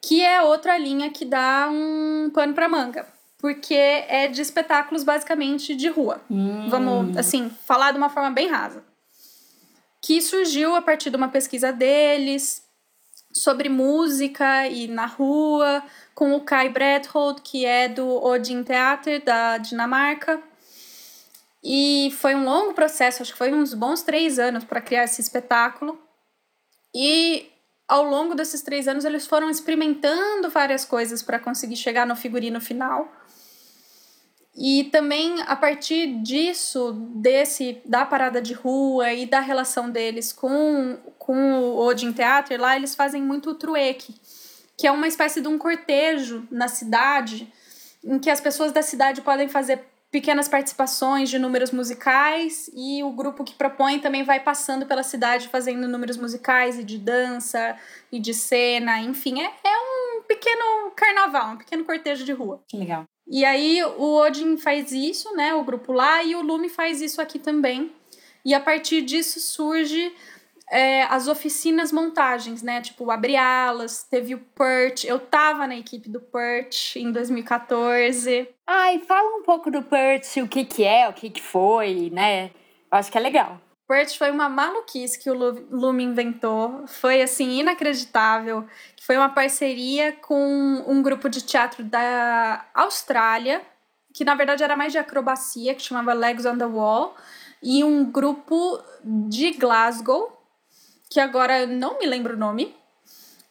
Que 0.00 0.22
é 0.22 0.42
outra 0.42 0.78
linha 0.78 1.10
que 1.10 1.24
dá 1.24 1.68
um 1.70 2.30
pano 2.32 2.54
para 2.54 2.68
manga. 2.68 3.06
Porque 3.38 3.74
é 3.74 4.28
de 4.28 4.40
espetáculos 4.40 5.02
basicamente 5.02 5.74
de 5.74 5.88
rua. 5.88 6.20
Hum. 6.30 6.68
Vamos, 6.68 7.16
assim, 7.16 7.50
falar 7.66 7.90
de 7.90 7.98
uma 7.98 8.08
forma 8.08 8.30
bem 8.30 8.48
rasa. 8.48 8.84
Que 10.00 10.20
surgiu 10.20 10.76
a 10.76 10.82
partir 10.82 11.10
de 11.10 11.16
uma 11.16 11.28
pesquisa 11.28 11.72
deles 11.72 12.62
sobre 13.32 13.68
música 13.68 14.66
e 14.68 14.86
na 14.86 15.06
rua, 15.06 15.82
com 16.14 16.34
o 16.34 16.40
Kai 16.40 16.68
Bredhold, 16.68 17.40
que 17.42 17.64
é 17.64 17.88
do 17.88 18.22
Odin 18.22 18.62
Theater, 18.62 19.22
da 19.24 19.58
Dinamarca. 19.58 20.42
E 21.64 22.12
foi 22.18 22.34
um 22.34 22.44
longo 22.44 22.74
processo, 22.74 23.22
acho 23.22 23.32
que 23.32 23.38
foi 23.38 23.52
uns 23.52 23.72
bons 23.72 24.02
três 24.02 24.38
anos 24.38 24.64
para 24.64 24.80
criar 24.80 25.04
esse 25.04 25.20
espetáculo. 25.20 25.98
E 26.94 27.48
ao 27.88 28.04
longo 28.04 28.34
desses 28.34 28.62
três 28.62 28.88
anos 28.88 29.04
eles 29.04 29.26
foram 29.26 29.48
experimentando 29.48 30.50
várias 30.50 30.84
coisas 30.84 31.22
para 31.22 31.38
conseguir 31.38 31.76
chegar 31.76 32.06
no 32.06 32.16
figurino 32.16 32.60
final. 32.60 33.10
E 34.54 34.84
também 34.84 35.40
a 35.42 35.56
partir 35.56 36.22
disso, 36.22 36.92
desse 37.14 37.80
da 37.86 38.04
parada 38.04 38.40
de 38.40 38.52
rua 38.52 39.12
e 39.12 39.24
da 39.24 39.40
relação 39.40 39.90
deles 39.90 40.32
com, 40.32 40.98
com 41.18 41.54
o 41.54 41.78
Odin 41.78 42.12
Theater, 42.12 42.60
lá 42.60 42.76
eles 42.76 42.94
fazem 42.94 43.22
muito 43.22 43.50
o 43.50 43.54
trueque, 43.54 44.14
que 44.76 44.86
é 44.86 44.92
uma 44.92 45.08
espécie 45.08 45.40
de 45.40 45.48
um 45.48 45.56
cortejo 45.56 46.46
na 46.50 46.68
cidade, 46.68 47.50
em 48.04 48.18
que 48.18 48.28
as 48.28 48.40
pessoas 48.40 48.72
da 48.72 48.82
cidade 48.82 49.22
podem 49.22 49.48
fazer 49.48 49.86
pequenas 50.10 50.46
participações 50.46 51.30
de 51.30 51.38
números 51.38 51.70
musicais 51.70 52.70
e 52.74 53.02
o 53.02 53.10
grupo 53.10 53.44
que 53.44 53.54
propõe 53.54 53.98
também 53.98 54.22
vai 54.22 54.38
passando 54.38 54.84
pela 54.84 55.02
cidade 55.02 55.48
fazendo 55.48 55.88
números 55.88 56.18
musicais 56.18 56.78
e 56.78 56.84
de 56.84 56.98
dança 56.98 57.74
e 58.12 58.20
de 58.20 58.34
cena, 58.34 59.00
enfim, 59.00 59.40
é, 59.40 59.46
é 59.46 60.18
um 60.18 60.22
pequeno 60.24 60.90
carnaval, 60.94 61.52
um 61.52 61.56
pequeno 61.56 61.84
cortejo 61.86 62.24
de 62.26 62.32
rua. 62.32 62.62
Que 62.68 62.76
legal. 62.76 63.06
E 63.32 63.46
aí 63.46 63.82
o 63.82 64.14
Odin 64.18 64.58
faz 64.58 64.92
isso, 64.92 65.34
né, 65.34 65.54
o 65.54 65.64
grupo 65.64 65.90
lá, 65.90 66.22
e 66.22 66.36
o 66.36 66.42
Lume 66.42 66.68
faz 66.68 67.00
isso 67.00 67.18
aqui 67.18 67.38
também. 67.38 67.90
E 68.44 68.52
a 68.52 68.60
partir 68.60 69.00
disso 69.00 69.40
surge 69.40 70.12
é, 70.70 71.04
as 71.04 71.28
oficinas 71.28 71.90
montagens, 71.92 72.62
né? 72.62 72.80
Tipo, 72.80 73.10
abre 73.10 73.36
alas, 73.36 74.02
teve 74.02 74.34
o 74.34 74.38
PERT. 74.38 75.04
Eu 75.04 75.18
tava 75.18 75.66
na 75.66 75.76
equipe 75.76 76.10
do 76.10 76.20
PERT 76.20 76.96
em 76.96 77.10
2014. 77.10 78.48
Ai, 78.66 78.98
fala 79.00 79.38
um 79.38 79.42
pouco 79.42 79.70
do 79.70 79.82
PERT, 79.82 80.38
o 80.42 80.48
que 80.48 80.64
que 80.64 80.84
é, 80.84 81.08
o 81.08 81.12
que 81.12 81.30
que 81.30 81.40
foi, 81.40 82.10
né? 82.10 82.50
Eu 82.90 82.98
acho 82.98 83.10
que 83.10 83.16
é 83.16 83.20
legal. 83.20 83.60
Foi 84.16 84.30
uma 84.30 84.48
maluquice 84.48 85.18
que 85.18 85.30
o 85.30 85.34
Lume 85.70 86.04
inventou. 86.04 86.86
Foi, 86.86 87.22
assim, 87.22 87.60
inacreditável. 87.60 88.66
Foi 89.00 89.16
uma 89.16 89.28
parceria 89.28 90.12
com 90.12 90.84
um 90.86 91.02
grupo 91.02 91.28
de 91.28 91.42
teatro 91.42 91.82
da 91.84 92.64
Austrália, 92.74 93.62
que 94.14 94.24
na 94.24 94.34
verdade 94.34 94.62
era 94.62 94.76
mais 94.76 94.92
de 94.92 94.98
acrobacia, 94.98 95.74
que 95.74 95.82
chamava 95.82 96.12
Legs 96.12 96.46
on 96.46 96.56
the 96.56 96.66
Wall, 96.66 97.14
e 97.62 97.82
um 97.82 98.04
grupo 98.04 98.80
de 99.04 99.52
Glasgow, 99.52 100.40
que 101.10 101.20
agora 101.20 101.66
não 101.66 101.98
me 101.98 102.06
lembro 102.06 102.34
o 102.34 102.38
nome. 102.38 102.74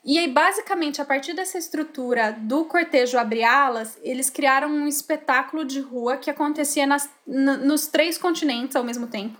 E 0.03 0.17
aí, 0.17 0.27
basicamente, 0.27 0.99
a 0.99 1.05
partir 1.05 1.33
dessa 1.33 1.59
estrutura 1.59 2.31
do 2.31 2.65
cortejo 2.65 3.19
Abre 3.19 3.43
Alas, 3.43 3.99
eles 4.01 4.29
criaram 4.31 4.69
um 4.69 4.87
espetáculo 4.87 5.63
de 5.63 5.79
rua 5.79 6.17
que 6.17 6.29
acontecia 6.29 6.87
nas, 6.87 7.07
nos 7.27 7.85
três 7.85 8.17
continentes 8.17 8.75
ao 8.75 8.83
mesmo 8.83 9.05
tempo. 9.07 9.37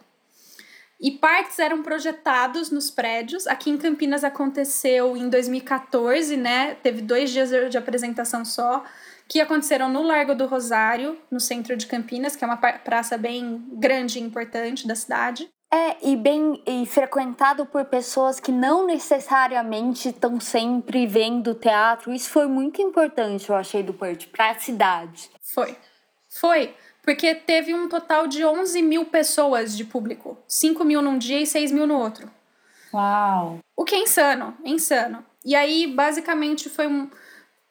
E 1.01 1.09
partes 1.09 1.57
eram 1.57 1.81
projetados 1.81 2.69
nos 2.69 2.91
prédios. 2.91 3.47
Aqui 3.47 3.71
em 3.71 3.77
Campinas 3.77 4.23
aconteceu 4.23 5.17
em 5.17 5.27
2014, 5.29 6.37
né? 6.37 6.75
Teve 6.75 7.01
dois 7.01 7.31
dias 7.31 7.49
de 7.71 7.77
apresentação 7.77 8.45
só, 8.45 8.83
que 9.27 9.41
aconteceram 9.41 9.89
no 9.89 10.03
Largo 10.03 10.35
do 10.35 10.45
Rosário, 10.45 11.17
no 11.31 11.39
centro 11.39 11.75
de 11.75 11.87
Campinas, 11.87 12.35
que 12.35 12.43
é 12.43 12.47
uma 12.47 12.57
praça 12.57 13.17
bem 13.17 13.65
grande 13.71 14.19
e 14.19 14.21
importante 14.21 14.87
da 14.87 14.93
cidade. 14.93 15.49
É, 15.73 15.95
e 16.07 16.15
bem 16.15 16.61
e 16.67 16.85
frequentado 16.85 17.65
por 17.65 17.85
pessoas 17.85 18.39
que 18.39 18.51
não 18.51 18.85
necessariamente 18.85 20.09
estão 20.09 20.39
sempre 20.39 21.07
vendo 21.07 21.55
teatro. 21.55 22.13
Isso 22.13 22.29
foi 22.29 22.45
muito 22.45 22.79
importante, 22.79 23.49
eu 23.49 23.55
achei, 23.55 23.81
do 23.81 23.93
Perth, 23.93 24.27
para 24.27 24.51
a 24.51 24.59
cidade. 24.59 25.31
Foi. 25.41 25.75
Foi. 26.39 26.75
Porque 27.01 27.33
teve 27.33 27.73
um 27.73 27.89
total 27.89 28.27
de 28.27 28.45
11 28.45 28.81
mil 28.81 29.05
pessoas 29.05 29.75
de 29.75 29.83
público. 29.83 30.37
5 30.47 30.83
mil 30.85 31.01
num 31.01 31.17
dia 31.17 31.41
e 31.41 31.47
6 31.47 31.71
mil 31.71 31.87
no 31.87 31.97
outro. 31.97 32.29
Uau! 32.93 33.59
O 33.75 33.83
que 33.83 33.95
é 33.95 33.99
insano, 33.99 34.55
é 34.63 34.69
insano. 34.69 35.25
E 35.43 35.55
aí, 35.55 35.87
basicamente, 35.87 36.69
foi 36.69 36.87
um. 36.87 37.09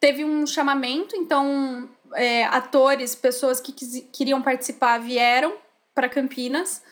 Teve 0.01 0.25
um 0.25 0.47
chamamento, 0.47 1.15
então 1.15 1.89
é, 2.15 2.45
atores, 2.45 3.15
pessoas 3.15 3.61
que 3.61 3.71
quis, 3.71 4.05
queriam 4.13 4.41
participar 4.41 4.99
vieram 4.99 5.55
para 5.95 6.09
Campinas 6.09 6.83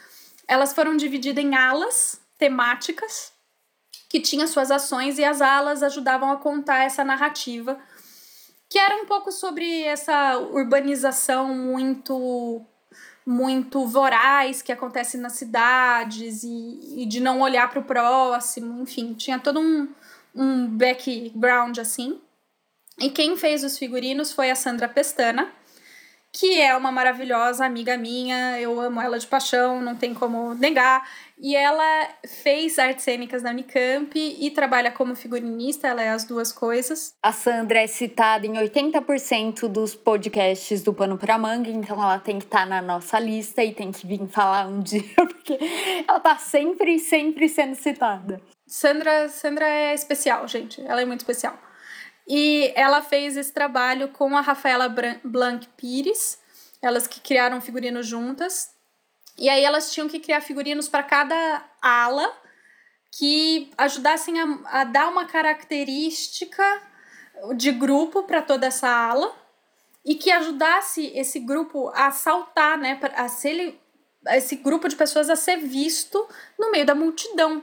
elas 0.48 0.72
foram 0.72 0.96
divididas 0.96 1.44
em 1.44 1.54
alas 1.54 2.20
temáticas 2.38 3.30
que 4.08 4.18
tinham 4.18 4.48
suas 4.48 4.70
ações 4.70 5.18
e 5.18 5.24
as 5.24 5.42
alas 5.42 5.82
ajudavam 5.82 6.32
a 6.32 6.38
contar 6.38 6.84
essa 6.84 7.04
narrativa 7.04 7.78
que 8.68 8.78
era 8.78 8.96
um 8.96 9.06
pouco 9.06 9.32
sobre 9.32 9.82
essa 9.84 10.38
urbanização 10.38 11.54
muito 11.54 12.64
muito 13.24 13.86
voraz 13.86 14.62
que 14.62 14.72
acontece 14.72 15.18
nas 15.18 15.34
cidades 15.34 16.42
e, 16.42 17.02
e 17.02 17.06
de 17.06 17.20
não 17.20 17.42
olhar 17.42 17.68
para 17.68 17.80
o 17.80 17.84
próximo, 17.84 18.82
enfim, 18.82 19.12
tinha 19.12 19.38
todo 19.38 19.60
um, 19.60 19.86
um 20.34 20.66
background 20.66 21.76
assim. 21.76 22.18
E 22.98 23.10
quem 23.10 23.36
fez 23.36 23.62
os 23.62 23.76
figurinos 23.76 24.32
foi 24.32 24.50
a 24.50 24.56
Sandra 24.56 24.88
Pestana, 24.88 25.52
que 26.32 26.60
é 26.60 26.76
uma 26.76 26.92
maravilhosa 26.92 27.64
amiga 27.64 27.96
minha, 27.96 28.60
eu 28.60 28.80
amo 28.80 29.00
ela 29.00 29.18
de 29.18 29.26
paixão, 29.26 29.80
não 29.80 29.96
tem 29.96 30.14
como 30.14 30.54
negar. 30.54 31.08
E 31.40 31.54
ela 31.54 32.08
fez 32.42 32.78
artes 32.78 33.04
cênicas 33.04 33.42
na 33.42 33.50
Unicamp 33.50 34.10
e 34.16 34.50
trabalha 34.50 34.90
como 34.90 35.14
figurinista, 35.14 35.86
ela 35.86 36.02
é 36.02 36.10
as 36.10 36.24
duas 36.24 36.52
coisas. 36.52 37.14
A 37.22 37.32
Sandra 37.32 37.80
é 37.80 37.86
citada 37.86 38.46
em 38.46 38.54
80% 38.54 39.68
dos 39.68 39.94
podcasts 39.94 40.82
do 40.82 40.92
Pano 40.92 41.16
pra 41.16 41.38
Manga, 41.38 41.70
então 41.70 42.02
ela 42.02 42.18
tem 42.18 42.38
que 42.38 42.44
estar 42.44 42.60
tá 42.60 42.66
na 42.66 42.82
nossa 42.82 43.18
lista 43.20 43.62
e 43.62 43.72
tem 43.72 43.92
que 43.92 44.06
vir 44.06 44.26
falar 44.28 44.66
um 44.66 44.80
dia, 44.82 45.14
porque 45.14 45.58
ela 46.06 46.18
tá 46.20 46.36
sempre, 46.36 46.98
sempre 46.98 47.48
sendo 47.48 47.76
citada. 47.76 48.40
Sandra, 48.66 49.28
Sandra 49.28 49.66
é 49.66 49.94
especial, 49.94 50.46
gente. 50.46 50.80
Ela 50.82 51.02
é 51.02 51.04
muito 51.04 51.20
especial. 51.20 51.56
E 52.28 52.72
ela 52.76 53.00
fez 53.00 53.38
esse 53.38 53.50
trabalho 53.50 54.08
com 54.08 54.36
a 54.36 54.42
Rafaela 54.42 54.94
Blanc 55.24 55.66
Pires, 55.78 56.38
elas 56.82 57.06
que 57.06 57.20
criaram 57.20 57.58
figurinos 57.58 58.06
juntas. 58.06 58.70
E 59.38 59.48
aí 59.48 59.64
elas 59.64 59.90
tinham 59.92 60.08
que 60.08 60.20
criar 60.20 60.42
figurinos 60.42 60.88
para 60.88 61.02
cada 61.02 61.64
ala 61.80 62.30
que 63.16 63.70
ajudassem 63.78 64.38
a, 64.38 64.58
a 64.66 64.84
dar 64.84 65.08
uma 65.08 65.24
característica 65.24 66.62
de 67.56 67.72
grupo 67.72 68.24
para 68.24 68.42
toda 68.42 68.66
essa 68.66 68.88
ala 68.88 69.34
e 70.04 70.14
que 70.14 70.30
ajudasse 70.30 71.06
esse 71.14 71.40
grupo 71.40 71.90
a 71.94 72.10
saltar, 72.10 72.76
né, 72.76 73.00
a 73.16 73.28
ser 73.28 73.78
esse 74.30 74.56
grupo 74.56 74.88
de 74.88 74.96
pessoas 74.96 75.30
a 75.30 75.36
ser 75.36 75.56
visto 75.56 76.28
no 76.58 76.70
meio 76.70 76.84
da 76.84 76.94
multidão 76.94 77.62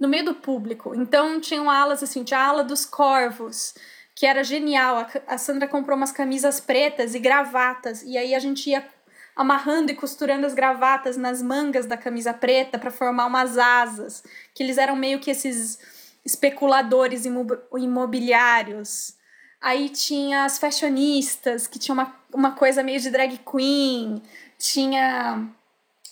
no 0.00 0.08
meio 0.08 0.24
do 0.24 0.34
público. 0.34 0.94
Então 0.94 1.38
tinham 1.38 1.70
alas 1.70 2.02
assim, 2.02 2.24
tinha 2.24 2.40
a 2.40 2.46
ala 2.46 2.64
dos 2.64 2.86
corvos, 2.86 3.74
que 4.14 4.24
era 4.24 4.42
genial. 4.42 5.06
A, 5.26 5.36
Sandra 5.36 5.68
comprou 5.68 5.96
umas 5.96 6.10
camisas 6.10 6.58
pretas 6.58 7.14
e 7.14 7.18
gravatas, 7.18 8.02
e 8.02 8.16
aí 8.16 8.34
a 8.34 8.38
gente 8.38 8.70
ia 8.70 8.88
amarrando 9.36 9.92
e 9.92 9.94
costurando 9.94 10.46
as 10.46 10.54
gravatas 10.54 11.16
nas 11.16 11.42
mangas 11.42 11.86
da 11.86 11.96
camisa 11.96 12.32
preta 12.32 12.78
para 12.78 12.90
formar 12.90 13.26
umas 13.26 13.58
asas, 13.58 14.24
que 14.54 14.62
eles 14.62 14.78
eram 14.78 14.96
meio 14.96 15.20
que 15.20 15.30
esses 15.30 15.78
especuladores 16.24 17.24
imobiliários. 17.26 19.14
Aí 19.60 19.90
tinha 19.90 20.44
as 20.44 20.58
fashionistas, 20.58 21.66
que 21.66 21.78
tinha 21.78 21.92
uma, 21.92 22.14
uma 22.32 22.52
coisa 22.52 22.82
meio 22.82 22.98
de 22.98 23.10
drag 23.10 23.38
queen, 23.38 24.22
tinha 24.58 25.46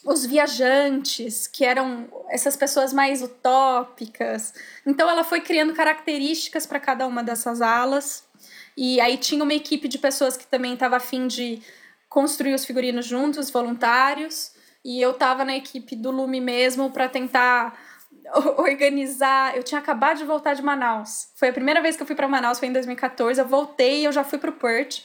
os 0.05 0.25
viajantes, 0.25 1.47
que 1.47 1.65
eram 1.65 2.09
essas 2.31 2.57
pessoas 2.57 2.93
mais 2.93 3.23
utópicas. 3.23 4.55
Então 4.87 5.09
ela 5.09 5.25
foi 5.25 5.41
criando 5.41 5.75
características 5.75 6.67
para 6.67 6.81
cada 6.81 7.07
uma 7.07 7.23
dessas 7.23 7.61
alas. 7.61 8.25
E 8.77 9.01
aí 9.01 9.17
tinha 9.17 9.43
uma 9.43 9.55
equipe 9.55 9.89
de 9.89 9.99
pessoas 9.99 10.37
que 10.37 10.47
também 10.47 10.75
estava 10.75 10.97
afim 10.97 11.27
de 11.27 11.61
construir 12.09 12.55
os 12.55 12.65
figurinos 12.65 13.07
juntos, 13.07 13.51
voluntários. 13.51 14.53
E 14.85 15.01
eu 15.01 15.11
estava 15.11 15.45
na 15.45 15.57
equipe 15.57 15.97
do 15.97 16.11
Lume 16.11 16.41
mesmo 16.41 16.91
para 16.91 17.09
tentar 17.09 17.79
organizar. 18.57 19.57
Eu 19.57 19.63
tinha 19.63 19.81
acabado 19.81 20.19
de 20.19 20.25
voltar 20.25 20.55
de 20.55 20.63
Manaus. 20.63 21.29
Foi 21.35 21.49
a 21.49 21.53
primeira 21.53 21.83
vez 21.83 21.97
que 21.97 22.03
eu 22.03 22.07
fui 22.07 22.17
para 22.17 22.29
Manaus, 22.29 22.59
foi 22.59 22.69
em 22.69 22.73
2014. 22.73 23.41
Eu 23.41 23.47
voltei 23.47 24.07
eu 24.07 24.13
já 24.13 24.23
fui 24.25 24.39
para 24.39 24.51
o 24.51 24.55
Perth 24.55 25.03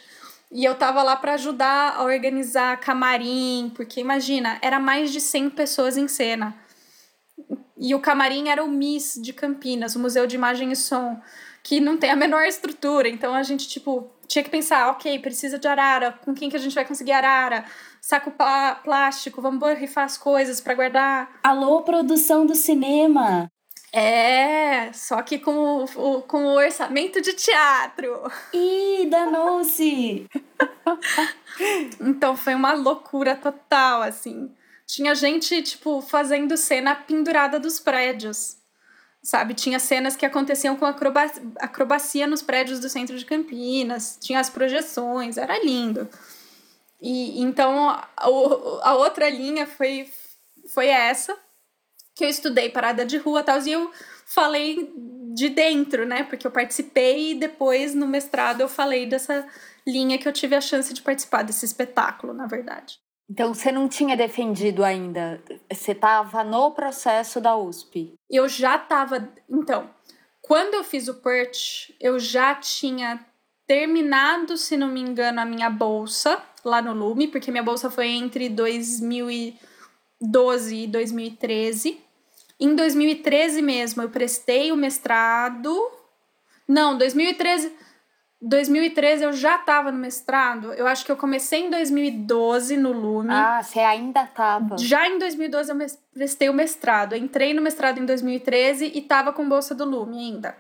e 0.54 0.64
eu 0.64 0.76
tava 0.76 1.01
lá 1.01 1.16
para 1.16 1.34
ajudar 1.34 1.95
a 1.97 2.04
organizar 2.04 2.80
camarim, 2.80 3.72
porque 3.76 3.99
imagina, 3.99 4.60
era 4.62 4.80
mais 4.80 5.12
de 5.12 5.20
100 5.20 5.49
pessoas 5.49 5.97
em 5.97 6.08
cena. 6.08 6.56
E 7.76 7.95
o 7.95 7.99
camarim 7.99 8.49
era 8.49 8.64
o 8.64 8.68
MIS 8.68 9.20
de 9.20 9.34
Campinas, 9.34 9.95
o 9.95 9.99
Museu 9.99 10.28
de 10.28 10.36
Imagem 10.36 10.72
e 10.72 10.76
Som, 10.76 11.20
que 11.64 11.80
não 11.80 11.97
tem 11.97 12.12
a 12.12 12.16
menor 12.16 12.45
estrutura. 12.45 13.10
Então 13.10 13.34
a 13.34 13.41
gente, 13.41 13.68
tipo, 13.68 14.12
tinha 14.28 14.43
que 14.43 14.49
pensar, 14.51 14.91
ok, 14.91 15.18
precisa 15.18 15.58
de 15.58 15.68
arara, 15.68 16.12
com 16.24 16.36
quem 16.36 16.51
que 16.51 16.56
a 16.56 16.60
gente 16.60 16.76
vai 16.76 16.86
conseguir 16.86 17.14
arara? 17.14 17.66
Saco 17.99 18.32
plástico, 18.84 19.41
vamos 19.41 19.60
borrifar 19.60 20.04
as 20.04 20.20
coisas 20.20 20.62
para 20.62 20.76
guardar. 20.76 21.39
Alô, 21.41 21.82
produção 21.82 22.45
do 22.45 22.54
cinema! 22.54 23.49
É, 23.96 24.91
só 24.91 25.22
que 25.22 25.38
com 25.38 25.86
o, 25.86 26.22
com 26.24 26.46
o 26.46 26.56
orçamento 26.56 27.22
de 27.22 27.32
teatro. 27.34 28.24
Ih, 28.52 29.06
danou-se! 29.08 30.28
então 32.02 32.36
foi 32.36 32.56
uma 32.56 32.74
loucura 32.74 33.36
total, 33.36 34.02
assim. 34.02 34.52
Tinha 34.88 35.14
gente, 35.14 35.62
tipo, 35.62 36.02
fazendo 36.02 36.58
cena 36.58 36.96
pendurada 36.96 37.60
dos 37.60 37.80
prédios. 37.80 38.58
Sabe? 39.22 39.54
Tinha 39.54 39.80
cenas 39.80 40.16
que 40.16 40.26
aconteciam 40.26 40.76
com 40.76 40.86
acrobacia, 40.86 41.44
acrobacia 41.60 42.26
nos 42.26 42.41
prédios 42.41 42.80
do 42.80 42.89
centro 42.89 43.16
de 43.16 43.26
Campinas, 43.26 44.18
tinha 44.20 44.39
as 44.39 44.50
projeções, 44.50 45.38
era 45.38 45.64
lindo. 45.64 46.10
E 47.00 47.39
então 47.41 47.89
a, 47.89 48.10
a 48.18 48.96
outra 48.96 49.30
linha 49.30 49.68
foi, 49.68 50.10
foi 50.74 50.88
essa, 50.88 51.38
que 52.16 52.24
eu 52.24 52.30
estudei 52.30 52.70
parada 52.70 53.05
de 53.05 53.18
rua 53.18 53.41
e 53.41 53.43
tal, 53.43 53.61
e 53.61 53.72
eu 53.72 53.91
falei 54.26 54.91
de 55.34 55.49
dentro, 55.49 56.05
né? 56.05 56.24
Porque 56.24 56.45
eu 56.45 56.51
participei 56.51 57.32
e 57.32 57.36
depois 57.36 57.95
no 57.95 58.07
mestrado 58.07 58.61
eu 58.61 58.70
falei 58.70 59.05
dessa 59.05 59.47
linha 59.86 60.18
que 60.18 60.28
eu 60.28 60.34
tive 60.34 60.55
a 60.55 60.61
chance 60.61 60.93
de 60.93 61.01
participar 61.01 61.43
desse 61.43 61.66
espetáculo, 61.66 62.34
na 62.34 62.45
verdade. 62.45 62.99
Então 63.30 63.53
você 63.53 63.72
não 63.72 63.88
tinha 63.88 64.18
defendido 64.18 64.84
ainda, 64.84 65.41
você 65.72 65.93
estava 65.93 66.43
no 66.43 66.72
processo 66.72 67.39
da 67.41 67.55
USP. 67.55 68.14
Eu 68.30 68.49
já 68.49 68.76
estava, 68.76 69.30
então, 69.49 69.89
quando 70.41 70.74
eu 70.76 70.84
fiz 70.84 71.07
o 71.07 71.16
PERT, 71.16 71.91
eu 71.99 72.20
já 72.20 72.53
tinha 72.55 73.26
terminado, 73.66 74.57
se 74.57 74.76
não 74.76 74.89
me 74.89 74.99
engano, 74.99 75.39
a 75.39 75.45
minha 75.45 75.70
bolsa 75.70 76.43
lá 76.64 76.82
no 76.82 76.93
Lume, 76.93 77.28
porque 77.28 77.49
minha 77.49 77.64
bolsa 77.64 77.89
foi 77.89 78.09
entre 78.09 78.49
2012 78.49 80.76
e 80.76 80.88
2013. 80.88 82.03
Em 82.64 82.76
2013 82.76 83.61
mesmo, 83.61 84.01
eu 84.01 84.09
prestei 84.09 84.72
o 84.72 84.78
mestrado. 84.78 85.78
Não, 86.66 86.97
2013. 86.97 87.76
2013 88.41 89.26
eu 89.26 89.34
já 89.34 89.57
estava 89.57 89.91
no 89.91 89.97
mestrado. 89.97 90.72
Eu 90.74 90.88
acho 90.88 91.03
que 91.03 91.11
eu 91.11 91.18
comecei 91.18 91.66
em 91.66 91.70
2012 91.70 92.78
no 92.78 92.93
Lume. 92.93 93.34
Ah, 93.34 93.61
você 93.61 93.82
ainda 93.82 94.24
estava. 94.24 94.78
Já 94.78 95.09
em 95.09 95.20
2012 95.20 95.72
eu 95.72 95.78
prestei 96.14 96.49
o 96.49 96.53
mestrado. 96.53 97.16
Eu 97.16 97.20
entrei 97.20 97.53
no 97.53 97.61
mestrado 97.61 97.99
em 97.99 98.05
2013 98.05 98.93
e 98.95 98.99
estava 98.99 99.34
com 99.34 99.49
bolsa 99.49 99.76
do 99.76 99.84
Lume 99.84 100.18
ainda. 100.18 100.55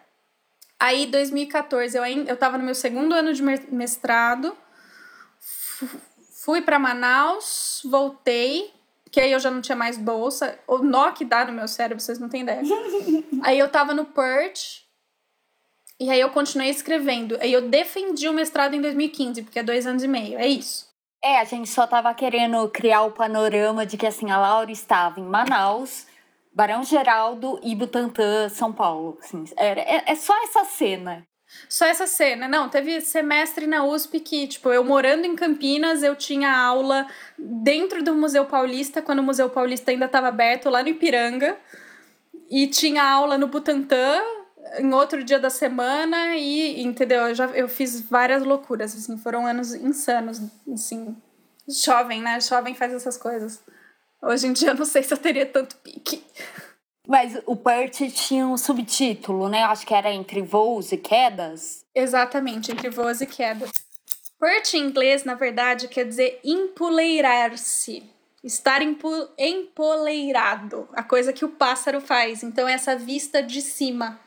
Aí, 0.77 1.05
2014, 1.05 1.97
eu, 1.97 2.03
eu 2.03 2.35
tava 2.35 2.57
no 2.57 2.65
meu 2.65 2.75
segundo 2.75 3.13
ano 3.13 3.33
de 3.33 3.41
mestrado. 3.41 4.57
Fui 6.43 6.61
para 6.61 6.77
Manaus, 6.77 7.81
voltei, 7.85 8.73
que 9.13 9.21
aí 9.21 9.31
eu 9.31 9.39
já 9.39 9.51
não 9.51 9.61
tinha 9.61 9.75
mais 9.75 9.95
bolsa. 9.95 10.57
O 10.67 10.79
nó 10.79 11.11
que 11.11 11.23
dá 11.23 11.45
no 11.45 11.53
meu 11.53 11.67
cérebro, 11.67 12.03
vocês 12.03 12.17
não 12.17 12.27
têm 12.27 12.41
ideia. 12.41 12.63
aí 13.43 13.59
eu 13.59 13.69
tava 13.69 13.93
no 13.93 14.05
PERT, 14.05 14.81
e 15.99 16.09
aí 16.09 16.19
eu 16.19 16.31
continuei 16.31 16.71
escrevendo. 16.71 17.37
Aí 17.39 17.53
eu 17.53 17.69
defendi 17.69 18.27
o 18.27 18.33
mestrado 18.33 18.73
em 18.73 18.81
2015, 18.81 19.43
porque 19.43 19.59
é 19.59 19.63
dois 19.63 19.85
anos 19.85 20.03
e 20.03 20.07
meio. 20.07 20.39
É 20.39 20.47
isso. 20.47 20.91
É, 21.23 21.39
a 21.39 21.43
gente 21.43 21.69
só 21.69 21.85
tava 21.85 22.11
querendo 22.15 22.67
criar 22.69 23.03
o 23.03 23.11
panorama 23.11 23.85
de 23.85 23.97
que 23.97 24.07
assim, 24.07 24.31
a 24.31 24.37
Laura 24.39 24.71
estava 24.71 25.19
em 25.19 25.23
Manaus, 25.23 26.07
Barão 26.51 26.83
Geraldo 26.83 27.59
e 27.61 27.75
Butantã, 27.75 28.49
São 28.49 28.73
Paulo. 28.73 29.19
Assim, 29.21 29.43
é, 29.55 29.97
é, 29.97 30.03
é 30.07 30.15
só 30.15 30.33
essa 30.43 30.65
cena. 30.65 31.23
Só 31.69 31.85
essa 31.85 32.05
cena. 32.05 32.47
Não, 32.47 32.69
teve 32.69 33.01
semestre 33.01 33.65
na 33.65 33.83
USP 33.83 34.19
que, 34.19 34.47
tipo, 34.47 34.69
eu 34.69 34.83
morando 34.83 35.25
em 35.25 35.35
Campinas, 35.35 36.03
eu 36.03 36.15
tinha 36.15 36.55
aula 36.55 37.07
dentro 37.37 38.03
do 38.03 38.13
Museu 38.15 38.45
Paulista, 38.45 39.01
quando 39.01 39.19
o 39.19 39.23
Museu 39.23 39.49
Paulista 39.49 39.91
ainda 39.91 40.05
estava 40.05 40.27
aberto, 40.27 40.69
lá 40.69 40.83
no 40.83 40.89
Ipiranga. 40.89 41.57
E 42.49 42.67
tinha 42.67 43.03
aula 43.03 43.37
no 43.37 43.47
Butantã, 43.47 44.21
em 44.77 44.93
outro 44.93 45.23
dia 45.23 45.39
da 45.39 45.49
semana 45.49 46.35
e, 46.35 46.81
entendeu? 46.81 47.27
Eu 47.27 47.35
já 47.35 47.45
eu 47.47 47.67
fiz 47.67 48.01
várias 48.01 48.43
loucuras, 48.43 48.95
assim, 48.95 49.17
foram 49.17 49.45
anos 49.45 49.73
insanos, 49.73 50.41
assim. 50.71 51.15
Jovem, 51.67 52.21
né? 52.21 52.39
Jovem 52.41 52.75
faz 52.75 52.93
essas 52.93 53.17
coisas. 53.17 53.61
Hoje 54.21 54.47
em 54.47 54.53
dia 54.53 54.69
eu 54.69 54.75
não 54.75 54.85
sei 54.85 55.03
se 55.03 55.13
eu 55.13 55.17
teria 55.17 55.45
tanto 55.45 55.75
pique. 55.77 56.23
Mas 57.07 57.37
o 57.45 57.55
PERT 57.55 58.09
tinha 58.11 58.47
um 58.47 58.57
subtítulo, 58.57 59.49
né? 59.49 59.63
Acho 59.63 59.85
que 59.85 59.93
era 59.93 60.11
Entre 60.11 60.41
Voos 60.41 60.91
e 60.91 60.97
Quedas. 60.97 61.85
Exatamente, 61.93 62.71
Entre 62.71 62.89
Voos 62.89 63.19
e 63.21 63.25
Quedas. 63.25 63.71
PERT 64.39 64.73
em 64.73 64.85
inglês, 64.85 65.23
na 65.23 65.35
verdade, 65.35 65.87
quer 65.87 66.05
dizer 66.05 66.39
empoleirar-se. 66.43 68.03
Estar 68.43 68.81
empoleirado. 69.37 70.89
A 70.93 71.03
coisa 71.03 71.31
que 71.31 71.45
o 71.45 71.49
pássaro 71.49 72.01
faz. 72.01 72.43
Então, 72.43 72.67
essa 72.67 72.95
vista 72.95 73.41
de 73.41 73.61
cima. 73.61 74.19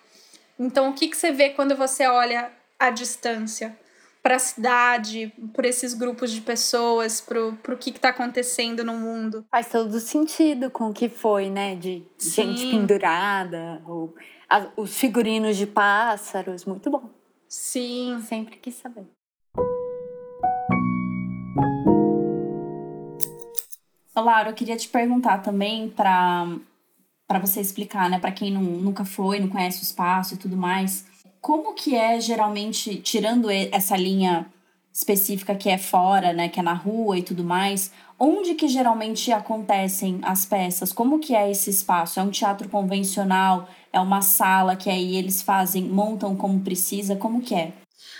Então, 0.59 0.89
o 0.89 0.95
que, 0.95 1.09
que 1.09 1.17
você 1.17 1.33
vê 1.33 1.51
quando 1.51 1.77
você 1.77 2.07
olha 2.07 2.51
à 2.79 2.89
distância? 2.89 3.79
Para 4.27 4.35
a 4.35 4.41
cidade, 4.41 5.33
por 5.55 5.65
esses 5.65 5.95
grupos 5.95 6.33
de 6.33 6.41
pessoas, 6.41 7.21
para 7.21 7.47
o 7.47 7.79
que 7.79 7.91
está 7.91 8.09
acontecendo 8.09 8.83
no 8.83 8.95
mundo. 8.95 9.47
Faz 9.49 9.69
todo 9.69 10.01
sentido 10.01 10.69
com 10.69 10.89
o 10.89 10.93
que 10.93 11.09
foi, 11.09 11.49
né? 11.49 11.77
De 11.77 12.05
Sim. 12.19 12.57
gente 12.57 12.69
pendurada, 12.69 13.81
ou, 13.87 14.13
a, 14.51 14.67
os 14.77 14.99
figurinos 14.99 15.57
de 15.57 15.65
pássaros, 15.65 16.65
muito 16.65 16.91
bom. 16.91 17.09
Sim. 17.49 18.21
Sempre 18.27 18.57
quis 18.57 18.75
saber. 18.75 19.07
Laura, 24.17 24.51
eu 24.51 24.55
queria 24.55 24.77
te 24.77 24.89
perguntar 24.89 25.39
também 25.39 25.89
para 25.89 26.49
para 27.29 27.39
você 27.39 27.61
explicar, 27.61 28.11
né, 28.11 28.19
para 28.21 28.31
quem 28.31 28.53
não, 28.53 28.63
nunca 28.63 29.05
foi, 29.05 29.41
não 29.41 29.49
conhece 29.49 29.81
o 29.81 29.83
espaço 29.83 30.35
e 30.35 30.37
tudo 30.37 30.57
mais, 30.57 31.05
como 31.47 31.75
que 31.75 31.95
é 31.95 32.21
geralmente, 32.21 32.97
tirando 32.97 33.49
essa 33.49 33.97
linha 33.97 34.53
específica 34.93 35.55
que 35.55 35.69
é 35.69 35.79
fora, 35.79 36.33
né, 36.33 36.49
que 36.49 36.59
é 36.59 36.63
na 36.63 36.73
rua 36.73 37.19
e 37.19 37.23
tudo 37.23 37.45
mais, 37.45 37.93
onde 38.19 38.55
que 38.55 38.67
geralmente 38.67 39.31
acontecem 39.31 40.19
as 40.25 40.45
peças? 40.45 40.93
Como 40.93 41.21
que 41.21 41.37
é 41.37 41.49
esse 41.49 41.71
espaço? 41.71 42.19
É 42.19 42.23
um 42.25 42.33
teatro 42.33 42.69
convencional? 42.69 43.69
É 43.93 44.01
uma 44.01 44.23
sala 44.23 44.75
que 44.75 44.91
aí 44.91 45.15
eles 45.15 45.41
fazem, 45.41 45.85
montam 45.85 46.35
como 46.35 46.65
precisa? 46.65 47.15
Como 47.15 47.41
que 47.41 47.55
é? 47.55 47.73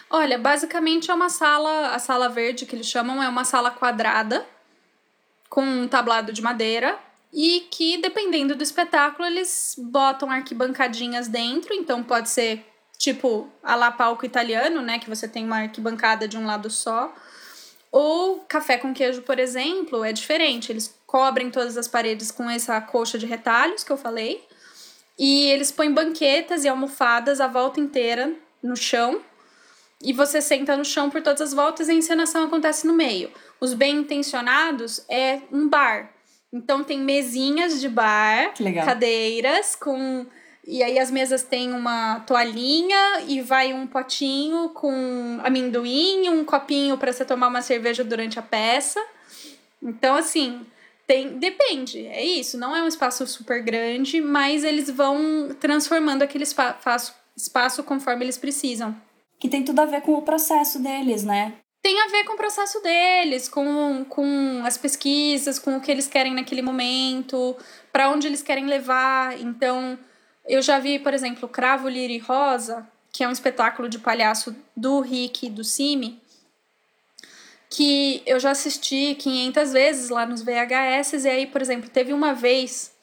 Olha, 0.09 0.39
basicamente 0.39 1.11
é 1.11 1.15
uma 1.15 1.29
sala, 1.29 1.97
a 1.97 1.99
sala 1.99 2.29
verde 2.29 2.65
que 2.65 2.77
eles 2.77 2.87
chamam, 2.87 3.21
é 3.21 3.29
uma 3.29 3.45
sala 3.45 3.73
quadrada 3.73 4.47
com 5.51 5.63
um 5.63 5.89
tablado 5.89 6.33
de 6.33 6.41
madeira 6.41 6.97
e 7.35 7.67
que 7.73 7.97
dependendo 7.97 8.55
do 8.55 8.63
espetáculo 8.63 9.27
eles 9.27 9.75
botam 9.77 10.31
arquibancadinhas 10.31 11.27
dentro, 11.27 11.75
então 11.75 12.05
pode 12.05 12.29
ser 12.29 12.76
tipo 12.99 13.49
a 13.63 13.75
la 13.75 13.91
palco 13.91 14.25
italiano, 14.25 14.81
né, 14.83 14.99
que 14.99 15.09
você 15.09 15.29
tem 15.29 15.45
uma 15.45 15.59
arquibancada 15.59 16.27
de 16.27 16.37
um 16.37 16.47
lado 16.47 16.71
só, 16.71 17.15
ou 17.91 18.41
café 18.41 18.79
com 18.79 18.93
queijo, 18.93 19.23
por 19.23 19.39
exemplo, 19.39 20.05
é 20.05 20.13
diferente, 20.13 20.71
eles 20.71 20.95
cobrem 21.07 21.51
todas 21.51 21.77
as 21.77 21.89
paredes 21.89 22.31
com 22.31 22.49
essa 22.51 22.81
coxa 22.81 23.19
de 23.19 23.27
retalhos 23.27 23.85
que 23.85 23.93
eu 23.93 23.97
falei, 23.97 24.45
e 25.19 25.47
eles 25.47 25.71
põem 25.71 25.93
banquetas 25.93 26.65
e 26.65 26.69
almofadas 26.69 27.41
a 27.41 27.47
volta 27.47 27.81
inteira 27.81 28.35
no 28.63 28.77
chão, 28.77 29.23
e 30.03 30.13
você 30.13 30.43
senta 30.43 30.77
no 30.77 30.85
chão 30.85 31.09
por 31.09 31.23
todas 31.23 31.41
as 31.41 31.55
voltas 31.55 31.89
e 31.89 31.93
a 31.93 31.95
encenação 31.95 32.45
acontece 32.45 32.87
no 32.87 32.93
meio. 32.93 33.33
Os 33.59 33.73
bem 33.73 33.97
intencionados 33.97 35.03
é 35.09 35.41
um 35.51 35.69
bar, 35.69 36.13
então 36.53 36.85
tem 36.85 37.01
mesinhas 37.01 37.81
de 37.81 37.89
bar, 37.89 38.53
cadeiras 38.85 39.75
com 39.75 40.27
e 40.67 40.83
aí 40.83 40.99
as 40.99 41.11
mesas 41.11 41.43
têm 41.43 41.73
uma 41.73 42.21
toalhinha 42.21 43.23
e 43.29 43.41
vai 43.41 43.73
um 43.73 43.87
potinho 43.87 44.71
com 44.71 45.39
amendoim, 45.43 46.29
um 46.29 46.45
copinho 46.45 46.99
para 46.99 47.13
você 47.13 47.25
tomar 47.25 47.49
uma 47.49 47.63
cerveja 47.63 48.03
durante 48.03 48.39
a 48.39 48.43
peça. 48.43 49.01
Então 49.83 50.17
assim, 50.17 50.67
tem 51.07 51.39
depende, 51.39 52.07
é 52.07 52.25
isso, 52.25 52.59
não 52.59 52.75
é 52.75 52.83
um 52.83 52.89
espaço 52.89 53.27
super 53.27 53.63
grande, 53.63 54.21
mas 54.21 54.65
eles 54.65 54.91
vão 54.91 55.57
transformando 55.61 56.23
aquele 56.23 56.45
espaço, 56.45 57.15
espaço 57.37 57.85
conforme 57.85 58.25
eles 58.25 58.39
precisam. 58.39 58.97
Que 59.39 59.49
tem 59.49 59.63
tudo 59.63 59.81
a 59.81 59.87
ver 59.87 60.01
com 60.01 60.15
o 60.15 60.23
processo 60.23 60.83
deles, 60.83 61.23
né? 61.23 61.55
tem 61.87 62.01
a 62.01 62.09
ver 62.09 62.25
com 62.25 62.33
o 62.33 62.37
processo 62.37 62.83
deles, 62.83 63.49
com, 63.49 64.05
com 64.09 64.61
as 64.65 64.77
pesquisas, 64.77 65.57
com 65.57 65.77
o 65.77 65.81
que 65.81 65.89
eles 65.89 66.09
querem 66.09 66.35
naquele 66.35 66.61
momento, 66.61 67.57
para 67.93 68.11
onde 68.11 68.27
eles 68.27 68.43
querem 68.43 68.67
levar. 68.67 69.41
Então, 69.41 69.97
eu 70.49 70.63
já 70.63 70.79
vi, 70.79 70.99
por 70.99 71.15
exemplo, 71.15 71.49
Cravo, 71.49 71.89
Lira 71.89 72.13
e 72.13 72.19
Rosa, 72.19 72.87
que 73.13 73.25
é 73.25 73.29
um 73.29 73.33
espetáculo 73.33 73.89
de 73.89 73.99
palhaço 73.99 74.55
do 74.77 75.01
Rick 75.01 75.47
e 75.47 75.51
do 75.51 75.65
Cime, 75.65 76.21
que 77.69 78.23
eu 78.27 78.39
já 78.39 78.51
assisti 78.51 79.15
500 79.15 79.73
vezes 79.73 80.09
lá 80.11 80.25
nos 80.25 80.43
VHS, 80.43 81.25
e 81.25 81.29
aí, 81.29 81.47
por 81.47 81.61
exemplo, 81.61 81.91
teve 81.91 82.13
uma 82.13 82.33
vez 82.33 82.95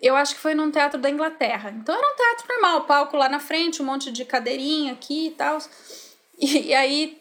eu 0.00 0.14
acho 0.14 0.34
que 0.34 0.40
foi 0.40 0.54
num 0.54 0.70
teatro 0.70 1.00
da 1.00 1.08
Inglaterra. 1.08 1.70
Então 1.70 1.94
era 1.94 2.12
um 2.12 2.16
teatro 2.16 2.46
normal, 2.48 2.84
palco 2.84 3.16
lá 3.16 3.28
na 3.28 3.40
frente, 3.40 3.80
um 3.80 3.86
monte 3.86 4.12
de 4.12 4.24
cadeirinha 4.24 4.92
aqui 4.92 5.28
e 5.28 5.30
tal. 5.30 5.58
E, 6.38 6.68
e 6.68 6.74
aí 6.74 7.20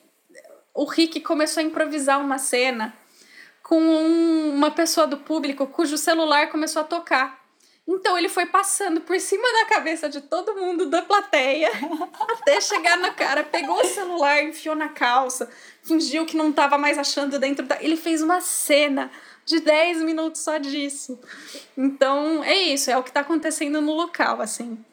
o 0.73 0.83
Rick 0.83 1.21
começou 1.21 1.61
a 1.61 1.63
improvisar 1.63 2.19
uma 2.19 2.37
cena 2.37 2.93
com 3.63 3.79
um, 3.79 4.53
uma 4.53 4.71
pessoa 4.71 5.07
do 5.07 5.17
público 5.17 5.65
cujo 5.67 5.97
celular 5.97 6.49
começou 6.49 6.81
a 6.81 6.85
tocar. 6.85 7.44
Então 7.87 8.17
ele 8.17 8.27
foi 8.27 8.47
passando 8.47 8.99
por 9.01 9.19
cima 9.19 9.47
da 9.59 9.65
cabeça 9.65 10.09
de 10.09 10.19
todo 10.19 10.55
mundo 10.55 10.87
da 10.87 11.03
plateia 11.03 11.69
até 12.29 12.59
chegar 12.59 12.97
no 12.97 13.13
cara, 13.13 13.43
pegou 13.43 13.79
o 13.79 13.85
celular, 13.85 14.43
enfiou 14.43 14.75
na 14.75 14.89
calça, 14.89 15.49
fingiu 15.83 16.25
que 16.25 16.35
não 16.35 16.49
estava 16.49 16.77
mais 16.77 16.97
achando 16.97 17.37
dentro 17.37 17.65
da. 17.65 17.81
Ele 17.81 17.95
fez 17.95 18.23
uma 18.23 18.41
cena 18.41 19.11
de 19.45 19.59
10 19.59 20.01
minutos 20.01 20.41
só 20.41 20.57
disso. 20.57 21.19
Então 21.77 22.43
é 22.43 22.55
isso, 22.55 22.89
é 22.89 22.97
o 22.97 23.03
que 23.03 23.09
está 23.09 23.19
acontecendo 23.19 23.79
no 23.79 23.93
local, 23.93 24.41
assim. 24.41 24.83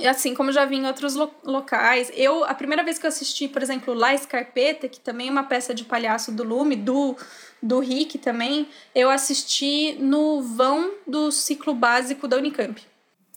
E 0.00 0.06
assim 0.08 0.34
como 0.34 0.50
já 0.50 0.64
vi 0.64 0.76
em 0.76 0.86
outros 0.86 1.14
lo 1.14 1.30
locais, 1.44 2.10
eu 2.14 2.42
a 2.44 2.54
primeira 2.54 2.82
vez 2.82 2.98
que 2.98 3.04
eu 3.04 3.08
assisti, 3.08 3.46
por 3.46 3.62
exemplo, 3.62 3.92
La 3.92 4.14
Escarpeta, 4.14 4.88
que 4.88 4.98
também 4.98 5.28
é 5.28 5.30
uma 5.30 5.44
peça 5.44 5.74
de 5.74 5.84
palhaço 5.84 6.32
do 6.32 6.42
Lume, 6.42 6.74
do 6.74 7.16
do 7.62 7.78
Rick 7.78 8.16
também, 8.18 8.68
eu 8.94 9.10
assisti 9.10 9.94
no 10.00 10.40
vão 10.40 10.94
do 11.06 11.30
ciclo 11.30 11.74
básico 11.74 12.26
da 12.26 12.38
Unicamp. 12.38 12.82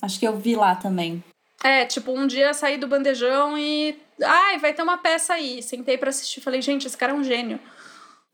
Acho 0.02 0.20
que 0.20 0.28
eu 0.28 0.38
vi 0.38 0.56
lá 0.56 0.76
também. 0.76 1.24
É, 1.64 1.86
tipo, 1.86 2.12
um 2.12 2.28
dia 2.28 2.54
saí 2.54 2.78
do 2.78 2.88
bandejão 2.88 3.58
e. 3.58 3.98
Ai, 4.22 4.60
vai 4.60 4.74
ter 4.74 4.82
uma 4.82 4.98
peça 4.98 5.34
aí. 5.34 5.62
Sentei 5.64 5.98
para 5.98 6.10
assistir. 6.10 6.42
Falei, 6.42 6.62
gente, 6.62 6.88
esse 6.88 6.98
cara 6.98 7.14
é 7.14 7.16
um 7.16 7.24
gênio. 7.24 7.60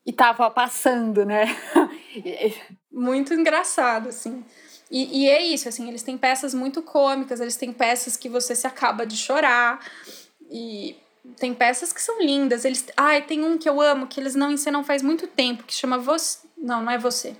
E 0.05 0.11
tava 0.11 0.49
passando, 0.49 1.23
né? 1.25 1.45
Muito 2.91 3.33
engraçado, 3.33 4.09
assim. 4.09 4.43
E, 4.89 5.21
e 5.21 5.29
é 5.29 5.43
isso, 5.43 5.69
assim, 5.69 5.87
eles 5.87 6.01
têm 6.01 6.17
peças 6.17 6.53
muito 6.53 6.81
cômicas, 6.81 7.39
eles 7.39 7.55
têm 7.55 7.71
peças 7.71 8.17
que 8.17 8.27
você 8.27 8.55
se 8.55 8.65
acaba 8.65 9.05
de 9.05 9.15
chorar. 9.15 9.85
E 10.49 10.95
tem 11.37 11.53
peças 11.53 11.93
que 11.93 12.01
são 12.01 12.21
lindas. 12.21 12.65
Eles, 12.65 12.85
ai, 12.97 13.21
tem 13.21 13.43
um 13.43 13.57
que 13.57 13.69
eu 13.69 13.79
amo 13.81 14.07
que 14.07 14.19
eles 14.19 14.35
não 14.35 14.51
ensinam 14.51 14.83
faz 14.83 15.01
muito 15.01 15.27
tempo, 15.27 15.63
que 15.63 15.73
chama 15.73 15.97
Você. 15.97 16.39
Não, 16.57 16.81
não 16.81 16.91
é 16.91 16.97
você. 16.97 17.35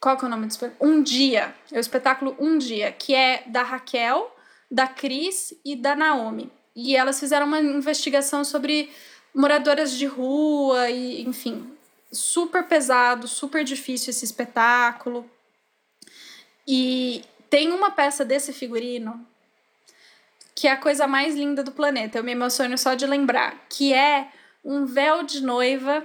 Qual 0.00 0.16
que 0.16 0.24
é 0.24 0.28
o 0.28 0.30
nome 0.30 0.46
do 0.46 0.50
espetáculo? 0.50 0.92
Um 0.92 1.02
Dia. 1.02 1.54
É 1.72 1.78
o 1.78 1.80
espetáculo 1.80 2.36
Um 2.38 2.58
Dia, 2.58 2.92
que 2.92 3.14
é 3.14 3.42
da 3.46 3.62
Raquel, 3.62 4.34
da 4.70 4.86
Cris 4.86 5.54
e 5.64 5.74
da 5.74 5.96
Naomi. 5.96 6.52
E 6.76 6.96
elas 6.96 7.18
fizeram 7.18 7.46
uma 7.46 7.60
investigação 7.60 8.44
sobre 8.44 8.90
moradoras 9.34 9.92
de 9.92 10.06
rua 10.06 10.90
e, 10.90 11.22
enfim, 11.22 11.70
super 12.12 12.64
pesado, 12.64 13.26
super 13.26 13.64
difícil 13.64 14.10
esse 14.10 14.24
espetáculo. 14.24 15.28
E 16.66 17.24
tem 17.50 17.72
uma 17.72 17.90
peça 17.90 18.24
desse 18.24 18.52
figurino 18.52 19.26
que 20.54 20.68
é 20.68 20.72
a 20.72 20.76
coisa 20.76 21.06
mais 21.06 21.34
linda 21.34 21.64
do 21.64 21.72
planeta. 21.72 22.18
Eu 22.18 22.24
me 22.24 22.32
emociono 22.32 22.78
só 22.78 22.94
de 22.94 23.06
lembrar, 23.06 23.66
que 23.68 23.92
é 23.92 24.28
um 24.64 24.86
véu 24.86 25.24
de 25.24 25.42
noiva 25.42 26.04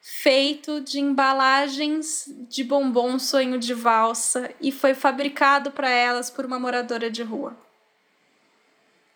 feito 0.00 0.80
de 0.80 1.00
embalagens 1.00 2.26
de 2.48 2.62
bombom 2.62 3.18
sonho 3.18 3.58
de 3.58 3.74
valsa 3.74 4.52
e 4.60 4.70
foi 4.70 4.94
fabricado 4.94 5.70
para 5.70 5.88
elas 5.90 6.30
por 6.30 6.44
uma 6.44 6.58
moradora 6.58 7.10
de 7.10 7.22
rua. 7.22 7.56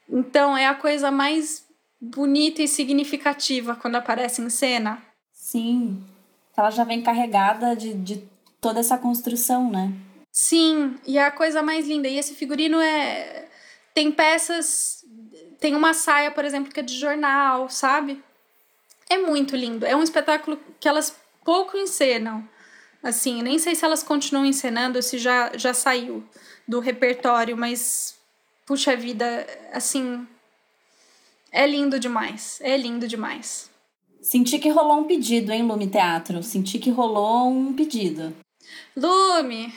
Então 0.09 0.57
é 0.57 0.66
a 0.66 0.74
coisa 0.74 1.11
mais 1.11 1.64
bonita 2.01 2.62
e 2.62 2.68
significativa 2.68 3.76
quando 3.76 3.97
aparece 3.97 4.41
em 4.43 4.51
cena. 4.51 5.03
Sim, 5.33 6.03
ela 6.57 6.70
já 6.70 6.83
vem 6.83 7.03
carregada 7.03 7.76
de, 7.76 7.95
de 7.95 8.28
toda 8.61 8.81
essa 8.81 8.99
construção, 8.99 9.70
né? 9.70 9.93
Sim, 10.41 10.99
e 11.07 11.18
é 11.18 11.24
a 11.26 11.30
coisa 11.30 11.62
mais 11.62 11.86
linda. 11.86 12.09
E 12.09 12.16
esse 12.16 12.34
figurino 12.34 12.80
é 12.80 13.47
tem 13.93 14.11
peças. 14.11 15.05
Tem 15.61 15.76
uma 15.76 15.93
saia, 15.93 16.30
por 16.30 16.47
exemplo, 16.47 16.72
que 16.72 16.80
é 16.80 16.82
de 16.82 16.99
jornal, 16.99 17.68
sabe? 17.68 18.24
É 19.11 19.18
muito 19.18 19.55
lindo. 19.55 19.84
É 19.84 19.95
um 19.95 20.03
espetáculo 20.03 20.59
que 20.80 20.88
elas 20.88 21.14
pouco 21.45 21.76
encenam. 21.76 22.49
Assim, 23.03 23.43
nem 23.43 23.59
sei 23.59 23.74
se 23.74 23.84
elas 23.84 24.03
continuam 24.03 24.47
encenando, 24.47 25.03
se 25.03 25.18
já, 25.18 25.53
já 25.59 25.74
saiu 25.74 26.26
do 26.66 26.80
repertório, 26.80 27.55
mas 27.55 28.16
puxa 28.64 28.97
vida, 28.97 29.47
assim, 29.74 30.26
é 31.53 31.66
lindo 31.66 32.01
demais. 32.01 32.59
É 32.62 32.78
lindo 32.78 33.07
demais. 33.07 33.68
Senti 34.22 34.59
que 34.59 34.70
rolou 34.70 35.01
um 35.01 35.05
pedido, 35.05 35.53
hein, 35.53 35.64
Lume 35.64 35.86
Teatro? 35.86 36.43
Senti 36.43 36.78
que 36.78 36.88
rolou 36.88 37.51
um 37.51 37.74
pedido. 37.74 38.34
Lume, 38.97 39.74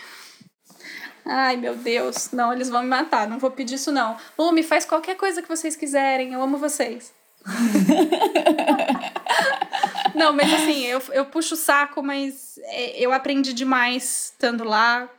Ai, 1.26 1.56
meu 1.56 1.76
Deus. 1.76 2.32
Não, 2.32 2.52
eles 2.52 2.70
vão 2.70 2.84
me 2.84 2.90
matar. 2.90 3.28
Não 3.28 3.40
vou 3.40 3.52
pedir 3.52 3.76
isso, 3.76 3.92
não. 3.92 4.18
Lume, 4.38 4.64
faz 4.64 4.86
qualquer 4.86 5.16
coisa 5.16 5.42
que 5.42 5.48
vocês 5.48 5.76
quiserem. 5.76 6.34
Eu 6.34 6.42
amo 6.42 6.58
vocês. 6.58 7.14
não, 10.16 10.34
mas 10.34 10.54
assim, 10.54 10.86
eu, 10.86 11.02
eu 11.12 11.26
puxo 11.26 11.56
o 11.56 11.58
saco, 11.58 12.02
mas 12.02 12.58
é, 12.64 13.00
eu 13.00 13.12
aprendi 13.12 13.54
demais 13.54 14.32
estando 14.34 14.64
lá 14.64 15.10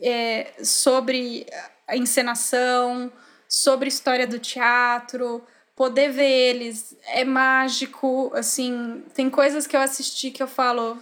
é, 0.00 0.52
sobre 0.62 1.46
a 1.86 1.96
encenação, 1.96 3.12
sobre 3.48 3.88
história 3.88 4.26
do 4.26 4.38
teatro. 4.38 5.42
Poder 5.76 6.10
ver 6.10 6.30
eles 6.30 6.96
é 7.06 7.24
mágico. 7.24 8.32
Assim, 8.34 9.02
tem 9.14 9.30
coisas 9.30 9.66
que 9.66 9.76
eu 9.76 9.80
assisti 9.80 10.30
que 10.30 10.42
eu 10.42 10.48
falo 10.48 10.98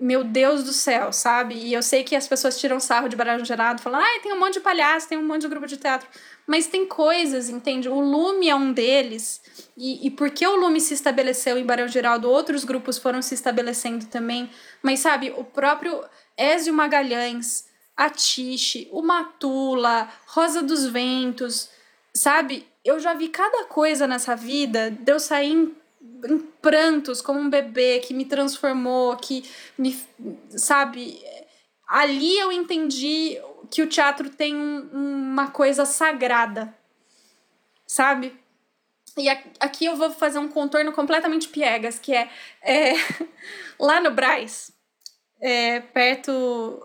meu 0.00 0.24
Deus 0.24 0.64
do 0.64 0.72
céu, 0.72 1.12
sabe? 1.12 1.54
E 1.54 1.74
eu 1.74 1.82
sei 1.82 2.02
que 2.02 2.16
as 2.16 2.26
pessoas 2.26 2.58
tiram 2.58 2.80
sarro 2.80 3.08
de 3.08 3.14
baralho 3.14 3.44
gerado, 3.44 3.82
falam, 3.82 4.00
ah, 4.00 4.20
tem 4.22 4.32
um 4.32 4.38
monte 4.40 4.54
de 4.54 4.60
palhaço, 4.60 5.08
tem 5.08 5.18
um 5.18 5.26
monte 5.26 5.42
de 5.42 5.48
grupo 5.48 5.66
de 5.66 5.76
teatro. 5.76 6.08
Mas 6.46 6.66
tem 6.66 6.86
coisas, 6.86 7.50
entende? 7.50 7.86
O 7.86 8.00
Lume 8.00 8.48
é 8.48 8.54
um 8.54 8.72
deles. 8.72 9.42
E, 9.76 10.06
e 10.06 10.10
porque 10.10 10.46
o 10.46 10.56
Lume 10.56 10.80
se 10.80 10.94
estabeleceu 10.94 11.58
em 11.58 11.66
Barão 11.66 11.86
Geraldo, 11.86 12.30
outros 12.30 12.64
grupos 12.64 12.96
foram 12.96 13.20
se 13.20 13.34
estabelecendo 13.34 14.06
também. 14.06 14.48
Mas, 14.82 15.00
sabe, 15.00 15.34
o 15.36 15.44
próprio 15.44 16.02
Ézio 16.34 16.72
Magalhães, 16.72 17.68
a 17.94 18.08
Tiche, 18.08 18.88
o 18.90 19.02
Matula, 19.02 20.08
Rosa 20.26 20.62
dos 20.62 20.86
Ventos, 20.86 21.68
sabe? 22.14 22.66
Eu 22.82 22.98
já 22.98 23.12
vi 23.12 23.28
cada 23.28 23.64
coisa 23.64 24.06
nessa 24.06 24.34
vida 24.34 24.90
de 24.90 25.12
eu 25.12 25.20
sair 25.20 25.52
em 25.52 25.79
em 26.28 26.38
prantos 26.38 27.20
como 27.20 27.38
um 27.38 27.50
bebê 27.50 28.00
que 28.00 28.14
me 28.14 28.24
transformou, 28.24 29.16
que 29.16 29.44
me, 29.78 29.98
sabe, 30.50 31.22
ali 31.88 32.38
eu 32.38 32.52
entendi 32.52 33.38
que 33.70 33.82
o 33.82 33.86
teatro 33.86 34.30
tem 34.30 34.54
um, 34.56 34.88
uma 34.92 35.50
coisa 35.50 35.84
sagrada, 35.84 36.74
sabe? 37.86 38.38
E 39.16 39.28
aqui 39.28 39.84
eu 39.84 39.96
vou 39.96 40.10
fazer 40.10 40.38
um 40.38 40.48
contorno 40.48 40.92
completamente 40.92 41.48
piegas, 41.48 41.98
que 41.98 42.14
é, 42.14 42.30
é 42.62 42.92
lá 43.78 44.00
no 44.00 44.10
Braz, 44.10 44.72
é, 45.40 45.80
perto 45.80 46.82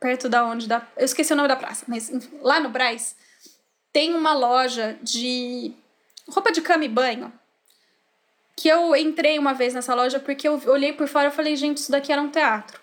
perto 0.00 0.28
da 0.28 0.44
onde 0.44 0.68
da 0.68 0.86
eu 0.98 1.04
esqueci 1.04 1.32
o 1.32 1.36
nome 1.36 1.48
da 1.48 1.56
praça, 1.56 1.86
mas 1.88 2.10
enfim, 2.10 2.38
lá 2.42 2.60
no 2.60 2.68
Braz 2.68 3.16
tem 3.92 4.14
uma 4.14 4.34
loja 4.34 4.98
de 5.00 5.72
roupa 6.28 6.52
de 6.52 6.60
cama 6.60 6.84
e 6.84 6.88
banho 6.88 7.32
que 8.56 8.68
eu 8.68 8.94
entrei 8.94 9.38
uma 9.38 9.52
vez 9.52 9.74
nessa 9.74 9.94
loja 9.94 10.20
porque 10.20 10.46
eu 10.46 10.60
olhei 10.66 10.92
por 10.92 11.08
fora 11.08 11.28
e 11.28 11.32
falei, 11.32 11.56
gente, 11.56 11.78
isso 11.78 11.90
daqui 11.90 12.12
era 12.12 12.22
um 12.22 12.30
teatro. 12.30 12.80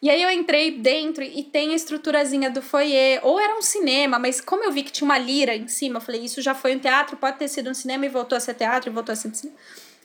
E 0.00 0.10
aí 0.10 0.20
eu 0.20 0.30
entrei 0.30 0.72
dentro 0.72 1.22
e 1.22 1.44
tem 1.44 1.70
a 1.70 1.76
estruturazinha 1.76 2.50
do 2.50 2.60
foyer, 2.60 3.20
ou 3.22 3.38
era 3.38 3.56
um 3.56 3.62
cinema, 3.62 4.18
mas 4.18 4.40
como 4.40 4.64
eu 4.64 4.72
vi 4.72 4.82
que 4.82 4.90
tinha 4.90 5.04
uma 5.04 5.16
lira 5.16 5.54
em 5.54 5.68
cima, 5.68 5.98
eu 5.98 6.00
falei, 6.00 6.24
isso 6.24 6.42
já 6.42 6.56
foi 6.56 6.74
um 6.74 6.78
teatro, 6.80 7.16
pode 7.16 7.38
ter 7.38 7.46
sido 7.46 7.70
um 7.70 7.74
cinema 7.74 8.04
e 8.04 8.08
voltou 8.08 8.36
a 8.36 8.40
ser 8.40 8.54
teatro 8.54 8.90
e 8.90 8.92
voltou 8.92 9.12
a 9.12 9.16
ser 9.16 9.32
cinema. 9.32 9.56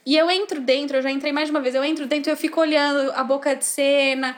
E 0.05 0.15
eu 0.15 0.29
entro 0.29 0.61
dentro, 0.61 0.97
eu 0.97 1.01
já 1.01 1.09
entrei 1.09 1.33
mais 1.33 1.47
de 1.47 1.51
uma 1.51 1.59
vez, 1.59 1.73
eu 1.73 1.83
entro 1.83 2.05
dentro 2.05 2.29
e 2.29 2.31
eu 2.31 2.37
fico 2.37 2.61
olhando 2.61 3.11
a 3.13 3.23
boca 3.23 3.55
de 3.55 3.65
cena, 3.65 4.37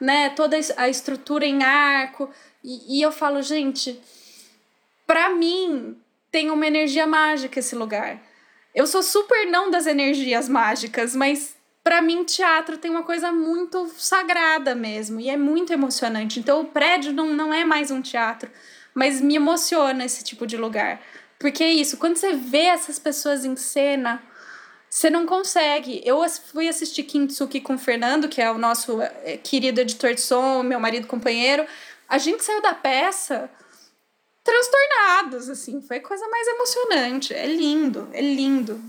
né, 0.00 0.30
toda 0.30 0.56
a 0.76 0.88
estrutura 0.88 1.44
em 1.44 1.64
arco, 1.64 2.30
e, 2.62 2.98
e 2.98 3.02
eu 3.02 3.10
falo, 3.10 3.42
gente, 3.42 4.00
para 5.08 5.30
mim 5.30 5.96
tem 6.30 6.50
uma 6.50 6.66
energia 6.68 7.04
mágica 7.04 7.58
esse 7.58 7.74
lugar 7.74 8.29
eu 8.74 8.86
sou 8.86 9.02
super 9.02 9.46
não 9.46 9.70
das 9.70 9.86
energias 9.86 10.48
mágicas, 10.48 11.14
mas 11.14 11.56
para 11.82 12.00
mim 12.00 12.24
teatro 12.24 12.78
tem 12.78 12.90
uma 12.90 13.02
coisa 13.02 13.32
muito 13.32 13.90
sagrada 13.96 14.74
mesmo 14.74 15.20
e 15.20 15.28
é 15.28 15.36
muito 15.36 15.72
emocionante. 15.72 16.38
Então 16.38 16.60
o 16.60 16.66
prédio 16.66 17.12
não, 17.12 17.28
não 17.34 17.52
é 17.52 17.64
mais 17.64 17.90
um 17.90 18.00
teatro, 18.00 18.50
mas 18.94 19.20
me 19.20 19.36
emociona 19.36 20.04
esse 20.04 20.22
tipo 20.22 20.46
de 20.46 20.56
lugar. 20.56 21.00
Porque 21.38 21.64
é 21.64 21.72
isso, 21.72 21.96
quando 21.96 22.16
você 22.16 22.34
vê 22.34 22.66
essas 22.66 22.98
pessoas 22.98 23.44
em 23.44 23.56
cena, 23.56 24.22
você 24.88 25.08
não 25.08 25.24
consegue. 25.24 26.02
Eu 26.04 26.22
fui 26.28 26.68
assistir 26.68 27.04
Kintsuki 27.04 27.60
com 27.60 27.74
o 27.74 27.78
Fernando, 27.78 28.28
que 28.28 28.42
é 28.42 28.50
o 28.50 28.58
nosso 28.58 29.00
eh, 29.00 29.38
querido 29.42 29.80
editor 29.80 30.14
de 30.14 30.20
som, 30.20 30.62
meu 30.62 30.78
marido 30.78 31.06
companheiro. 31.06 31.64
A 32.08 32.18
gente 32.18 32.44
saiu 32.44 32.60
da 32.60 32.74
peça 32.74 33.48
transtornados, 34.44 35.48
assim. 35.48 35.80
Foi 35.80 35.98
a 35.98 36.02
coisa 36.02 36.26
mais 36.28 36.46
emocionante. 36.48 37.34
É 37.34 37.46
lindo, 37.46 38.08
é 38.12 38.20
lindo. 38.20 38.80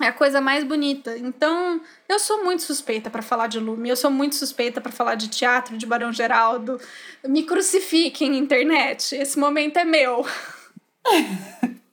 é 0.00 0.06
a 0.06 0.12
coisa 0.12 0.40
mais 0.40 0.64
bonita. 0.64 1.16
Então, 1.16 1.80
eu 2.08 2.18
sou 2.18 2.44
muito 2.44 2.62
suspeita 2.62 3.10
para 3.10 3.22
falar 3.22 3.46
de 3.46 3.58
Lume, 3.58 3.88
eu 3.88 3.96
sou 3.96 4.10
muito 4.10 4.34
suspeita 4.34 4.80
para 4.80 4.92
falar 4.92 5.14
de 5.14 5.28
teatro, 5.28 5.76
de 5.78 5.86
Barão 5.86 6.12
Geraldo. 6.12 6.80
Me 7.26 7.44
crucifiquem, 7.44 8.36
internet, 8.36 9.14
esse 9.14 9.38
momento 9.38 9.78
é 9.78 9.84
meu. 9.84 10.26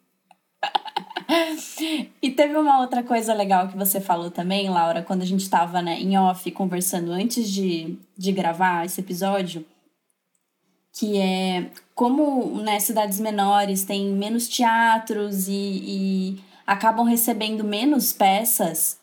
e 2.21 2.31
teve 2.31 2.57
uma 2.57 2.81
outra 2.81 3.03
coisa 3.03 3.33
legal 3.33 3.67
que 3.67 3.77
você 3.77 4.01
falou 4.01 4.29
também, 4.31 4.69
Laura, 4.69 5.01
quando 5.01 5.21
a 5.21 5.25
gente 5.25 5.41
estava 5.41 5.81
né, 5.81 5.99
em 5.99 6.17
off 6.17 6.49
conversando 6.51 7.11
antes 7.11 7.49
de, 7.49 7.97
de 8.17 8.31
gravar 8.31 8.85
esse 8.85 8.99
episódio, 8.99 9.65
que 10.93 11.17
é 11.17 11.69
como 11.95 12.61
né, 12.61 12.79
cidades 12.79 13.19
menores 13.19 13.83
têm 13.83 14.07
menos 14.07 14.47
teatros 14.47 15.47
e, 15.47 15.53
e 15.53 16.39
acabam 16.65 17.05
recebendo 17.05 17.63
menos 17.63 18.11
peças, 18.11 18.99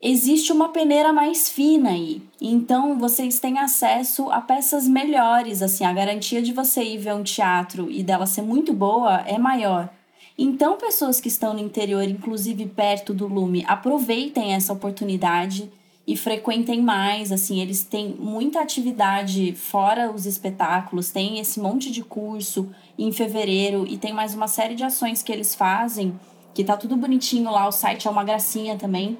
existe 0.00 0.52
uma 0.52 0.68
peneira 0.68 1.12
mais 1.12 1.48
fina 1.48 1.90
aí. 1.90 2.22
Então 2.40 2.98
vocês 2.98 3.38
têm 3.38 3.58
acesso 3.58 4.30
a 4.30 4.40
peças 4.40 4.86
melhores, 4.86 5.62
assim, 5.62 5.84
a 5.84 5.92
garantia 5.92 6.40
de 6.40 6.52
você 6.52 6.82
ir 6.82 6.98
ver 6.98 7.14
um 7.14 7.22
teatro 7.22 7.90
e 7.90 8.02
dela 8.02 8.26
ser 8.26 8.42
muito 8.42 8.72
boa 8.72 9.20
é 9.26 9.38
maior. 9.38 9.90
Então, 10.36 10.76
pessoas 10.76 11.20
que 11.20 11.28
estão 11.28 11.54
no 11.54 11.60
interior, 11.60 12.02
inclusive 12.02 12.66
perto 12.66 13.14
do 13.14 13.28
Lume, 13.28 13.64
aproveitem 13.68 14.52
essa 14.52 14.72
oportunidade 14.72 15.70
e 16.06 16.16
frequentem 16.16 16.82
mais, 16.82 17.32
assim, 17.32 17.60
eles 17.60 17.82
têm 17.82 18.14
muita 18.18 18.60
atividade 18.60 19.54
fora 19.54 20.10
os 20.10 20.26
espetáculos, 20.26 21.10
tem 21.10 21.38
esse 21.38 21.58
monte 21.58 21.90
de 21.90 22.02
curso 22.02 22.70
em 22.98 23.10
fevereiro 23.10 23.86
e 23.88 23.96
tem 23.96 24.12
mais 24.12 24.34
uma 24.34 24.48
série 24.48 24.74
de 24.74 24.84
ações 24.84 25.22
que 25.22 25.32
eles 25.32 25.54
fazem 25.54 26.18
que 26.54 26.62
tá 26.62 26.76
tudo 26.76 26.96
bonitinho 26.96 27.50
lá, 27.50 27.66
o 27.66 27.72
site 27.72 28.06
é 28.06 28.10
uma 28.10 28.22
gracinha 28.22 28.78
também. 28.78 29.18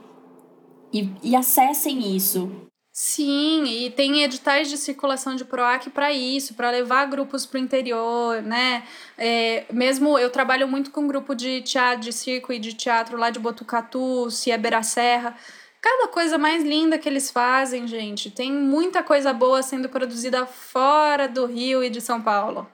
E, 0.92 1.10
e 1.22 1.34
acessem 1.34 2.14
isso. 2.14 2.48
Sim, 2.92 3.64
e 3.64 3.90
tem 3.90 4.22
editais 4.22 4.70
de 4.70 4.76
circulação 4.76 5.34
de 5.34 5.44
PROAC 5.44 5.90
para 5.90 6.12
isso, 6.12 6.54
para 6.54 6.70
levar 6.70 7.06
grupos 7.06 7.44
para 7.44 7.58
o 7.58 7.60
interior, 7.60 8.40
né? 8.40 8.84
É, 9.18 9.64
mesmo 9.72 10.16
eu 10.16 10.30
trabalho 10.30 10.68
muito 10.68 10.92
com 10.92 11.00
um 11.00 11.08
grupo 11.08 11.34
de 11.34 11.60
teatro, 11.62 12.02
de 12.02 12.12
circo 12.12 12.52
e 12.52 12.60
de 12.60 12.72
teatro 12.72 13.16
lá 13.18 13.30
de 13.30 13.40
Botucatu, 13.40 14.30
Ciabeira 14.30 14.80
Serra. 14.84 15.36
Cada 15.84 16.08
coisa 16.08 16.38
mais 16.38 16.64
linda 16.64 16.96
que 16.96 17.06
eles 17.06 17.30
fazem, 17.30 17.86
gente. 17.86 18.30
Tem 18.30 18.50
muita 18.50 19.02
coisa 19.02 19.34
boa 19.34 19.62
sendo 19.62 19.86
produzida 19.86 20.46
fora 20.46 21.28
do 21.28 21.44
Rio 21.44 21.84
e 21.84 21.90
de 21.90 22.00
São 22.00 22.22
Paulo. 22.22 22.66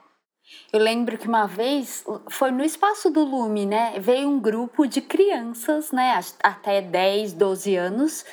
Eu 0.71 0.79
lembro 0.79 1.17
que 1.17 1.27
uma 1.27 1.45
vez 1.45 2.05
foi 2.29 2.51
no 2.51 2.63
espaço 2.63 3.09
do 3.09 3.25
Lume, 3.25 3.65
né? 3.65 3.95
Veio 3.99 4.29
um 4.29 4.39
grupo 4.39 4.87
de 4.87 5.01
crianças, 5.01 5.91
né? 5.91 6.17
Até 6.41 6.81
10, 6.81 7.33
12 7.33 7.75
anos, 7.75 8.25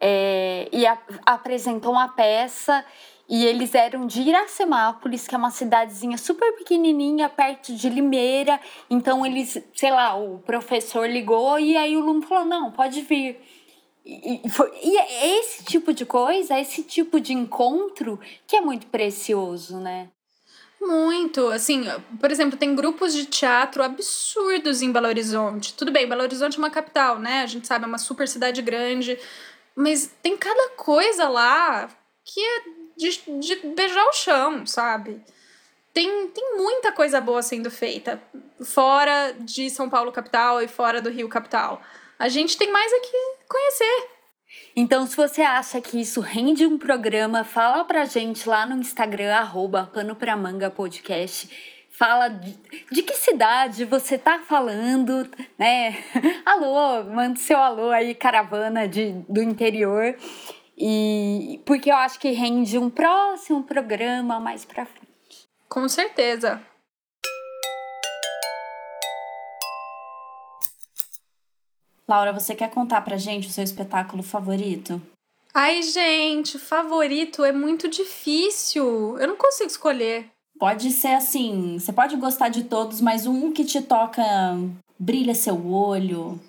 é, 0.00 0.70
e 0.72 0.86
a, 0.86 0.96
apresentou 1.26 1.92
uma 1.92 2.08
peça. 2.08 2.82
E 3.28 3.44
eles 3.44 3.74
eram 3.74 4.06
de 4.06 4.22
Iracemápolis, 4.22 5.28
que 5.28 5.34
é 5.34 5.38
uma 5.38 5.50
cidadezinha 5.50 6.16
super 6.16 6.50
pequenininha, 6.56 7.28
perto 7.28 7.74
de 7.74 7.90
Limeira. 7.90 8.58
Então 8.88 9.26
eles, 9.26 9.62
sei 9.74 9.90
lá, 9.90 10.16
o 10.16 10.38
professor 10.38 11.06
ligou 11.06 11.58
e 11.58 11.76
aí 11.76 11.94
o 11.94 12.00
Lume 12.00 12.24
falou: 12.24 12.46
não, 12.46 12.72
pode 12.72 13.02
vir. 13.02 13.38
E, 14.04 14.48
foi, 14.50 14.70
e 14.82 14.98
é 14.98 15.38
esse 15.38 15.64
tipo 15.64 15.92
de 15.92 16.04
coisa, 16.04 16.60
esse 16.60 16.82
tipo 16.82 17.18
de 17.18 17.32
encontro 17.32 18.20
que 18.46 18.56
é 18.56 18.60
muito 18.60 18.86
precioso, 18.88 19.78
né? 19.78 20.08
Muito. 20.78 21.48
Assim, 21.48 21.84
por 22.20 22.30
exemplo, 22.30 22.58
tem 22.58 22.74
grupos 22.74 23.14
de 23.14 23.24
teatro 23.24 23.82
absurdos 23.82 24.82
em 24.82 24.92
Belo 24.92 25.06
Horizonte. 25.06 25.72
Tudo 25.72 25.90
bem, 25.90 26.06
Belo 26.06 26.22
Horizonte 26.22 26.56
é 26.56 26.58
uma 26.58 26.70
capital, 26.70 27.18
né? 27.18 27.42
A 27.42 27.46
gente 27.46 27.66
sabe, 27.66 27.84
é 27.84 27.88
uma 27.88 27.98
super 27.98 28.28
cidade 28.28 28.60
grande. 28.60 29.18
Mas 29.74 30.12
tem 30.22 30.36
cada 30.36 30.70
coisa 30.70 31.28
lá 31.28 31.88
que 32.24 32.40
é 32.40 32.62
de, 32.96 33.22
de 33.40 33.56
beijar 33.74 34.04
o 34.06 34.12
chão, 34.12 34.66
sabe? 34.66 35.22
Tem, 35.94 36.28
tem 36.28 36.56
muita 36.56 36.92
coisa 36.92 37.20
boa 37.20 37.42
sendo 37.42 37.70
feita 37.70 38.20
fora 38.62 39.34
de 39.40 39.70
São 39.70 39.88
Paulo 39.88 40.12
capital 40.12 40.60
e 40.60 40.68
fora 40.68 41.00
do 41.00 41.08
Rio 41.08 41.28
capital. 41.28 41.80
A 42.18 42.28
gente 42.28 42.56
tem 42.56 42.70
mais 42.70 42.92
aqui 42.92 43.16
conhecer. 43.48 44.08
Então, 44.76 45.06
se 45.06 45.16
você 45.16 45.42
acha 45.42 45.80
que 45.80 46.00
isso 46.00 46.20
rende 46.20 46.66
um 46.66 46.78
programa, 46.78 47.44
fala 47.44 47.84
pra 47.84 48.04
gente 48.04 48.48
lá 48.48 48.66
no 48.66 48.76
Instagram, 48.76 49.32
arroba 49.34 49.90
Pano 49.92 50.14
Pra 50.14 50.36
Manga 50.36 50.70
Podcast. 50.70 51.48
Fala 51.90 52.28
de, 52.28 52.56
de 52.90 53.02
que 53.02 53.14
cidade 53.14 53.84
você 53.84 54.18
tá 54.18 54.40
falando, 54.40 55.28
né? 55.56 56.04
Alô, 56.44 57.04
manda 57.04 57.38
seu 57.38 57.56
alô 57.58 57.90
aí, 57.90 58.14
caravana 58.14 58.88
de, 58.88 59.12
do 59.28 59.40
interior. 59.40 60.16
E 60.76 61.62
porque 61.64 61.90
eu 61.90 61.96
acho 61.96 62.18
que 62.18 62.32
rende 62.32 62.76
um 62.76 62.90
próximo 62.90 63.62
programa 63.62 64.40
mais 64.40 64.64
pra 64.64 64.84
frente. 64.84 65.48
Com 65.68 65.88
certeza. 65.88 66.60
Laura, 72.06 72.32
você 72.32 72.54
quer 72.54 72.70
contar 72.70 73.00
pra 73.00 73.16
gente 73.16 73.48
o 73.48 73.50
seu 73.50 73.64
espetáculo 73.64 74.22
favorito? 74.22 75.00
Ai, 75.54 75.82
gente, 75.82 76.58
favorito 76.58 77.44
é 77.44 77.52
muito 77.52 77.88
difícil. 77.88 79.16
Eu 79.18 79.28
não 79.28 79.36
consigo 79.36 79.70
escolher. 79.70 80.30
Pode 80.58 80.90
ser 80.90 81.14
assim, 81.14 81.78
você 81.78 81.92
pode 81.92 82.16
gostar 82.16 82.48
de 82.48 82.64
todos, 82.64 83.00
mas 83.00 83.26
um 83.26 83.52
que 83.52 83.64
te 83.64 83.80
toca, 83.82 84.22
brilha 84.98 85.34
seu 85.34 85.66
olho. 85.66 86.40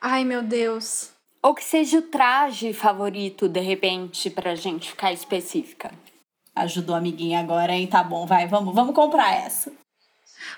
Ai, 0.00 0.24
meu 0.24 0.42
Deus. 0.42 1.10
Ou 1.42 1.54
que 1.54 1.64
seja 1.64 1.98
o 1.98 2.02
traje 2.02 2.72
favorito, 2.72 3.48
de 3.48 3.60
repente, 3.60 4.30
pra 4.30 4.54
gente 4.54 4.90
ficar 4.90 5.12
específica. 5.12 5.90
Ajudou 6.54 6.94
a 6.94 6.98
amiguinha 6.98 7.40
agora, 7.40 7.72
hein? 7.72 7.86
Tá 7.86 8.02
bom, 8.02 8.26
vai, 8.26 8.46
vamos, 8.46 8.74
vamos 8.74 8.94
comprar 8.94 9.34
essa. 9.34 9.72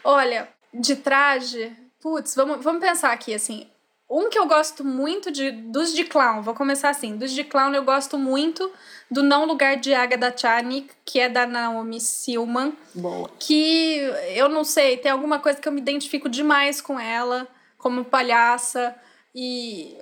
Olha, 0.02 0.48
de 0.72 0.96
traje, 0.96 1.72
putz, 2.00 2.34
vamos, 2.34 2.62
vamos 2.62 2.80
pensar 2.80 3.12
aqui, 3.12 3.34
assim, 3.34 3.68
um 4.12 4.28
que 4.28 4.38
eu 4.38 4.46
gosto 4.46 4.84
muito 4.84 5.32
de 5.32 5.50
dos 5.50 5.94
de 5.94 6.04
clown, 6.04 6.42
vou 6.42 6.54
começar 6.54 6.90
assim. 6.90 7.16
Dos 7.16 7.32
de 7.32 7.42
clown 7.42 7.72
eu 7.74 7.82
gosto 7.82 8.18
muito 8.18 8.70
do 9.10 9.22
Não 9.22 9.46
Lugar 9.46 9.76
de 9.76 9.94
Agatha 9.94 10.36
Chanik, 10.36 10.90
que 11.02 11.18
é 11.18 11.30
da 11.30 11.46
Naomi 11.46 11.98
Silman. 11.98 12.74
Boa. 12.94 13.30
Que 13.38 14.00
eu 14.34 14.50
não 14.50 14.64
sei, 14.64 14.98
tem 14.98 15.10
alguma 15.10 15.38
coisa 15.38 15.58
que 15.58 15.66
eu 15.66 15.72
me 15.72 15.80
identifico 15.80 16.28
demais 16.28 16.80
com 16.80 17.00
ela, 17.00 17.48
como 17.78 18.04
palhaça. 18.04 18.94
E 19.34 19.96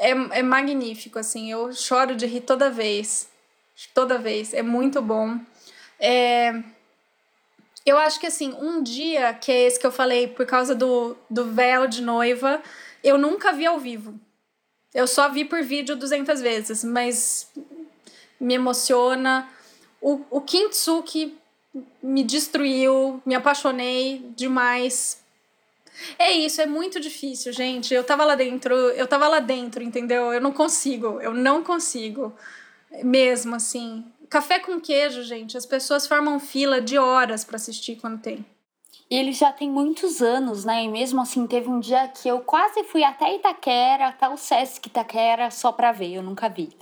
é, 0.00 0.10
é 0.10 0.42
magnífico, 0.42 1.20
assim. 1.20 1.50
Eu 1.50 1.72
choro 1.72 2.16
de 2.16 2.26
rir 2.26 2.40
toda 2.40 2.70
vez. 2.70 3.28
Toda 3.94 4.18
vez. 4.18 4.52
É 4.52 4.62
muito 4.62 5.00
bom. 5.00 5.38
É, 6.00 6.60
eu 7.86 7.96
acho 7.98 8.18
que, 8.18 8.26
assim, 8.26 8.52
um 8.60 8.82
dia, 8.82 9.32
que 9.34 9.52
é 9.52 9.62
esse 9.62 9.78
que 9.78 9.86
eu 9.86 9.92
falei, 9.92 10.26
por 10.26 10.44
causa 10.44 10.74
do, 10.74 11.16
do 11.30 11.44
véu 11.44 11.86
de 11.86 12.02
noiva 12.02 12.60
eu 13.04 13.18
nunca 13.18 13.52
vi 13.52 13.66
ao 13.66 13.78
vivo. 13.78 14.18
Eu 14.94 15.06
só 15.06 15.28
vi 15.28 15.44
por 15.44 15.62
vídeo 15.62 15.94
200 15.94 16.40
vezes, 16.40 16.82
mas 16.82 17.52
me 18.40 18.54
emociona. 18.54 19.48
O, 20.00 20.20
o 20.30 20.40
Kintsuki 20.40 21.36
me 22.02 22.22
destruiu, 22.22 23.20
me 23.26 23.34
apaixonei 23.34 24.24
demais. 24.36 25.22
É 26.18 26.32
isso, 26.32 26.60
é 26.60 26.66
muito 26.66 26.98
difícil, 26.98 27.52
gente. 27.52 27.92
Eu 27.92 28.02
tava 28.02 28.24
lá 28.24 28.34
dentro, 28.34 28.74
eu 28.74 29.06
tava 29.06 29.28
lá 29.28 29.40
dentro, 29.40 29.82
entendeu? 29.82 30.32
Eu 30.32 30.40
não 30.40 30.52
consigo, 30.52 31.20
eu 31.20 31.34
não 31.34 31.62
consigo. 31.62 32.34
Mesmo 33.02 33.56
assim. 33.56 34.04
Café 34.30 34.58
com 34.58 34.80
queijo, 34.80 35.22
gente. 35.22 35.56
As 35.56 35.66
pessoas 35.66 36.06
formam 36.06 36.40
fila 36.40 36.80
de 36.80 36.96
horas 36.98 37.44
para 37.44 37.56
assistir 37.56 37.96
quando 37.96 38.20
tem. 38.20 38.44
E 39.14 39.16
ele 39.16 39.30
já 39.30 39.52
tem 39.52 39.70
muitos 39.70 40.20
anos, 40.20 40.64
né? 40.64 40.82
E 40.82 40.88
mesmo 40.88 41.20
assim, 41.20 41.46
teve 41.46 41.68
um 41.68 41.78
dia 41.78 42.08
que 42.08 42.26
eu 42.26 42.40
quase 42.40 42.82
fui 42.82 43.04
até 43.04 43.32
Itaquera, 43.36 44.08
até 44.08 44.28
o 44.28 44.36
Sesc 44.36 44.88
Itaquera, 44.88 45.52
só 45.52 45.70
pra 45.70 45.92
ver, 45.92 46.14
eu 46.14 46.20
nunca 46.20 46.48
vi. 46.48 46.76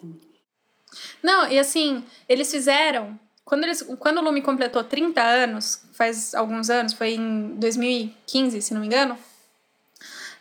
Não, 1.22 1.47
e 1.47 1.59
assim, 1.59 2.03
eles 2.26 2.51
fizeram. 2.51 3.20
Quando, 3.45 3.64
eles, 3.64 3.83
quando 3.99 4.16
o 4.16 4.24
Lume 4.24 4.41
completou 4.41 4.83
30 4.83 5.20
anos, 5.20 5.85
faz 5.93 6.35
alguns 6.35 6.70
anos, 6.70 6.95
foi 6.95 7.16
em 7.16 7.49
2015, 7.57 8.62
se 8.62 8.72
não 8.72 8.80
me 8.80 8.87
engano, 8.87 9.18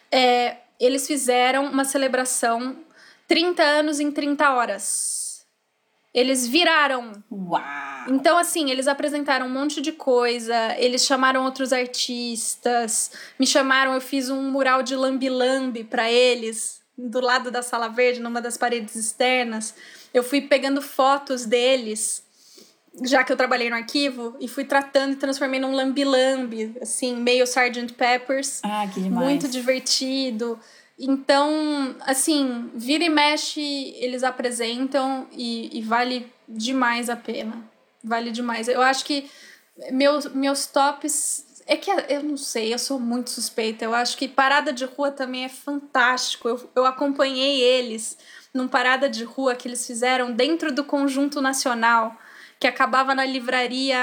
é, 0.09 0.59
eles 0.79 1.05
fizeram 1.05 1.65
uma 1.65 1.83
celebração 1.83 2.73
30 3.27 3.63
anos 3.63 3.99
em 3.99 4.09
30 4.09 4.49
horas. 4.49 5.10
Eles 6.13 6.47
viraram. 6.47 7.11
Uau! 7.31 7.61
Então, 8.09 8.37
assim, 8.37 8.69
eles 8.69 8.87
apresentaram 8.87 9.45
um 9.45 9.49
monte 9.49 9.81
de 9.81 9.91
coisa, 9.91 10.75
eles 10.77 11.05
chamaram 11.05 11.43
outros 11.45 11.71
artistas, 11.71 13.11
me 13.39 13.45
chamaram, 13.45 13.93
eu 13.93 14.01
fiz 14.01 14.29
um 14.29 14.49
mural 14.51 14.81
de 14.81 14.95
lambi-lambi 14.95 15.83
para 15.83 16.11
eles, 16.11 16.81
do 16.97 17.19
lado 17.21 17.51
da 17.51 17.61
sala 17.61 17.87
verde, 17.87 18.19
numa 18.19 18.41
das 18.41 18.57
paredes 18.57 18.95
externas. 18.95 19.75
Eu 20.13 20.23
fui 20.23 20.41
pegando 20.41 20.81
fotos 20.81 21.45
deles, 21.45 22.23
já 23.03 23.23
que 23.23 23.31
eu 23.31 23.37
trabalhei 23.37 23.69
no 23.69 23.75
arquivo, 23.75 24.35
e 24.39 24.47
fui 24.47 24.65
tratando 24.65 25.13
e 25.13 25.15
transformei 25.15 25.59
num 25.59 25.73
lambi-lambi, 25.73 26.75
assim, 26.81 27.15
meio 27.15 27.45
Sgt. 27.45 27.93
Peppers. 27.93 28.59
Ah, 28.63 28.87
que 28.91 28.99
demais. 28.99 29.25
Muito 29.25 29.47
divertido. 29.47 30.59
Então, 30.97 31.95
assim, 32.01 32.69
vira 32.75 33.03
e 33.03 33.09
mexe, 33.09 33.61
eles 33.97 34.23
apresentam 34.23 35.27
e, 35.31 35.79
e 35.79 35.81
vale 35.81 36.31
demais 36.47 37.09
a 37.09 37.15
pena. 37.15 37.69
Vale 38.03 38.31
demais. 38.31 38.67
Eu 38.67 38.81
acho 38.81 39.05
que 39.05 39.29
meus, 39.91 40.25
meus 40.33 40.65
tops. 40.65 41.49
É 41.67 41.77
que 41.77 41.91
eu 42.09 42.23
não 42.23 42.37
sei, 42.37 42.73
eu 42.73 42.79
sou 42.79 42.99
muito 42.99 43.29
suspeita. 43.29 43.85
Eu 43.85 43.93
acho 43.93 44.17
que 44.17 44.27
Parada 44.27 44.73
de 44.73 44.83
Rua 44.83 45.11
também 45.11 45.45
é 45.45 45.49
fantástico. 45.49 46.49
Eu, 46.49 46.69
eu 46.75 46.85
acompanhei 46.85 47.61
eles 47.61 48.17
num 48.53 48.67
Parada 48.67 49.07
de 49.09 49.23
Rua 49.23 49.55
que 49.55 49.67
eles 49.67 49.85
fizeram 49.85 50.31
dentro 50.33 50.73
do 50.73 50.83
Conjunto 50.83 51.39
Nacional, 51.39 52.15
que 52.59 52.67
acabava 52.67 53.15
na 53.15 53.25
livraria. 53.25 53.97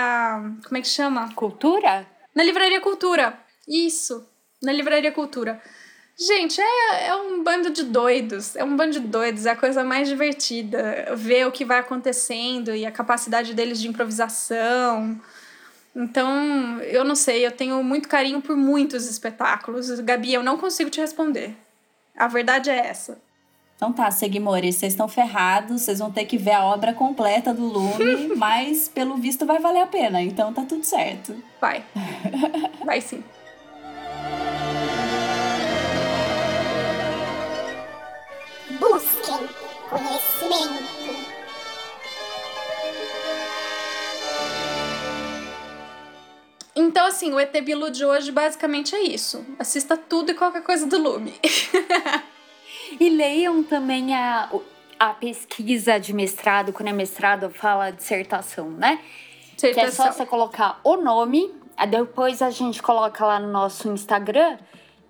Como 0.65 0.79
é 0.79 0.81
que 0.81 0.89
chama? 0.89 1.35
Cultura? 1.35 2.07
Na 2.35 2.43
Livraria 2.43 2.81
Cultura. 2.81 3.39
Isso, 3.67 4.27
na 4.63 4.73
Livraria 4.73 5.13
Cultura. 5.13 5.61
Gente, 6.19 6.61
é, 6.61 7.07
é 7.07 7.15
um 7.15 7.45
bando 7.45 7.71
de 7.71 7.85
doidos. 7.85 8.57
É 8.57 8.65
um 8.65 8.77
bando 8.77 8.93
de 8.93 9.01
doidos. 9.01 9.47
É 9.47 9.51
a 9.51 9.57
coisa 9.57 9.85
mais 9.85 10.09
divertida. 10.09 11.15
Ver 11.17 11.47
o 11.47 11.53
que 11.53 11.65
vai 11.65 11.79
acontecendo 11.79 12.75
e 12.75 12.85
a 12.85 12.91
capacidade 12.91 13.55
deles 13.55 13.81
de 13.81 13.87
improvisação. 13.87 15.21
Então, 15.95 16.81
eu 16.83 17.05
não 17.05 17.15
sei, 17.15 17.47
eu 17.47 17.53
tenho 17.53 17.83
muito 17.83 18.09
carinho 18.09 18.41
por 18.41 18.57
muitos 18.57 19.09
espetáculos. 19.09 19.89
Gabi, 20.01 20.35
eu 20.35 20.43
não 20.43 20.59
consigo 20.59 20.91
te 20.91 21.01
responder. 21.01 21.57
A 22.17 22.27
verdade 22.27 22.69
é 22.69 22.77
essa. 22.77 23.21
Então 23.77 23.93
tá, 23.93 24.11
Seguimores, 24.11 24.75
vocês 24.75 24.93
estão 24.93 25.07
ferrados, 25.07 25.83
vocês 25.83 26.01
vão 26.01 26.11
ter 26.11 26.25
que 26.25 26.37
ver 26.37 26.51
a 26.51 26.65
obra 26.65 26.93
completa 26.93 27.55
do 27.55 27.65
Lume, 27.65 28.35
mas 28.37 28.89
pelo 28.89 29.17
visto 29.17 29.47
vai 29.47 29.61
valer 29.61 29.83
a 29.83 29.87
pena, 29.87 30.21
então 30.21 30.53
tá 30.53 30.65
tudo 30.65 30.83
certo. 30.83 31.37
Vai. 31.61 31.85
Vai 32.85 33.01
sim. 33.01 33.23
Busquem 38.79 39.49
conhecimento. 39.91 40.99
Então, 46.75 47.07
assim, 47.07 47.33
o 47.33 47.41
ET 47.41 47.53
Bilu 47.61 47.91
de 47.91 48.05
hoje 48.05 48.31
basicamente 48.31 48.95
é 48.95 49.03
isso. 49.03 49.45
Assista 49.59 49.97
tudo 49.97 50.31
e 50.31 50.35
qualquer 50.35 50.63
coisa 50.63 50.87
do 50.87 50.97
Lume. 50.97 51.35
e 53.01 53.09
leiam 53.09 53.65
também 53.65 54.15
a, 54.15 54.49
a 54.99 55.09
pesquisa 55.15 55.99
de 55.99 56.13
mestrado, 56.13 56.73
quando 56.73 56.89
é 56.89 56.93
mestrado 56.93 57.51
fala 57.51 57.91
dissertação, 57.91 58.71
né? 58.71 59.01
Dissertação. 59.55 59.73
Que 59.73 59.81
é 59.81 59.91
só 59.91 60.13
você 60.13 60.25
colocar 60.25 60.81
o 60.85 60.97
nome, 60.97 61.53
depois 61.91 62.43
a 62.43 62.51
gente 62.51 62.81
coloca 62.81 63.27
lá 63.27 63.41
no 63.41 63.51
nosso 63.51 63.89
Instagram 63.89 64.57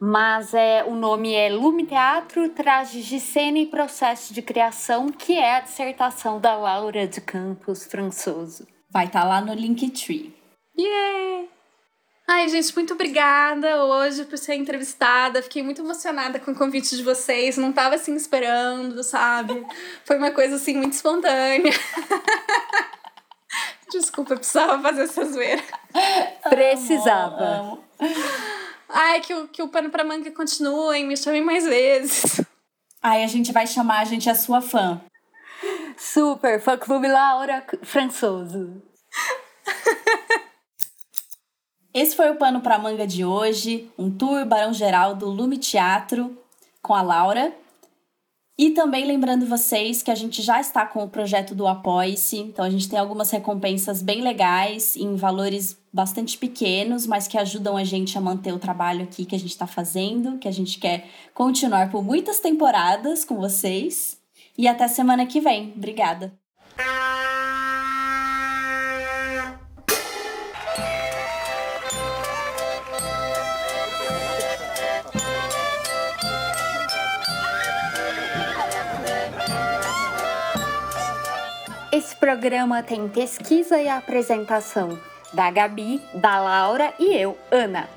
mas 0.01 0.55
é, 0.55 0.85
o 0.85 0.95
nome 0.95 1.35
é 1.35 1.49
Lume 1.49 1.85
Teatro, 1.85 2.49
Trajes 2.51 3.05
de 3.05 3.19
Cena 3.19 3.59
e 3.59 3.67
Processo 3.67 4.33
de 4.33 4.43
Criação, 4.43 5.09
que 5.09 5.37
é 5.37 5.57
a 5.57 5.61
dissertação 5.61 6.41
da 6.41 6.57
Laura 6.57 7.07
de 7.07 7.21
Campos 7.21 7.85
Françoso. 7.85 8.67
Vai 8.91 9.07
estar 9.07 9.23
tá 9.23 9.27
lá 9.27 9.41
no 9.41 9.53
Linktree. 9.53 10.35
Yeah! 10.79 11.49
Ai, 12.31 12.47
gente, 12.49 12.75
muito 12.75 12.93
obrigada 12.93 13.83
hoje 13.85 14.25
por 14.27 14.37
ser 14.37 14.55
entrevistada. 14.55 15.43
Fiquei 15.43 15.63
muito 15.63 15.81
emocionada 15.81 16.39
com 16.39 16.51
o 16.51 16.55
convite 16.55 16.95
de 16.95 17.03
vocês. 17.03 17.57
Não 17.57 17.73
tava 17.73 17.95
assim 17.95 18.15
esperando, 18.15 19.03
sabe? 19.03 19.67
Foi 20.05 20.19
uma 20.19 20.31
coisa 20.31 20.57
assim 20.57 20.77
muito 20.77 20.93
espontânea. 20.93 21.73
Desculpa, 23.91 24.35
eu 24.35 24.37
precisava 24.37 24.81
fazer 24.83 25.03
essa 25.03 25.25
zoeira. 25.25 25.63
Precisava. 26.51 27.43
Amo, 27.43 27.85
amo. 27.99 28.58
Ai, 28.89 29.21
que 29.21 29.35
o, 29.35 29.49
que 29.49 29.63
o 29.63 29.69
pano 29.69 29.91
pra 29.91 30.05
manga 30.05 30.31
continue, 30.31 31.05
me 31.05 31.17
chamem 31.17 31.45
mais 31.45 31.65
vezes. 31.65 32.41
Ai, 33.03 33.23
a 33.23 33.27
gente 33.27 33.53
vai 33.53 33.67
chamar, 33.67 34.01
a 34.01 34.05
gente 34.05 34.29
é 34.29 34.35
sua 34.35 34.61
fã. 34.61 35.01
Super, 35.97 36.61
fã 36.61 36.77
clube 36.77 37.09
Laura 37.09 37.65
Françoso. 37.83 38.83
Esse 41.93 42.15
foi 42.15 42.31
o 42.31 42.37
Pano 42.37 42.61
pra 42.61 42.79
Manga 42.79 43.07
de 43.07 43.25
hoje, 43.25 43.91
um 43.99 44.11
tour 44.11 44.45
Barão 44.45 44.73
Geral 44.73 45.15
do 45.15 45.29
Lume 45.29 45.59
Teatro 45.59 46.37
com 46.81 46.95
a 46.95 47.03
Laura. 47.03 47.53
E 48.61 48.71
também 48.71 49.07
lembrando 49.07 49.47
vocês 49.47 50.03
que 50.03 50.11
a 50.11 50.17
gente 50.17 50.43
já 50.43 50.61
está 50.61 50.85
com 50.85 51.05
o 51.05 51.09
projeto 51.09 51.55
do 51.55 51.69
Apoie-se, 51.69 52.39
então 52.39 52.65
a 52.65 52.71
gente 52.71 52.89
tem 52.89 52.99
algumas 52.99 53.31
recompensas 53.31 54.03
bem 54.03 54.21
legais 54.21 54.97
em 54.97 55.15
valores 55.15 55.81
bastante 55.93 56.37
pequenos, 56.37 57.07
mas 57.07 57.29
que 57.29 57.39
ajudam 57.39 57.77
a 57.77 57.85
gente 57.85 58.19
a 58.19 58.21
manter 58.21 58.53
o 58.53 58.59
trabalho 58.59 59.05
aqui 59.05 59.25
que 59.25 59.37
a 59.37 59.39
gente 59.39 59.51
está 59.51 59.69
fazendo, 59.69 60.39
que 60.39 60.49
a 60.49 60.53
gente 60.53 60.81
quer 60.81 61.07
continuar 61.33 61.89
por 61.89 62.03
muitas 62.03 62.41
temporadas 62.41 63.25
com 63.25 63.37
vocês. 63.37 64.19
E 64.57 64.67
até 64.67 64.89
semana 64.89 65.25
que 65.25 65.41
vem. 65.41 65.73
Obrigada! 65.77 66.48
Programa 82.19 82.83
tem 82.83 83.09
pesquisa 83.09 83.81
e 83.81 83.89
apresentação 83.89 84.99
da 85.33 85.51
Gabi, 85.51 86.01
da 86.15 86.41
Laura 86.41 86.93
e 86.99 87.15
eu, 87.15 87.39
Ana. 87.51 87.89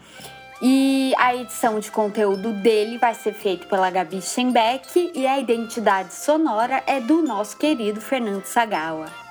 E 0.62 1.14
a 1.18 1.36
edição 1.36 1.80
de 1.80 1.90
conteúdo 1.90 2.54
dele 2.54 3.00
vai 3.00 3.16
ser 3.16 3.34
feita 3.34 3.66
pela 3.66 3.90
Gabi 3.90 4.22
Schenbeck 4.22 5.12
e 5.16 5.26
a 5.26 5.40
identidade 5.40 6.14
sonora 6.14 6.84
é 6.86 7.00
do 7.00 7.24
nosso 7.24 7.58
querido 7.58 8.00
Fernando 8.00 8.46
Sagawa. 8.46 9.31